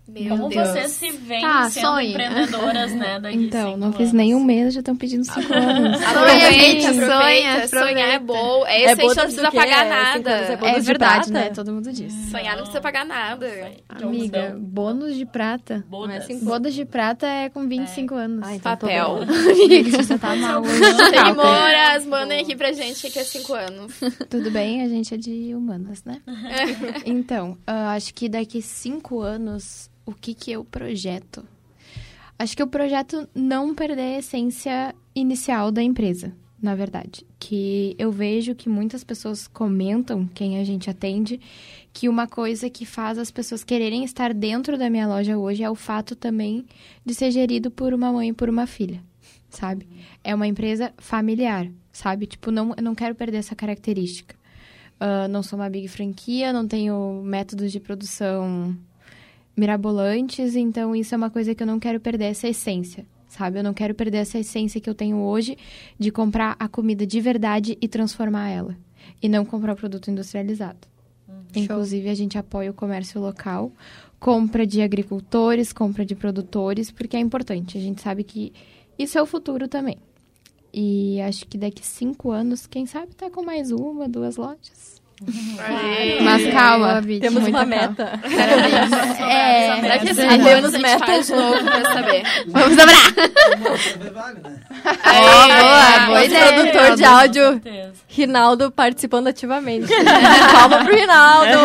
Meu 0.08 0.36
Como 0.36 0.48
Deus. 0.48 0.68
vocês 0.68 0.92
se 0.92 1.10
veem 1.10 1.40
tá, 1.40 1.68
sendo 1.68 1.86
sonho. 1.86 2.10
empreendedoras, 2.10 2.94
né? 2.94 3.18
Daqui 3.20 3.36
então, 3.36 3.76
não 3.76 3.92
fiz 3.92 4.12
nem 4.12 4.36
um 4.36 4.44
mês, 4.44 4.72
já 4.72 4.78
estão 4.78 4.94
pedindo 4.94 5.24
cinco 5.24 5.50
anos. 5.52 6.00
Aproveita, 6.00 6.90
aproveita. 6.90 7.68
Sonhar 7.68 8.08
é 8.10 8.18
bom. 8.20 8.64
É, 8.66 8.84
é 8.84 8.94
não 8.94 9.08
precisa 9.08 9.50
pagar 9.50 9.84
é, 9.84 9.88
nada. 9.88 10.30
É, 10.30 10.76
é 10.76 10.80
verdade, 10.80 11.32
né? 11.32 11.50
Todo 11.50 11.72
mundo 11.72 11.92
diz. 11.92 12.12
Sonhar 12.30 12.52
não 12.52 12.62
precisa 12.62 12.80
pagar 12.80 13.04
nada. 13.04 13.50
Amiga, 13.88 14.56
bônus 14.56 15.16
de 15.16 15.26
prata. 15.26 15.84
Bônus. 15.88 16.24
Bônus 16.40 16.72
de 16.72 16.84
prata 16.84 17.26
é 17.26 17.48
com 17.48 17.66
25 17.66 18.14
é. 18.14 18.18
anos. 18.18 18.46
Ai, 18.46 18.56
então 18.56 18.76
Papel. 18.76 19.18
Amiga, 19.26 20.02
você 20.02 20.16
tá 20.16 20.36
mal 20.36 20.62
hoje. 20.62 20.84
Seguimoras, 20.94 22.06
mandem 22.06 22.40
aqui 22.42 22.54
pra 22.54 22.70
gente 22.70 23.10
que 23.10 23.18
é 23.18 23.24
cinco 23.24 23.54
anos. 23.54 23.92
Tudo 24.30 24.52
bem, 24.52 24.82
a 24.82 24.88
gente 24.88 25.14
é 25.14 25.16
de 25.16 25.52
humanas, 25.52 26.04
né? 26.04 26.20
então, 27.04 27.52
uh, 27.68 27.90
acho 27.96 28.14
que 28.14 28.28
daqui 28.28 28.62
cinco 28.62 29.20
anos 29.20 29.90
o 30.06 30.14
que, 30.14 30.32
que 30.32 30.52
eu 30.52 30.64
projeto? 30.64 31.44
Acho 32.38 32.56
que 32.56 32.62
o 32.62 32.66
projeto 32.66 33.28
não 33.34 33.74
perder 33.74 34.16
a 34.16 34.18
essência 34.18 34.94
inicial 35.14 35.72
da 35.72 35.82
empresa, 35.82 36.32
na 36.62 36.74
verdade. 36.74 37.26
Que 37.38 37.96
eu 37.98 38.12
vejo 38.12 38.54
que 38.54 38.68
muitas 38.68 39.02
pessoas 39.02 39.48
comentam, 39.48 40.28
quem 40.28 40.58
a 40.60 40.64
gente 40.64 40.88
atende, 40.88 41.40
que 41.92 42.08
uma 42.08 42.26
coisa 42.26 42.70
que 42.70 42.86
faz 42.86 43.18
as 43.18 43.30
pessoas 43.30 43.64
quererem 43.64 44.04
estar 44.04 44.32
dentro 44.32 44.78
da 44.78 44.88
minha 44.88 45.08
loja 45.08 45.36
hoje 45.36 45.62
é 45.62 45.70
o 45.70 45.74
fato 45.74 46.14
também 46.14 46.66
de 47.04 47.14
ser 47.14 47.30
gerido 47.30 47.70
por 47.70 47.92
uma 47.92 48.12
mãe 48.12 48.28
e 48.28 48.34
por 48.34 48.48
uma 48.48 48.66
filha, 48.66 49.02
sabe? 49.48 49.88
É 50.22 50.34
uma 50.34 50.46
empresa 50.46 50.92
familiar, 50.98 51.68
sabe? 51.90 52.26
Tipo, 52.26 52.50
não, 52.50 52.74
eu 52.76 52.82
não 52.82 52.94
quero 52.94 53.14
perder 53.14 53.38
essa 53.38 53.56
característica. 53.56 54.36
Uh, 55.00 55.28
não 55.28 55.42
sou 55.42 55.58
uma 55.58 55.70
big 55.70 55.88
franquia, 55.88 56.52
não 56.52 56.68
tenho 56.68 57.22
métodos 57.24 57.72
de 57.72 57.80
produção 57.80 58.76
mirabolantes, 59.56 60.54
então 60.54 60.94
isso 60.94 61.14
é 61.14 61.16
uma 61.16 61.30
coisa 61.30 61.54
que 61.54 61.62
eu 61.62 61.66
não 61.66 61.78
quero 61.80 61.98
perder 61.98 62.26
essa 62.26 62.46
essência, 62.48 63.06
sabe? 63.26 63.58
Eu 63.58 63.64
não 63.64 63.72
quero 63.72 63.94
perder 63.94 64.18
essa 64.18 64.38
essência 64.38 64.80
que 64.80 64.88
eu 64.88 64.94
tenho 64.94 65.18
hoje 65.18 65.56
de 65.98 66.10
comprar 66.10 66.56
a 66.58 66.68
comida 66.68 67.06
de 67.06 67.20
verdade 67.20 67.78
e 67.80 67.88
transformar 67.88 68.50
ela, 68.50 68.76
e 69.22 69.28
não 69.28 69.44
comprar 69.44 69.72
o 69.72 69.76
produto 69.76 70.10
industrializado. 70.10 70.86
Uhum. 71.26 71.42
Inclusive, 71.54 72.10
a 72.10 72.14
gente 72.14 72.36
apoia 72.36 72.70
o 72.70 72.74
comércio 72.74 73.20
local, 73.20 73.72
compra 74.20 74.66
de 74.66 74.82
agricultores, 74.82 75.72
compra 75.72 76.04
de 76.04 76.14
produtores, 76.14 76.90
porque 76.90 77.16
é 77.16 77.20
importante. 77.20 77.78
A 77.78 77.80
gente 77.80 78.02
sabe 78.02 78.24
que 78.24 78.52
isso 78.98 79.18
é 79.18 79.22
o 79.22 79.26
futuro 79.26 79.68
também. 79.68 79.96
E 80.72 81.20
acho 81.22 81.46
que 81.46 81.56
daqui 81.56 81.86
cinco 81.86 82.30
anos, 82.30 82.66
quem 82.66 82.84
sabe 82.84 83.14
tá 83.14 83.30
com 83.30 83.42
mais 83.42 83.70
uma, 83.70 84.06
duas 84.06 84.36
lojas. 84.36 84.95
Mas 86.22 86.52
calma, 86.52 87.02
temos 87.20 87.46
uma 87.48 87.64
meta. 87.64 88.20
é, 89.30 89.80
será 89.80 89.98
que 89.98 90.10
assim, 90.10 90.28
temos 90.44 90.72
meta 90.72 91.34
novo 91.34 91.64
pra 91.64 91.92
saber? 91.92 92.22
Vamos 92.48 92.76
dobrar! 92.76 93.12
oh, 94.84 95.48
boa, 95.48 96.06
boa 96.06 96.24
ideia. 96.24 96.52
produtor 96.52 96.96
de 96.96 97.04
áudio, 97.04 97.62
Rinaldo 98.08 98.70
participando 98.70 99.28
ativamente. 99.28 99.88
Palma 100.52 100.84
pro 100.84 100.94
Rinaldo! 100.94 101.58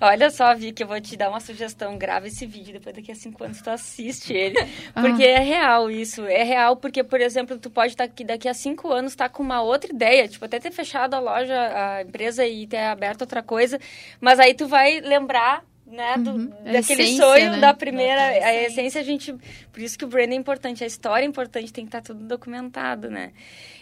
Olha 0.00 0.30
só, 0.30 0.54
que 0.54 0.82
eu 0.82 0.86
vou 0.86 1.00
te 1.00 1.16
dar 1.16 1.28
uma 1.28 1.40
sugestão. 1.40 1.98
Grava 1.98 2.26
esse 2.26 2.46
vídeo, 2.46 2.72
depois 2.72 2.94
daqui 2.96 3.12
a 3.12 3.14
cinco 3.14 3.44
anos 3.44 3.60
tu 3.60 3.68
assiste 3.68 4.32
ele. 4.32 4.56
Porque 4.94 5.24
ah. 5.24 5.30
é 5.30 5.38
real 5.38 5.90
isso. 5.90 6.24
É 6.24 6.42
real 6.42 6.76
porque, 6.76 7.04
por 7.04 7.20
exemplo, 7.20 7.58
tu 7.58 7.68
pode 7.68 7.92
estar 7.92 8.06
tá 8.06 8.12
aqui 8.12 8.24
daqui 8.24 8.48
a 8.48 8.54
cinco 8.54 8.90
anos 8.90 9.12
estar 9.12 9.28
tá 9.28 9.34
com 9.34 9.42
uma 9.42 9.60
outra 9.60 9.92
ideia. 9.92 10.26
Tipo, 10.26 10.44
até 10.46 10.58
ter 10.58 10.70
fechado 10.70 11.14
a 11.14 11.20
loja, 11.20 11.54
a 11.54 12.02
empresa 12.02 12.46
e 12.46 12.66
ter 12.66 12.78
aberto 12.78 13.22
outra 13.22 13.42
coisa. 13.42 13.78
Mas 14.20 14.40
aí 14.40 14.54
tu 14.54 14.66
vai 14.66 15.00
lembrar 15.00 15.64
né, 15.90 16.16
do, 16.16 16.30
uhum. 16.30 16.46
daquele 16.64 17.02
essência, 17.02 17.24
sonho 17.24 17.50
né? 17.52 17.58
da 17.58 17.74
primeira, 17.74 18.22
a 18.22 18.54
essência 18.54 19.00
a 19.00 19.04
gente, 19.04 19.34
por 19.72 19.80
isso 19.80 19.98
que 19.98 20.04
o 20.04 20.08
brand 20.08 20.30
é 20.30 20.34
importante, 20.34 20.84
a 20.84 20.86
história 20.86 21.24
é 21.24 21.28
importante, 21.28 21.72
tem 21.72 21.84
que 21.84 21.88
estar 21.88 22.00
tá 22.00 22.06
tudo 22.06 22.24
documentado, 22.24 23.10
né? 23.10 23.32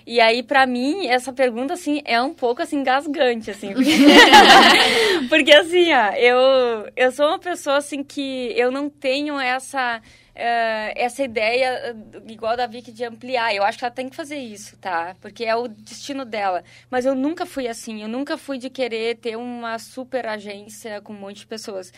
E 0.09 0.23
aí, 0.23 0.43
para 0.43 0.67
mim, 0.67 1.07
essa 1.07 1.35
pergunta, 1.35 1.75
assim, 1.75 2.01
é 2.07 2.19
um 2.23 2.33
pouco, 2.33 2.63
assim, 2.63 2.83
gasgante, 2.83 3.51
assim. 3.51 3.75
Porque, 3.75 3.91
porque 5.29 5.53
assim, 5.53 5.93
ó, 5.93 6.13
eu, 6.15 6.91
eu 6.97 7.13
sou 7.13 7.27
uma 7.27 7.39
pessoa, 7.39 7.77
assim, 7.77 8.03
que 8.03 8.55
eu 8.57 8.71
não 8.71 8.89
tenho 8.89 9.39
essa... 9.39 10.01
Uh, 10.35 10.95
essa 10.95 11.25
ideia, 11.25 11.97
igual 12.29 12.57
da 12.57 12.65
Vicky, 12.65 12.93
de 12.93 13.05
ampliar. 13.05 13.53
Eu 13.53 13.65
acho 13.65 13.77
que 13.77 13.85
ela 13.85 13.93
tem 13.93 14.09
que 14.09 14.15
fazer 14.15 14.37
isso, 14.37 14.77
tá? 14.79 15.17
Porque 15.21 15.45
é 15.45 15.55
o 15.57 15.67
destino 15.67 16.25
dela. 16.25 16.63
Mas 16.89 17.05
eu 17.05 17.13
nunca 17.13 17.45
fui 17.45 17.67
assim. 17.67 18.03
Eu 18.03 18.09
nunca 18.09 18.39
fui 18.39 18.57
de 18.57 18.71
querer 18.71 19.17
ter 19.17 19.37
uma 19.37 19.81
super 19.81 20.29
agência 20.29 21.01
com 21.01 21.13
um 21.13 21.19
monte 21.19 21.39
de 21.39 21.47
pessoas. 21.49 21.93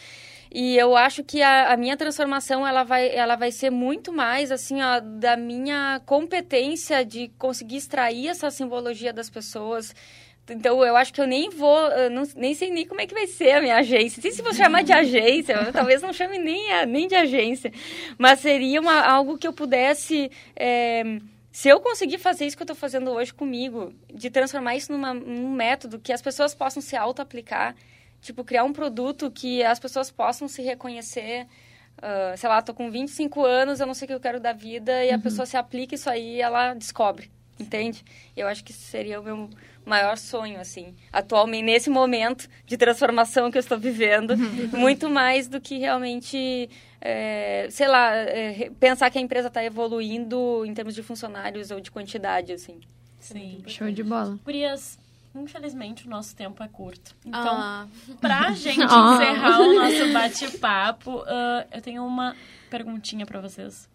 E 0.53 0.77
eu 0.77 0.97
acho 0.97 1.23
que 1.23 1.41
a, 1.43 1.73
a, 1.73 1.77
minha 1.77 1.97
transformação 1.97 2.67
ela 2.67 2.83
vai, 2.83 3.09
ela 3.15 3.37
vai 3.37 3.53
ser 3.53 3.71
muito 3.71 4.13
mais 4.13 4.51
assim 4.51 4.83
ó, 4.83 4.99
da 4.99 5.37
minha 5.37 6.01
competência 6.05 7.05
de 7.05 7.29
conseguir 7.39 7.77
extrair 7.77 8.29
essa 8.29 8.51
simbologia 8.51 9.13
das 9.13 9.31
pessoas. 9.31 9.95
Então, 10.49 10.85
eu 10.85 10.97
acho 10.97 11.13
que 11.13 11.21
eu 11.21 11.29
nem 11.29 11.49
vou, 11.49 11.79
eu 11.91 12.11
não, 12.11 12.25
nem 12.35 12.55
sei 12.55 12.71
nem 12.71 12.85
como 12.85 13.01
é 13.01 13.07
que 13.07 13.15
vai 13.15 13.29
ser 13.29 13.53
a 13.53 13.61
minha 13.61 13.77
agência. 13.77 14.21
Nem 14.21 14.33
se 14.33 14.43
você 14.43 14.65
chamar 14.65 14.83
de 14.83 14.93
agência, 14.93 15.71
talvez 15.73 16.03
não 16.03 16.13
chame 16.13 16.39
nem, 16.39 16.73
a, 16.73 16.85
nem 16.85 17.07
de 17.07 17.15
agência. 17.15 17.73
Mas 18.19 18.41
seria 18.41 18.81
uma, 18.81 19.01
algo 19.01 19.39
que 19.39 19.47
eu 19.47 19.53
pudesse... 19.53 20.31
É, 20.57 21.05
se 21.53 21.69
eu 21.69 21.81
conseguir 21.81 22.19
fazer 22.19 22.47
isso 22.47 22.57
que 22.57 22.63
eu 22.63 22.65
estou 22.65 22.77
fazendo 22.77 23.11
hoje 23.11 23.35
comigo, 23.35 23.93
de 24.13 24.31
transformar 24.31 24.77
isso 24.77 24.93
numa, 24.93 25.13
num 25.13 25.53
método 25.53 25.99
que 25.99 26.13
as 26.13 26.23
pessoas 26.23 26.55
possam 26.55 26.81
se 26.81 26.97
auto-aplicar, 26.97 27.75
tipo, 28.21 28.45
criar 28.45 28.65
um 28.65 28.73
produto 28.73 29.31
que 29.31 29.63
as 29.63 29.79
pessoas 29.79 30.11
possam 30.11 30.49
se 30.49 30.63
reconhecer. 30.63 31.47
Uh, 31.99 32.37
sei 32.37 32.49
lá, 32.49 32.63
tô 32.63 32.73
com 32.73 32.91
25 32.91 33.45
anos, 33.45 33.81
eu 33.81 33.87
não 33.87 33.93
sei 33.93 34.07
o 34.07 34.09
que 34.09 34.15
eu 34.15 34.21
quero 34.21 34.41
da 34.41 34.53
vida, 34.53 35.05
e 35.05 35.11
uhum. 35.11 35.17
a 35.17 35.19
pessoa 35.19 35.45
se 35.45 35.57
aplica 35.57 35.95
isso 35.95 36.09
aí 36.09 36.37
e 36.37 36.41
ela 36.41 36.73
descobre, 36.73 37.31
entende? 37.59 38.03
Eu 38.35 38.47
acho 38.47 38.65
que 38.65 38.73
seria 38.73 39.21
o 39.21 39.23
meu 39.23 39.51
maior 39.85 40.17
sonho, 40.17 40.59
assim, 40.59 40.95
atualmente, 41.13 41.65
nesse 41.65 41.91
momento 41.91 42.49
de 42.65 42.77
transformação 42.79 43.51
que 43.51 43.59
eu 43.59 43.61
estou 43.61 43.79
vivendo, 43.79 44.31
uhum. 44.31 44.79
muito 44.79 45.11
mais 45.11 45.47
do 45.47 45.61
que 45.61 45.77
realmente, 45.79 46.71
é, 47.01 47.67
sei 47.71 47.89
lá, 47.89 48.15
é, 48.15 48.71
pensar 48.81 49.11
que 49.11 49.19
a 49.19 49.21
empresa 49.21 49.49
está 49.49 49.63
evoluindo 49.63 50.65
em 50.65 50.73
termos 50.73 50.95
de 50.95 51.03
funcionários 51.03 51.71
ou 51.71 51.81
de 51.81 51.91
quantidade, 51.91 52.53
assim. 52.53 52.81
Sim. 53.19 53.63
Show 53.67 53.91
de 53.91 54.03
bola. 54.03 54.39
Gurias, 54.43 54.99
infelizmente 55.35 56.07
o 56.07 56.11
nosso 56.11 56.35
tempo 56.35 56.63
é 56.63 56.69
curto. 56.69 57.15
Então, 57.25 57.41
Ah, 57.59 57.87
pra 58.21 58.53
gente 58.53 58.81
Ah. 58.83 59.15
encerrar 59.15 59.61
o 59.61 59.75
nosso 59.75 60.13
bate-papo, 60.13 61.23
ah, 61.27 61.67
eu 61.73 61.81
tenho 61.81 62.05
uma 62.05 62.35
perguntinha 62.69 63.25
pra 63.27 63.41
vocês. 63.41 63.89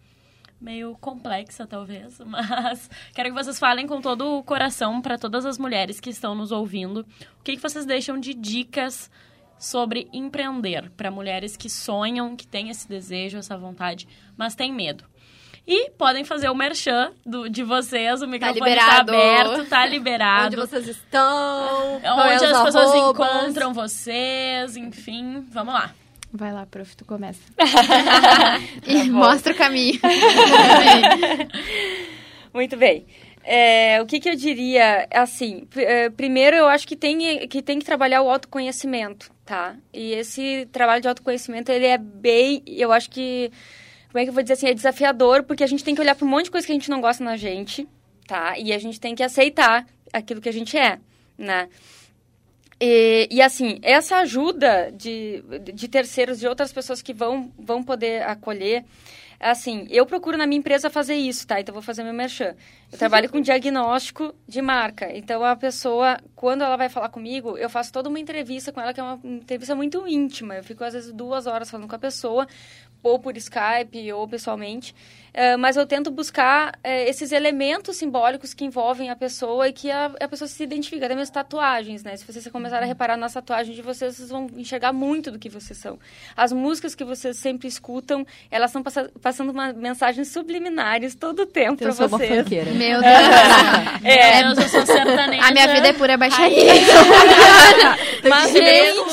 Meio 0.58 0.96
complexa, 1.00 1.66
talvez, 1.66 2.18
mas 2.24 2.88
quero 3.14 3.28
que 3.28 3.34
vocês 3.34 3.58
falem 3.58 3.86
com 3.86 4.00
todo 4.00 4.38
o 4.38 4.42
coração 4.42 5.02
pra 5.02 5.18
todas 5.18 5.44
as 5.44 5.58
mulheres 5.58 6.00
que 6.00 6.08
estão 6.10 6.34
nos 6.34 6.50
ouvindo. 6.50 7.00
O 7.38 7.42
que, 7.44 7.56
que 7.56 7.62
vocês 7.62 7.84
deixam 7.84 8.18
de 8.18 8.32
dicas 8.32 9.10
sobre 9.58 10.08
empreender 10.12 10.90
para 10.96 11.10
mulheres 11.10 11.56
que 11.56 11.68
sonham, 11.68 12.34
que 12.36 12.46
têm 12.46 12.70
esse 12.70 12.88
desejo, 12.88 13.36
essa 13.38 13.56
vontade, 13.56 14.08
mas 14.36 14.54
têm 14.54 14.72
medo? 14.72 15.04
E 15.66 15.90
podem 15.90 16.24
fazer 16.24 16.48
o 16.48 16.54
merchan 16.54 17.12
do, 17.24 17.48
de 17.48 17.64
vocês, 17.64 18.22
o 18.22 18.26
microfone 18.28 18.60
tá, 18.60 18.66
liberado. 18.66 19.12
aberto, 19.12 19.68
tá 19.68 19.84
liberado. 19.86 20.46
Onde 20.46 20.56
vocês 20.56 20.86
estão? 20.86 22.00
é 22.02 22.12
Onde 22.12 22.44
as 22.44 22.62
pessoas 22.62 22.76
arrobas? 22.92 23.42
encontram 23.42 23.74
vocês, 23.74 24.76
enfim, 24.76 25.44
vamos 25.50 25.74
lá. 25.74 25.92
Vai 26.32 26.52
lá, 26.52 26.66
prof, 26.66 26.96
tu 26.96 27.04
começa. 27.04 27.40
E 28.86 29.10
mostra 29.10 29.52
o 29.52 29.56
caminho. 29.56 29.98
Muito 32.54 32.76
bem. 32.76 33.06
É, 33.42 34.02
o 34.02 34.06
que, 34.06 34.18
que 34.18 34.28
eu 34.28 34.34
diria, 34.34 35.06
assim, 35.12 35.68
é, 35.76 36.10
primeiro 36.10 36.56
eu 36.56 36.66
acho 36.66 36.86
que 36.86 36.96
tem, 36.96 37.46
que 37.48 37.62
tem 37.62 37.78
que 37.78 37.84
trabalhar 37.84 38.22
o 38.22 38.30
autoconhecimento, 38.30 39.30
tá? 39.44 39.76
E 39.92 40.12
esse 40.14 40.66
trabalho 40.72 41.00
de 41.00 41.06
autoconhecimento, 41.06 41.70
ele 41.70 41.86
é 41.86 41.96
bem, 41.96 42.60
eu 42.66 42.90
acho 42.92 43.08
que, 43.08 43.52
como 44.08 44.18
é 44.18 44.24
que 44.24 44.30
eu 44.30 44.34
vou 44.34 44.42
dizer 44.42 44.54
assim, 44.54 44.68
é 44.68 44.74
desafiador, 44.74 45.42
porque 45.42 45.64
a 45.64 45.66
gente 45.66 45.84
tem 45.84 45.94
que 45.94 46.00
olhar 46.00 46.14
para 46.14 46.26
um 46.26 46.30
monte 46.30 46.44
de 46.44 46.50
coisa 46.50 46.66
que 46.66 46.72
a 46.72 46.74
gente 46.74 46.90
não 46.90 47.00
gosta 47.00 47.22
na 47.22 47.36
gente, 47.36 47.86
tá? 48.26 48.58
E 48.58 48.72
a 48.72 48.78
gente 48.78 49.00
tem 49.00 49.14
que 49.14 49.22
aceitar 49.22 49.86
aquilo 50.12 50.40
que 50.40 50.48
a 50.48 50.52
gente 50.52 50.76
é, 50.76 50.98
né? 51.36 51.68
E, 52.80 53.28
e, 53.30 53.40
assim, 53.40 53.78
essa 53.82 54.18
ajuda 54.18 54.92
de, 54.92 55.42
de 55.72 55.88
terceiros, 55.88 56.38
de 56.38 56.46
outras 56.46 56.72
pessoas 56.72 57.00
que 57.00 57.14
vão, 57.14 57.50
vão 57.58 57.82
poder 57.82 58.22
acolher, 58.22 58.84
assim, 59.40 59.86
eu 59.90 60.04
procuro 60.04 60.36
na 60.36 60.46
minha 60.46 60.58
empresa 60.58 60.90
fazer 60.90 61.14
isso, 61.14 61.46
tá? 61.46 61.58
Então, 61.58 61.72
vou 61.72 61.82
fazer 61.82 62.02
meu 62.04 62.12
merchan. 62.12 62.54
Eu 62.92 62.98
trabalho 62.98 63.30
com 63.30 63.40
diagnóstico 63.40 64.34
de 64.46 64.60
marca. 64.60 65.10
Então, 65.16 65.42
a 65.42 65.56
pessoa, 65.56 66.18
quando 66.34 66.62
ela 66.62 66.76
vai 66.76 66.90
falar 66.90 67.08
comigo, 67.08 67.56
eu 67.56 67.70
faço 67.70 67.90
toda 67.90 68.10
uma 68.10 68.20
entrevista 68.20 68.70
com 68.70 68.80
ela, 68.80 68.92
que 68.92 69.00
é 69.00 69.02
uma 69.02 69.18
entrevista 69.24 69.74
muito 69.74 70.06
íntima. 70.06 70.56
Eu 70.56 70.64
fico, 70.64 70.84
às 70.84 70.92
vezes, 70.92 71.12
duas 71.12 71.46
horas 71.46 71.70
falando 71.70 71.88
com 71.88 71.96
a 71.96 71.98
pessoa, 71.98 72.46
ou 73.02 73.18
por 73.18 73.36
Skype, 73.36 74.12
ou 74.12 74.26
pessoalmente. 74.28 74.94
Eh, 75.38 75.54
mas 75.58 75.76
eu 75.76 75.84
tento 75.86 76.10
buscar 76.10 76.78
eh, 76.82 77.10
esses 77.10 77.30
elementos 77.30 77.98
simbólicos 77.98 78.54
que 78.54 78.64
envolvem 78.64 79.10
a 79.10 79.14
pessoa 79.14 79.68
e 79.68 79.72
que 79.72 79.90
a, 79.90 80.06
a 80.18 80.26
pessoa 80.26 80.48
se 80.48 80.62
identifica. 80.64 81.04
Até 81.04 81.14
mesmo 81.14 81.34
tatuagens, 81.34 82.02
né? 82.02 82.16
Se 82.16 82.24
vocês 82.24 82.48
começarem 82.48 82.84
a 82.84 82.86
reparar 82.88 83.18
nas 83.18 83.34
tatuagens 83.34 83.76
de 83.76 83.82
vocês, 83.82 84.16
vocês 84.16 84.30
vão 84.30 84.46
enxergar 84.56 84.94
muito 84.94 85.30
do 85.30 85.38
que 85.38 85.50
vocês 85.50 85.78
são. 85.78 85.98
As 86.34 86.52
músicas 86.52 86.94
que 86.94 87.04
vocês 87.04 87.36
sempre 87.36 87.68
escutam, 87.68 88.26
elas 88.50 88.70
estão 88.70 88.82
passa, 88.82 89.10
passando 89.20 89.50
uma 89.50 89.74
mensagens 89.74 90.28
subliminares 90.28 91.14
todo 91.14 91.40
o 91.42 91.46
tempo 91.46 91.76
para 91.76 91.88
Eu 91.88 91.92
sou 91.92 92.06
uma 92.06 92.16
vocês. 92.16 92.42
funkeira. 92.42 92.70
Meu 92.70 93.02
Deus. 93.02 93.14
É, 94.04 94.42
eu 94.42 94.54
já 94.54 94.68
sou 94.70 94.86
sertaneja. 94.86 95.46
A 95.46 95.50
minha 95.50 95.68
vida 95.68 95.88
é 95.88 95.92
pura 95.92 96.16
baixaria. 96.16 96.64
Mas. 98.26 98.54
Eu 98.54 99.04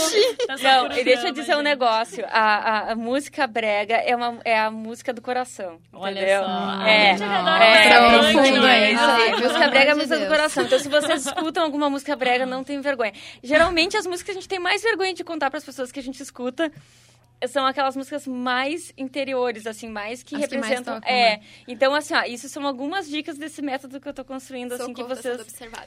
sou 0.57 0.63
Não, 0.63 0.91
e 0.97 1.03
deixa 1.03 1.27
eu 1.27 1.33
dizer 1.33 1.53
um 1.53 1.57
gente. 1.57 1.65
negócio. 1.65 2.25
A, 2.29 2.39
a, 2.39 2.91
a 2.91 2.95
música 2.95 3.45
brega 3.45 3.95
é, 3.95 4.15
uma, 4.15 4.39
é 4.45 4.57
a 4.57 4.71
música 4.71 5.11
do 5.11 5.21
coração. 5.21 5.79
Olha 5.91 6.12
entendeu? 6.17 6.43
só. 6.43 6.81
É, 6.87 7.11
A 7.11 7.17
gente 7.17 7.23
adora 7.23 7.63
é, 7.63 8.01
música 8.11 8.33
profundo, 8.33 8.61
brega, 8.61 8.85
é 8.85 8.91
isso 8.91 9.03
Ah, 9.03 9.15
aí. 9.15 9.31
música 9.31 9.49
Pelo 9.59 9.69
brega 9.71 9.91
é 9.91 9.95
música 9.95 10.17
do 10.19 10.27
coração. 10.27 10.63
Então, 10.63 10.79
se 10.79 10.89
vocês 10.89 11.25
escutam 11.25 11.63
alguma 11.63 11.89
música 11.89 12.15
brega, 12.15 12.45
não 12.45 12.63
tem 12.63 12.79
vergonha. 12.81 13.13
Geralmente, 13.43 13.97
as 13.97 14.05
músicas 14.05 14.23
que 14.25 14.31
a 14.31 14.33
gente 14.35 14.47
tem 14.49 14.59
mais 14.59 14.81
vergonha 14.81 15.13
de 15.13 15.23
contar 15.23 15.49
para 15.49 15.57
as 15.57 15.63
pessoas 15.65 15.91
que 15.91 15.99
a 15.99 16.03
gente 16.03 16.21
escuta 16.21 16.71
são 17.47 17.65
aquelas 17.65 17.95
músicas 17.95 18.27
mais 18.27 18.91
interiores, 18.97 19.65
assim, 19.67 19.87
mais 19.89 20.23
que 20.23 20.35
As 20.35 20.47
que 20.47 20.57
mais 20.57 20.69
representam. 20.69 20.95
tocam, 21.01 21.09
é. 21.13 21.37
né? 21.37 21.39
Então, 21.67 21.93
assim, 21.93 22.13
ó, 22.13 22.23
isso 22.23 22.47
são 22.49 22.65
algumas 22.65 23.07
dicas 23.09 23.37
desse 23.37 23.61
método 23.61 23.99
que 23.99 24.07
eu 24.07 24.13
tô 24.13 24.23
construindo, 24.25 24.73
assim, 24.73 24.93
que 24.93 25.01
tá 25.03 25.07
vocês. 25.15 25.37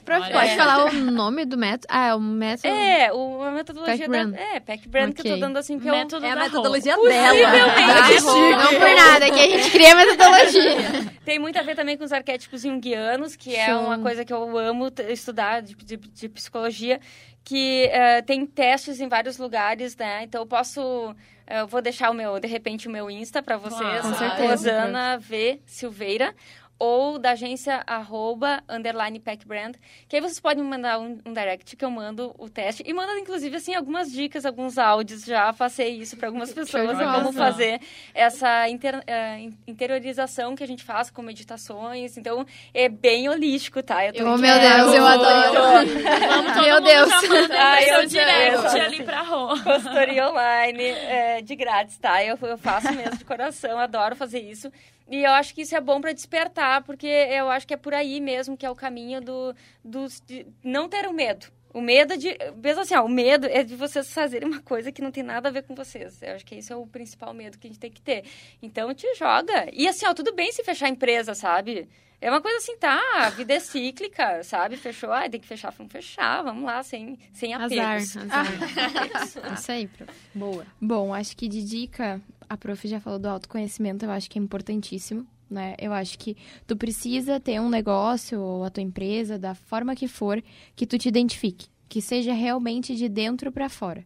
Prof, 0.05 0.31
pode 0.31 0.49
É. 0.49 0.55
falar 0.55 0.85
o 0.85 0.93
nome 0.93 1.45
do 1.45 1.57
método? 1.57 1.87
Ah, 1.89 2.07
é 2.09 2.15
o 2.15 2.19
método... 2.19 2.67
É, 2.67 3.11
o, 3.13 3.41
a 3.43 3.51
metodologia 3.51 4.07
Brand. 4.07 4.31
da. 4.31 4.39
É, 4.39 4.59
Pack 4.59 4.87
Brand 4.87 5.13
que 5.13 5.27
eu 5.27 5.33
tô 5.33 5.39
dando 5.39 5.57
assim, 5.57 5.79
que 5.79 5.87
eu. 5.87 5.93
Método 5.93 6.25
É 6.25 6.31
a 6.31 6.35
da 6.35 6.43
metodologia 6.43 6.95
roupa. 6.95 7.09
dela. 7.09 7.49
Ah, 7.49 8.57
não 8.63 8.79
por 8.79 8.95
nada, 8.95 9.25
que 9.31 9.39
a 9.39 9.47
gente 9.49 9.71
cria 9.71 9.95
metodologia. 9.95 11.17
Tem 11.25 11.39
muito 11.39 11.57
a 11.59 11.61
ver 11.61 11.75
também 11.75 11.97
com 11.97 12.03
os 12.03 12.11
arquétipos 12.13 12.61
junguianos, 12.61 13.35
que 13.35 13.55
é 13.55 13.75
uma 13.75 13.99
coisa 13.99 14.23
que 14.23 14.31
eu 14.33 14.57
amo 14.57 14.89
estudar 15.09 15.61
de, 15.61 15.75
de- 15.75 15.97
de 15.97 16.29
psicologia, 16.29 16.99
que 17.47 17.85
eh, 17.93 18.21
tem 18.23 18.45
testes 18.45 18.99
em 18.99 19.07
vários 19.07 19.37
lugares, 19.37 19.95
né? 19.95 20.23
Então 20.23 20.41
eu 20.41 20.45
posso. 20.45 21.15
Eu 21.49 21.65
vou 21.65 21.81
deixar 21.81 22.09
o 22.11 22.13
meu, 22.13 22.41
de 22.41 22.47
repente, 22.47 22.89
o 22.89 22.91
meu 22.91 23.09
Insta 23.09 23.41
para 23.41 23.55
vocês, 23.55 24.01
Com 24.01 24.13
certeza. 24.15 24.81
Rosana 24.81 25.17
V. 25.17 25.61
Silveira, 25.65 26.35
ou 26.79 27.17
da 27.17 27.31
agência 27.31 27.81
arroba, 27.87 28.61
underline 28.69 29.19
packbrand, 29.19 29.73
que 30.07 30.15
aí 30.15 30.21
vocês 30.21 30.39
podem 30.39 30.63
me 30.63 30.69
mandar 30.69 30.99
um, 30.99 31.17
um 31.25 31.33
direct 31.33 31.75
que 31.75 31.83
eu 31.83 31.89
mando 31.89 32.35
o 32.37 32.49
teste. 32.49 32.83
E 32.85 32.93
manda, 32.93 33.17
inclusive, 33.19 33.55
assim, 33.55 33.73
algumas 33.73 34.11
dicas, 34.11 34.45
alguns 34.45 34.77
áudios. 34.77 35.23
Já 35.25 35.51
passei 35.53 35.89
isso 35.97 36.15
para 36.17 36.27
algumas 36.27 36.51
pessoas, 36.53 36.97
de 36.97 37.03
como 37.03 37.33
fazer 37.33 37.81
essa 38.13 38.69
inter- 38.69 39.03
in- 39.39 39.57
interiorização 39.67 40.55
que 40.55 40.63
a 40.63 40.67
gente 40.67 40.83
faz 40.83 41.09
com 41.09 41.21
meditações. 41.21 42.17
Então, 42.17 42.45
é 42.73 42.87
bem 42.87 43.27
holístico, 43.29 43.81
tá? 43.81 44.05
Eu 44.05 44.13
tô 44.13 44.23
Oh, 44.23 44.37
meu 44.37 44.53
Deus, 44.59 44.93
eu 44.93 45.05
adoro. 45.05 45.85
Vamos 46.27 46.53
todo 46.53 46.61
Meu 46.63 46.81
Deus. 46.81 47.09
seu 47.19 47.93
eu 48.01 48.05
direct 48.07 48.69
sei. 48.69 48.81
ali 48.81 49.03
pra 49.03 49.21
Rô. 49.23 49.47
consultoria 49.63 50.29
online 50.29 50.83
é, 50.83 51.41
de 51.41 51.55
grátis, 51.55 51.97
tá? 51.97 52.23
Eu, 52.23 52.37
eu 52.41 52.57
faço 52.57 52.91
mesmo 52.93 53.17
de 53.17 53.25
coração, 53.25 53.79
adoro 53.79 54.15
fazer 54.15 54.39
isso. 54.39 54.71
E 55.09 55.23
eu 55.23 55.31
acho 55.31 55.53
que 55.55 55.61
isso 55.61 55.75
é 55.75 55.79
bom 55.81 56.01
para 56.01 56.11
despertar, 56.13 56.83
porque 56.83 57.07
eu 57.07 57.49
acho 57.49 57.65
que 57.65 57.73
é 57.73 57.77
por 57.77 57.93
aí 57.93 58.19
mesmo 58.19 58.57
que 58.57 58.65
é 58.65 58.69
o 58.69 58.75
caminho 58.75 59.21
do, 59.21 59.55
dos- 59.83 60.21
de 60.25 60.45
não 60.63 60.89
ter 60.89 61.07
o 61.07 61.13
medo. 61.13 61.47
O 61.73 61.81
medo 61.81 62.13
é 62.13 62.17
de. 62.17 62.35
Mesmo 62.61 62.81
assim, 62.81 62.95
ó, 62.95 63.03
o 63.05 63.09
medo 63.09 63.45
é 63.45 63.63
de 63.63 63.75
vocês 63.75 64.11
fazerem 64.11 64.47
uma 64.47 64.61
coisa 64.61 64.91
que 64.91 65.01
não 65.01 65.11
tem 65.11 65.21
nada 65.23 65.49
a 65.49 65.51
ver 65.51 65.63
com 65.63 65.75
vocês. 65.75 66.21
Eu 66.23 66.33
acho 66.35 66.45
que 66.45 66.55
esse 66.55 66.71
é 66.73 66.75
o 66.75 66.87
principal 66.87 67.33
medo 67.33 67.57
que 67.57 67.67
a 67.67 67.69
gente 67.69 67.79
tem 67.79 67.91
que 67.91 68.01
ter. 68.01 68.23
Então 68.61 68.93
te 68.93 69.05
joga. 69.15 69.67
E 69.71 69.87
assim, 69.87 70.05
ó, 70.07 70.13
tudo 70.13 70.33
bem 70.33 70.51
se 70.51 70.63
fechar 70.63 70.87
a 70.87 70.89
empresa, 70.89 71.35
sabe? 71.35 71.87
É 72.19 72.31
uma 72.31 72.41
coisa 72.41 72.57
assim, 72.57 72.75
tá, 72.77 72.99
a 73.17 73.29
vida 73.29 73.53
é 73.53 73.59
cíclica, 73.59 74.43
sabe? 74.43 74.75
Fechou, 74.75 75.11
ai, 75.11 75.29
tem 75.29 75.39
que 75.39 75.45
fechar, 75.45 75.69
vamos 75.71 75.91
fechar, 75.91 76.41
vamos 76.41 76.63
lá, 76.63 76.81
sem, 76.81 77.19
sem 77.31 77.53
Azar, 77.53 77.69
apegos. 77.97 78.17
azar. 78.17 79.53
Isso 79.53 79.71
aí, 79.71 79.87
prof. 79.87 80.11
Boa. 80.33 80.65
Bom, 80.81 81.13
acho 81.13 81.37
que 81.37 81.47
de 81.47 81.61
dica, 81.63 82.19
a 82.49 82.57
prof 82.57 82.87
já 82.87 82.99
falou 82.99 83.19
do 83.19 83.27
autoconhecimento, 83.27 84.05
eu 84.05 84.11
acho 84.11 84.29
que 84.29 84.39
é 84.39 84.41
importantíssimo, 84.41 85.25
né? 85.49 85.75
Eu 85.79 85.93
acho 85.93 86.17
que 86.17 86.35
tu 86.65 86.75
precisa 86.75 87.39
ter 87.39 87.59
um 87.59 87.69
negócio 87.69 88.39
ou 88.41 88.63
a 88.63 88.69
tua 88.69 88.83
empresa, 88.83 89.37
da 89.37 89.55
forma 89.55 89.95
que 89.95 90.07
for, 90.07 90.43
que 90.75 90.85
tu 90.85 90.97
te 90.97 91.07
identifique, 91.07 91.67
que 91.87 92.01
seja 92.01 92.33
realmente 92.33 92.95
de 92.95 93.07
dentro 93.09 93.51
para 93.51 93.69
fora. 93.69 94.03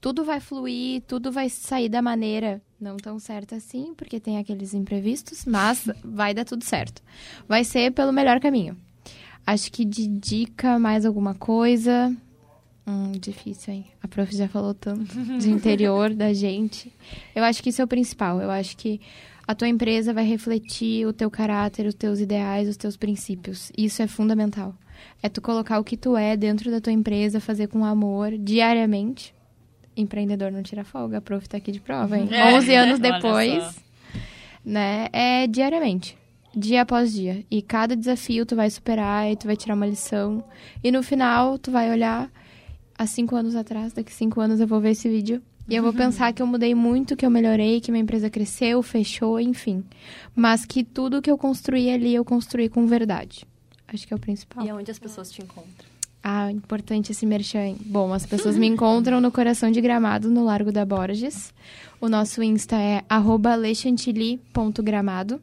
Tudo 0.00 0.24
vai 0.24 0.40
fluir, 0.40 1.02
tudo 1.06 1.30
vai 1.30 1.48
sair 1.48 1.88
da 1.88 2.02
maneira 2.02 2.60
não 2.80 2.96
tão 2.96 3.20
certa 3.20 3.56
assim, 3.56 3.94
porque 3.94 4.18
tem 4.18 4.36
aqueles 4.36 4.74
imprevistos, 4.74 5.44
mas 5.46 5.88
vai 6.04 6.34
dar 6.34 6.44
tudo 6.44 6.64
certo. 6.64 7.00
Vai 7.46 7.62
ser 7.62 7.92
pelo 7.92 8.12
melhor 8.12 8.40
caminho. 8.40 8.76
Acho 9.46 9.70
que 9.70 9.84
de 9.84 10.08
dica 10.08 10.78
mais 10.78 11.06
alguma 11.06 11.34
coisa. 11.34 12.14
Hum, 12.86 13.12
difícil, 13.12 13.74
hein? 13.74 13.86
A 14.02 14.08
prof 14.08 14.34
já 14.34 14.48
falou 14.48 14.74
tanto 14.74 15.04
de 15.38 15.50
interior 15.50 16.12
da 16.12 16.32
gente. 16.32 16.92
Eu 17.34 17.44
acho 17.44 17.62
que 17.62 17.70
isso 17.70 17.80
é 17.80 17.84
o 17.84 17.88
principal. 17.88 18.40
Eu 18.40 18.50
acho 18.50 18.76
que 18.76 19.00
a 19.46 19.54
tua 19.54 19.68
empresa 19.68 20.12
vai 20.12 20.24
refletir 20.24 21.06
o 21.06 21.12
teu 21.12 21.30
caráter, 21.30 21.86
os 21.86 21.94
teus 21.94 22.20
ideais, 22.20 22.68
os 22.68 22.76
teus 22.76 22.96
princípios. 22.96 23.70
Isso 23.76 24.02
é 24.02 24.06
fundamental. 24.06 24.74
É 25.22 25.28
tu 25.28 25.40
colocar 25.40 25.78
o 25.78 25.84
que 25.84 25.96
tu 25.96 26.16
é 26.16 26.36
dentro 26.36 26.70
da 26.70 26.80
tua 26.80 26.92
empresa, 26.92 27.40
fazer 27.40 27.68
com 27.68 27.84
amor, 27.84 28.32
diariamente. 28.36 29.34
Empreendedor 29.96 30.50
não 30.50 30.62
tira 30.62 30.84
folga, 30.84 31.18
a 31.18 31.20
prof 31.20 31.48
tá 31.48 31.58
aqui 31.58 31.70
de 31.70 31.80
prova, 31.80 32.18
hein? 32.18 32.28
É. 32.32 32.54
11 32.54 32.74
anos 32.74 32.98
depois, 32.98 33.76
né? 34.64 35.08
É 35.12 35.46
diariamente. 35.46 36.16
Dia 36.54 36.82
após 36.82 37.12
dia. 37.12 37.44
E 37.50 37.62
cada 37.62 37.96
desafio 37.96 38.44
tu 38.44 38.54
vai 38.54 38.70
superar 38.70 39.30
e 39.30 39.36
tu 39.36 39.46
vai 39.46 39.56
tirar 39.56 39.74
uma 39.74 39.86
lição. 39.86 40.44
E 40.82 40.90
no 40.90 41.02
final, 41.02 41.58
tu 41.58 41.70
vai 41.70 41.90
olhar 41.90 42.30
há 43.02 43.06
cinco 43.06 43.36
anos 43.36 43.54
atrás, 43.54 43.92
daqui 43.92 44.12
cinco 44.12 44.40
anos 44.40 44.60
eu 44.60 44.66
vou 44.66 44.80
ver 44.80 44.90
esse 44.90 45.08
vídeo. 45.08 45.42
E 45.68 45.76
eu 45.76 45.82
vou 45.82 45.92
pensar 45.92 46.32
que 46.32 46.42
eu 46.42 46.46
mudei 46.46 46.74
muito, 46.74 47.16
que 47.16 47.24
eu 47.24 47.30
melhorei, 47.30 47.80
que 47.80 47.92
minha 47.92 48.02
empresa 48.02 48.28
cresceu, 48.28 48.82
fechou, 48.82 49.38
enfim. 49.38 49.84
Mas 50.34 50.64
que 50.64 50.82
tudo 50.82 51.22
que 51.22 51.30
eu 51.30 51.38
construí 51.38 51.88
ali, 51.88 52.14
eu 52.14 52.24
construí 52.24 52.68
com 52.68 52.86
verdade. 52.86 53.46
Acho 53.86 54.06
que 54.06 54.12
é 54.12 54.16
o 54.16 54.20
principal. 54.20 54.64
E 54.64 54.70
aonde 54.70 54.90
as 54.90 54.98
pessoas 54.98 55.30
te 55.30 55.40
encontram? 55.40 55.92
Ah, 56.22 56.50
importante 56.50 57.12
esse 57.12 57.26
merchan. 57.26 57.74
Bom, 57.84 58.12
as 58.12 58.24
pessoas 58.24 58.56
me 58.56 58.66
encontram 58.66 59.20
no 59.20 59.30
Coração 59.30 59.70
de 59.70 59.80
Gramado, 59.80 60.30
no 60.30 60.44
Largo 60.44 60.70
da 60.70 60.84
Borges. 60.84 61.52
O 62.00 62.08
nosso 62.08 62.42
Insta 62.42 62.76
é 62.76 63.02
arroba 63.08 63.54
lechantilly.gramado. 63.54 65.40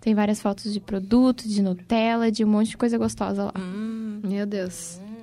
Tem 0.00 0.14
várias 0.14 0.40
fotos 0.40 0.72
de 0.72 0.80
produto, 0.80 1.48
de 1.48 1.62
Nutella, 1.62 2.30
de 2.30 2.44
um 2.44 2.48
monte 2.48 2.70
de 2.70 2.76
coisa 2.76 2.98
gostosa 2.98 3.44
lá. 3.44 3.52
Meu 4.22 4.46
Deus. 4.46 5.00
O 5.00 5.15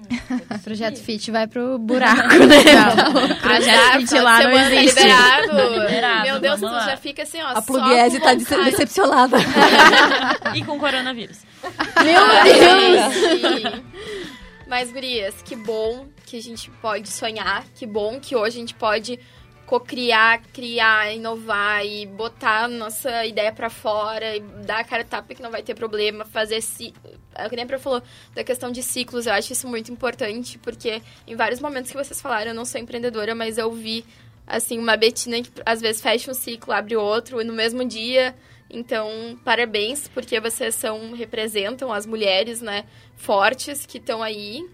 projeto 0.64 0.99
Fit 0.99 1.32
vai 1.32 1.47
pro 1.47 1.78
buraco, 1.78 2.36
né? 2.45 2.64
O 3.34 3.41
projeto 3.41 3.99
Fit 3.99 4.20
lá 4.20 4.43
não 4.43 4.51
existe. 4.51 4.95
Tá 4.95 5.41
liberado. 5.41 5.80
liberado, 5.82 6.24
Meu 6.24 6.39
Deus, 6.39 6.61
lá. 6.61 6.86
já 6.86 6.97
fica 6.97 7.24
assim, 7.24 7.41
ó. 7.41 7.49
A 7.49 7.61
com 7.61 7.74
tá 7.74 8.34
vontade. 8.34 8.72
decepcionada. 8.72 9.38
E 10.55 10.64
com 10.64 10.80
coronavírus. 10.80 11.39
Meu 12.03 12.22
Deus! 12.43 13.84
Mas, 14.68 14.91
gurias, 14.91 15.36
que 15.43 15.55
bom 15.55 16.07
que 16.26 16.38
a 16.38 16.41
gente 16.41 16.70
pode 16.82 17.09
sonhar, 17.09 17.64
que 17.76 17.86
bom 17.86 18.20
que 18.20 18.36
hoje 18.36 18.57
a 18.57 18.59
gente 18.59 18.74
pode 18.74 19.20
cocriar, 19.66 20.41
criar, 20.53 21.14
inovar 21.14 21.86
e 21.86 22.05
botar 22.05 22.66
a 22.66 22.68
nossa 22.68 23.26
ideia 23.26 23.51
pra 23.51 23.70
fora 23.70 24.36
e 24.36 24.39
dar 24.66 24.80
a 24.80 24.84
cara 24.84 25.03
tapa 25.03 25.34
que 25.34 25.41
não 25.41 25.51
vai 25.51 25.64
ter 25.64 25.74
problema, 25.74 26.26
fazer 26.26 26.61
ci... 26.61 26.93
é 27.34 27.45
a 27.45 27.66
Pro 27.66 27.80
falou 27.80 28.01
da 28.36 28.43
questão 28.43 28.72
de 28.72 28.84
ciclos, 28.84 29.26
eu 29.26 29.34
acho 29.34 29.53
isso 29.53 29.68
muito 29.68 29.91
importante, 29.91 30.57
porque 30.59 31.01
em 31.26 31.36
vários 31.36 31.59
momentos 31.59 31.91
que 31.91 31.97
vocês 31.97 32.22
falaram, 32.22 32.51
eu 32.51 32.55
não 32.55 32.66
sou 32.66 32.80
empreendedora, 32.80 33.34
mas 33.34 33.57
eu 33.57 33.72
vi 33.72 34.05
assim 34.45 34.78
uma 34.78 34.97
Betina 34.97 35.41
que 35.41 35.51
às 35.66 35.80
vezes 35.80 36.01
fecha 36.01 36.30
um 36.30 36.34
ciclo, 36.34 36.74
abre 36.74 36.95
outro 36.95 37.41
e 37.41 37.43
no 37.43 37.53
mesmo 37.53 37.86
dia 37.86 38.36
então, 38.74 39.38
parabéns, 39.45 40.07
porque 40.07 40.39
vocês 40.39 40.74
são, 40.74 41.14
representam 41.14 41.93
as 41.93 42.07
mulheres, 42.07 42.59
né, 42.59 42.86
fortes 43.16 43.86
que 43.86 43.99
estão 43.99 44.24
aí. 44.24 44.68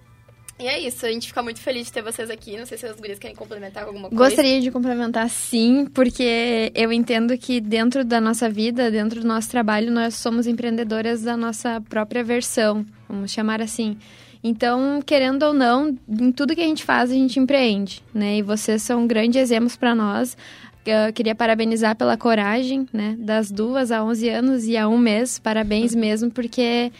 E 0.60 0.68
é 0.68 0.78
isso, 0.78 1.06
a 1.06 1.12
gente 1.12 1.28
fica 1.28 1.42
muito 1.42 1.62
feliz 1.62 1.86
de 1.86 1.94
ter 1.94 2.02
vocês 2.02 2.30
aqui. 2.30 2.58
Não 2.58 2.66
sei 2.66 2.78
se 2.78 2.86
as 2.86 2.98
gurias 2.98 3.18
querem 3.18 3.36
complementar 3.36 3.84
com 3.84 3.92
alguma 3.92 4.10
coisa. 4.10 4.26
Gostaria 4.26 4.60
de 4.60 4.70
complementar 4.70 5.30
sim, 5.30 5.86
porque 5.86 6.70
eu 6.76 6.92
entendo 6.92 7.38
que 7.38 7.62
dentro 7.62 8.04
da 8.04 8.20
nossa 8.20 8.50
vida, 8.50 8.92
dentro 8.92 9.22
do 9.22 9.28
nosso 9.28 9.50
trabalho, 9.50 9.90
nós 9.90 10.16
somos 10.16 10.48
empreendedoras 10.48 11.22
da 11.22 11.38
nossa 11.38 11.80
própria 11.88 12.26
versão, 12.26 12.86
vamos 13.08 13.32
chamar 13.32 13.62
assim. 13.62 13.98
Então, 14.44 15.02
querendo 15.06 15.44
ou 15.44 15.54
não, 15.54 15.98
em 16.10 16.32
tudo 16.32 16.54
que 16.54 16.62
a 16.62 16.66
gente 16.66 16.84
faz, 16.84 17.10
a 17.10 17.14
gente 17.14 17.40
empreende, 17.40 18.04
né? 18.14 18.38
E 18.38 18.42
vocês 18.42 18.82
são 18.82 19.08
grandes 19.08 19.42
exemplos 19.42 19.78
para 19.78 19.96
nós. 19.96 20.38
Eu 20.86 21.14
queria 21.14 21.36
parabenizar 21.36 21.96
pela 21.96 22.18
coragem, 22.18 22.86
né? 22.92 23.16
Das 23.20 23.52
duas 23.52 23.92
a 23.92 24.04
11 24.04 24.30
anos 24.30 24.66
e 24.66 24.76
a 24.76 24.88
um 24.90 24.98
mês. 24.98 25.40
Parabéns 25.40 25.94
mesmo, 25.94 26.32
porque 26.32 26.92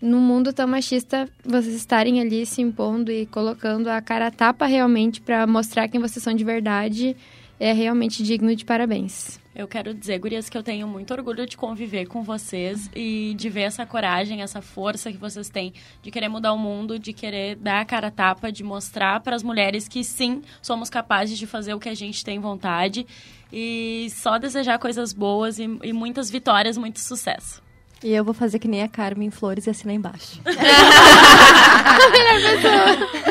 num 0.00 0.20
mundo 0.20 0.52
tão 0.52 0.68
machista, 0.68 1.28
vocês 1.44 1.74
estarem 1.74 2.20
ali 2.20 2.46
se 2.46 2.62
impondo 2.62 3.10
e 3.10 3.26
colocando 3.26 3.88
a 3.88 4.00
cara 4.00 4.28
a 4.28 4.30
tapa 4.30 4.66
realmente 4.66 5.20
para 5.20 5.46
mostrar 5.46 5.88
quem 5.88 6.00
vocês 6.00 6.22
são 6.22 6.34
de 6.34 6.44
verdade 6.44 7.16
é 7.60 7.72
realmente 7.72 8.22
digno 8.22 8.54
de 8.54 8.64
parabéns. 8.64 9.40
Eu 9.54 9.66
quero 9.66 9.92
dizer, 9.92 10.20
gurias, 10.20 10.48
que 10.48 10.56
eu 10.56 10.62
tenho 10.62 10.86
muito 10.86 11.12
orgulho 11.12 11.44
de 11.44 11.56
conviver 11.56 12.06
com 12.06 12.22
vocês 12.22 12.88
e 12.94 13.34
de 13.36 13.50
ver 13.50 13.62
essa 13.62 13.84
coragem, 13.84 14.40
essa 14.40 14.62
força 14.62 15.10
que 15.10 15.18
vocês 15.18 15.48
têm 15.48 15.72
de 16.00 16.12
querer 16.12 16.28
mudar 16.28 16.52
o 16.52 16.58
mundo, 16.58 16.96
de 16.96 17.12
querer 17.12 17.56
dar 17.56 17.80
a 17.80 17.84
cara 17.84 18.06
a 18.06 18.10
tapa, 18.12 18.52
de 18.52 18.62
mostrar 18.62 19.18
para 19.18 19.34
as 19.34 19.42
mulheres 19.42 19.88
que 19.88 20.04
sim, 20.04 20.42
somos 20.62 20.88
capazes 20.88 21.36
de 21.36 21.46
fazer 21.46 21.74
o 21.74 21.80
que 21.80 21.88
a 21.88 21.94
gente 21.94 22.24
tem 22.24 22.38
vontade 22.38 23.04
e 23.52 24.06
só 24.10 24.38
desejar 24.38 24.78
coisas 24.78 25.12
boas 25.12 25.58
e, 25.58 25.64
e 25.82 25.92
muitas 25.92 26.30
vitórias, 26.30 26.78
muito 26.78 27.00
sucesso. 27.00 27.60
E 28.02 28.12
eu 28.14 28.24
vou 28.24 28.32
fazer 28.34 28.58
que 28.58 28.68
nem 28.68 28.82
a 28.82 28.88
Carmen 28.88 29.30
Flores 29.30 29.66
e 29.66 29.70
assinar 29.70 29.94
embaixo. 29.94 30.40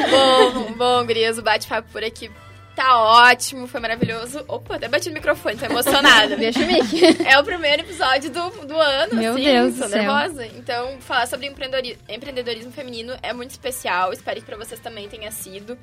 Bom, 0.09 0.73
bom, 0.73 1.05
gurias, 1.05 1.37
o 1.37 1.41
bate-papo 1.41 1.87
por 1.91 2.03
aqui 2.03 2.29
tá 2.75 3.01
ótimo, 3.01 3.67
foi 3.67 3.79
maravilhoso. 3.79 4.43
Opa, 4.47 4.75
até 4.75 4.87
bati 4.87 5.09
no 5.09 5.15
microfone, 5.15 5.57
tô 5.57 5.65
emocionada. 5.65 6.35
Deixa 6.37 6.59
o 6.59 6.67
mic. 6.67 7.23
É 7.25 7.39
o 7.39 7.43
primeiro 7.43 7.81
episódio 7.81 8.29
do, 8.29 8.49
do 8.67 8.75
ano, 8.77 9.15
Meu 9.15 9.33
assim, 9.33 9.43
Deus 9.43 9.75
tô 9.77 9.83
do 9.85 9.89
céu. 9.89 10.01
nervosa. 10.03 10.45
Então, 10.47 10.97
falar 11.01 11.25
sobre 11.27 11.47
empreendedori- 11.47 11.97
empreendedorismo 12.07 12.71
feminino 12.71 13.13
é 13.23 13.33
muito 13.33 13.49
especial. 13.51 14.13
Espero 14.13 14.39
que 14.39 14.45
pra 14.45 14.57
vocês 14.57 14.79
também 14.79 15.07
tenha 15.09 15.31
sido. 15.31 15.77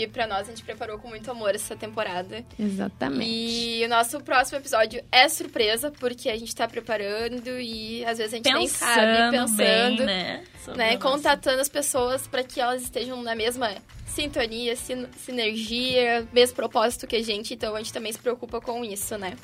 Que 0.00 0.08
pra 0.08 0.26
nós 0.26 0.48
a 0.48 0.50
gente 0.50 0.62
preparou 0.62 0.98
com 0.98 1.08
muito 1.08 1.30
amor 1.30 1.54
essa 1.54 1.76
temporada. 1.76 2.42
Exatamente. 2.58 3.28
E 3.30 3.84
o 3.84 3.88
nosso 3.90 4.18
próximo 4.22 4.56
episódio 4.56 5.04
é 5.12 5.28
surpresa, 5.28 5.90
porque 5.90 6.30
a 6.30 6.38
gente 6.38 6.56
tá 6.56 6.66
preparando 6.66 7.60
e 7.60 8.02
às 8.06 8.16
vezes 8.16 8.32
a 8.32 8.36
gente 8.38 8.50
nem 8.50 8.66
sabe, 8.66 9.36
pensando, 9.36 9.56
bem, 9.98 10.06
né? 10.06 10.44
Né, 10.68 10.96
contatando 10.96 11.60
as 11.60 11.68
pessoas 11.68 12.26
para 12.26 12.42
que 12.42 12.60
elas 12.60 12.82
estejam 12.82 13.22
na 13.22 13.34
mesma 13.34 13.74
sintonia, 14.06 14.76
sin 14.76 15.06
sinergia, 15.16 16.26
mesmo 16.32 16.56
propósito 16.56 17.06
que 17.06 17.16
a 17.16 17.22
gente, 17.22 17.54
então 17.54 17.74
a 17.74 17.78
gente 17.78 17.92
também 17.92 18.12
se 18.12 18.18
preocupa 18.18 18.60
com 18.60 18.84
isso, 18.84 19.16
né? 19.16 19.36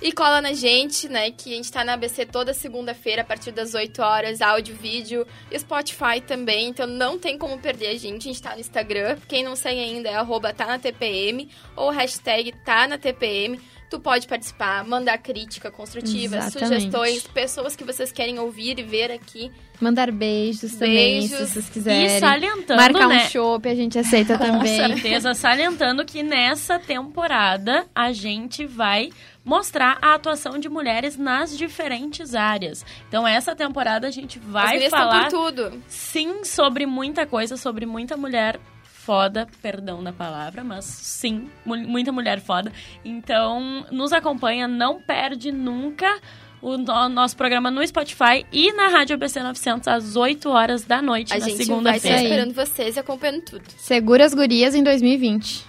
E 0.00 0.10
cola 0.10 0.42
na 0.42 0.52
gente, 0.52 1.08
né, 1.08 1.30
que 1.30 1.52
a 1.52 1.56
gente 1.56 1.70
tá 1.70 1.84
na 1.84 1.92
ABC 1.92 2.26
toda 2.26 2.52
segunda-feira 2.52 3.22
a 3.22 3.24
partir 3.24 3.52
das 3.52 3.72
8 3.72 4.02
horas, 4.02 4.42
áudio, 4.42 4.74
vídeo, 4.74 5.24
Spotify 5.56 6.20
também, 6.26 6.70
então 6.70 6.88
não 6.88 7.16
tem 7.16 7.38
como 7.38 7.56
perder 7.58 7.88
a 7.88 7.96
gente, 7.96 8.28
a 8.28 8.32
gente 8.32 8.42
tá 8.42 8.54
no 8.54 8.60
Instagram, 8.60 9.16
quem 9.28 9.44
não 9.44 9.54
segue 9.54 9.78
ainda 9.78 10.08
é 10.08 10.16
arroba 10.16 10.52
tá 10.52 10.66
na 10.66 10.78
TPM, 10.78 11.48
ou 11.76 11.90
hashtag 11.90 12.52
tá 12.64 12.88
na 12.88 12.98
TPM, 12.98 13.60
tu 13.92 14.00
pode 14.00 14.26
participar, 14.26 14.82
mandar 14.86 15.18
crítica 15.18 15.70
construtiva, 15.70 16.36
Exatamente. 16.38 16.68
sugestões, 16.80 17.26
pessoas 17.26 17.76
que 17.76 17.84
vocês 17.84 18.10
querem 18.10 18.38
ouvir 18.38 18.78
e 18.78 18.82
ver 18.82 19.10
aqui, 19.12 19.50
Mandar 19.80 20.12
beijos 20.12 20.72
também, 20.76 21.18
Beijos. 21.20 21.30
se 21.38 21.46
vocês 21.54 21.68
E 21.68 21.72
quiserem. 21.72 22.20
salientando, 22.20 22.80
Marcar 22.80 23.08
né? 23.08 23.24
um 23.26 23.28
chopp, 23.30 23.68
a 23.68 23.74
gente 23.74 23.98
aceita 23.98 24.38
Com 24.38 24.44
também. 24.46 24.76
certeza, 24.76 25.34
salientando 25.34 26.04
que 26.04 26.22
nessa 26.22 26.78
temporada 26.78 27.84
a 27.94 28.12
gente 28.12 28.64
vai 28.64 29.10
mostrar 29.44 29.98
a 30.00 30.14
atuação 30.14 30.56
de 30.56 30.68
mulheres 30.68 31.16
nas 31.16 31.58
diferentes 31.58 32.32
áreas. 32.34 32.86
Então, 33.08 33.26
essa 33.26 33.56
temporada 33.56 34.06
a 34.06 34.10
gente 34.12 34.38
vai 34.38 34.88
falar 34.88 35.28
tudo. 35.28 35.82
sim 35.88 36.44
sobre 36.44 36.86
muita 36.86 37.26
coisa, 37.26 37.56
sobre 37.56 37.84
muita 37.84 38.16
mulher 38.16 38.60
foda, 39.04 39.48
perdão 39.60 40.02
da 40.02 40.12
palavra, 40.12 40.62
mas 40.62 40.84
sim, 40.84 41.48
mu- 41.64 41.76
muita 41.76 42.12
mulher 42.12 42.40
foda. 42.40 42.72
Então, 43.04 43.84
nos 43.90 44.12
acompanha, 44.12 44.68
não 44.68 45.00
perde 45.00 45.50
nunca 45.50 46.20
o 46.60 46.76
no- 46.78 47.08
nosso 47.08 47.36
programa 47.36 47.70
no 47.70 47.84
Spotify 47.86 48.46
e 48.52 48.72
na 48.72 48.86
Rádio 48.88 49.14
ABC 49.14 49.42
900 49.42 49.88
às 49.88 50.14
8 50.14 50.48
horas 50.48 50.84
da 50.84 51.02
noite 51.02 51.32
A 51.32 51.38
na 51.38 51.44
gente 51.48 51.54
vai 51.56 51.62
estar 51.62 51.72
segunda-feira. 51.74 52.18
Aí. 52.18 52.24
esperando 52.24 52.54
vocês 52.54 52.96
e 52.96 53.00
acompanhando 53.00 53.42
tudo. 53.42 53.64
Segura 53.76 54.24
as 54.24 54.32
gurias 54.34 54.74
em 54.74 54.82
2020. 54.84 55.64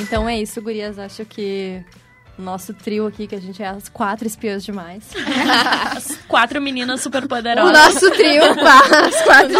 Então 0.00 0.28
é 0.28 0.40
isso, 0.40 0.60
gurias. 0.60 0.98
Acho 0.98 1.24
que 1.24 1.82
nosso 2.38 2.72
trio 2.74 3.06
aqui, 3.06 3.26
que 3.26 3.34
a 3.34 3.40
gente 3.40 3.62
é 3.62 3.66
as 3.68 3.88
quatro 3.88 4.26
espiãs 4.26 4.64
demais. 4.64 5.04
As 5.96 6.16
quatro 6.28 6.60
meninas 6.60 7.00
super 7.00 7.24
O 7.24 7.28
poderosas. 7.28 7.72
nosso 7.72 8.10
trio, 8.12 8.42
as 8.50 9.22
quatro. 9.22 9.58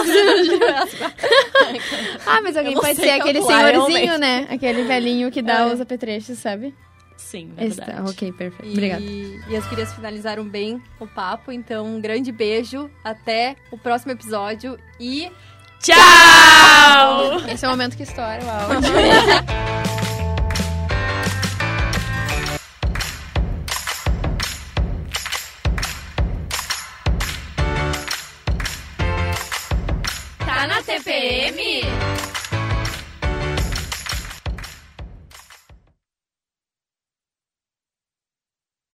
ah, 2.27 2.41
mas 2.43 2.57
alguém 2.57 2.75
pode 2.75 2.97
ser 2.97 3.11
aquele 3.11 3.39
calcular, 3.41 3.71
senhorzinho, 3.73 3.99
realmente. 4.07 4.19
né? 4.21 4.47
Aquele 4.51 4.85
velhinho 4.85 5.31
que 5.31 5.43
dá 5.43 5.61
É. 5.61 5.67
os 5.75 5.81
apetrechos, 5.81 6.39
sabe? 6.39 6.75
Sim, 7.17 7.53
Esse 7.57 7.77
verdade. 7.77 7.99
tá, 8.05 8.11
ok, 8.11 8.33
perfeito. 8.33 8.69
E, 8.69 8.73
Obrigada. 8.73 9.03
e 9.03 9.57
as 9.57 9.67
gurias 9.69 9.93
finalizaram 9.95 10.45
bem 10.45 10.83
o 10.99 11.07
papo. 11.07 11.53
Então, 11.53 11.87
um 11.87 12.01
grande 12.01 12.33
beijo. 12.33 12.91
Até 13.05 13.55
o 13.71 13.79
próximo 13.79 14.13
episódio. 14.13 14.77
E 14.99 15.31
Tchau! 15.79 17.41
Esse 17.49 17.65
é 17.65 17.69
o 17.69 17.71
momento 17.71 17.97
que 17.97 18.03
estoura 18.03 18.39
o 18.45 18.51
áudio. 18.51 18.91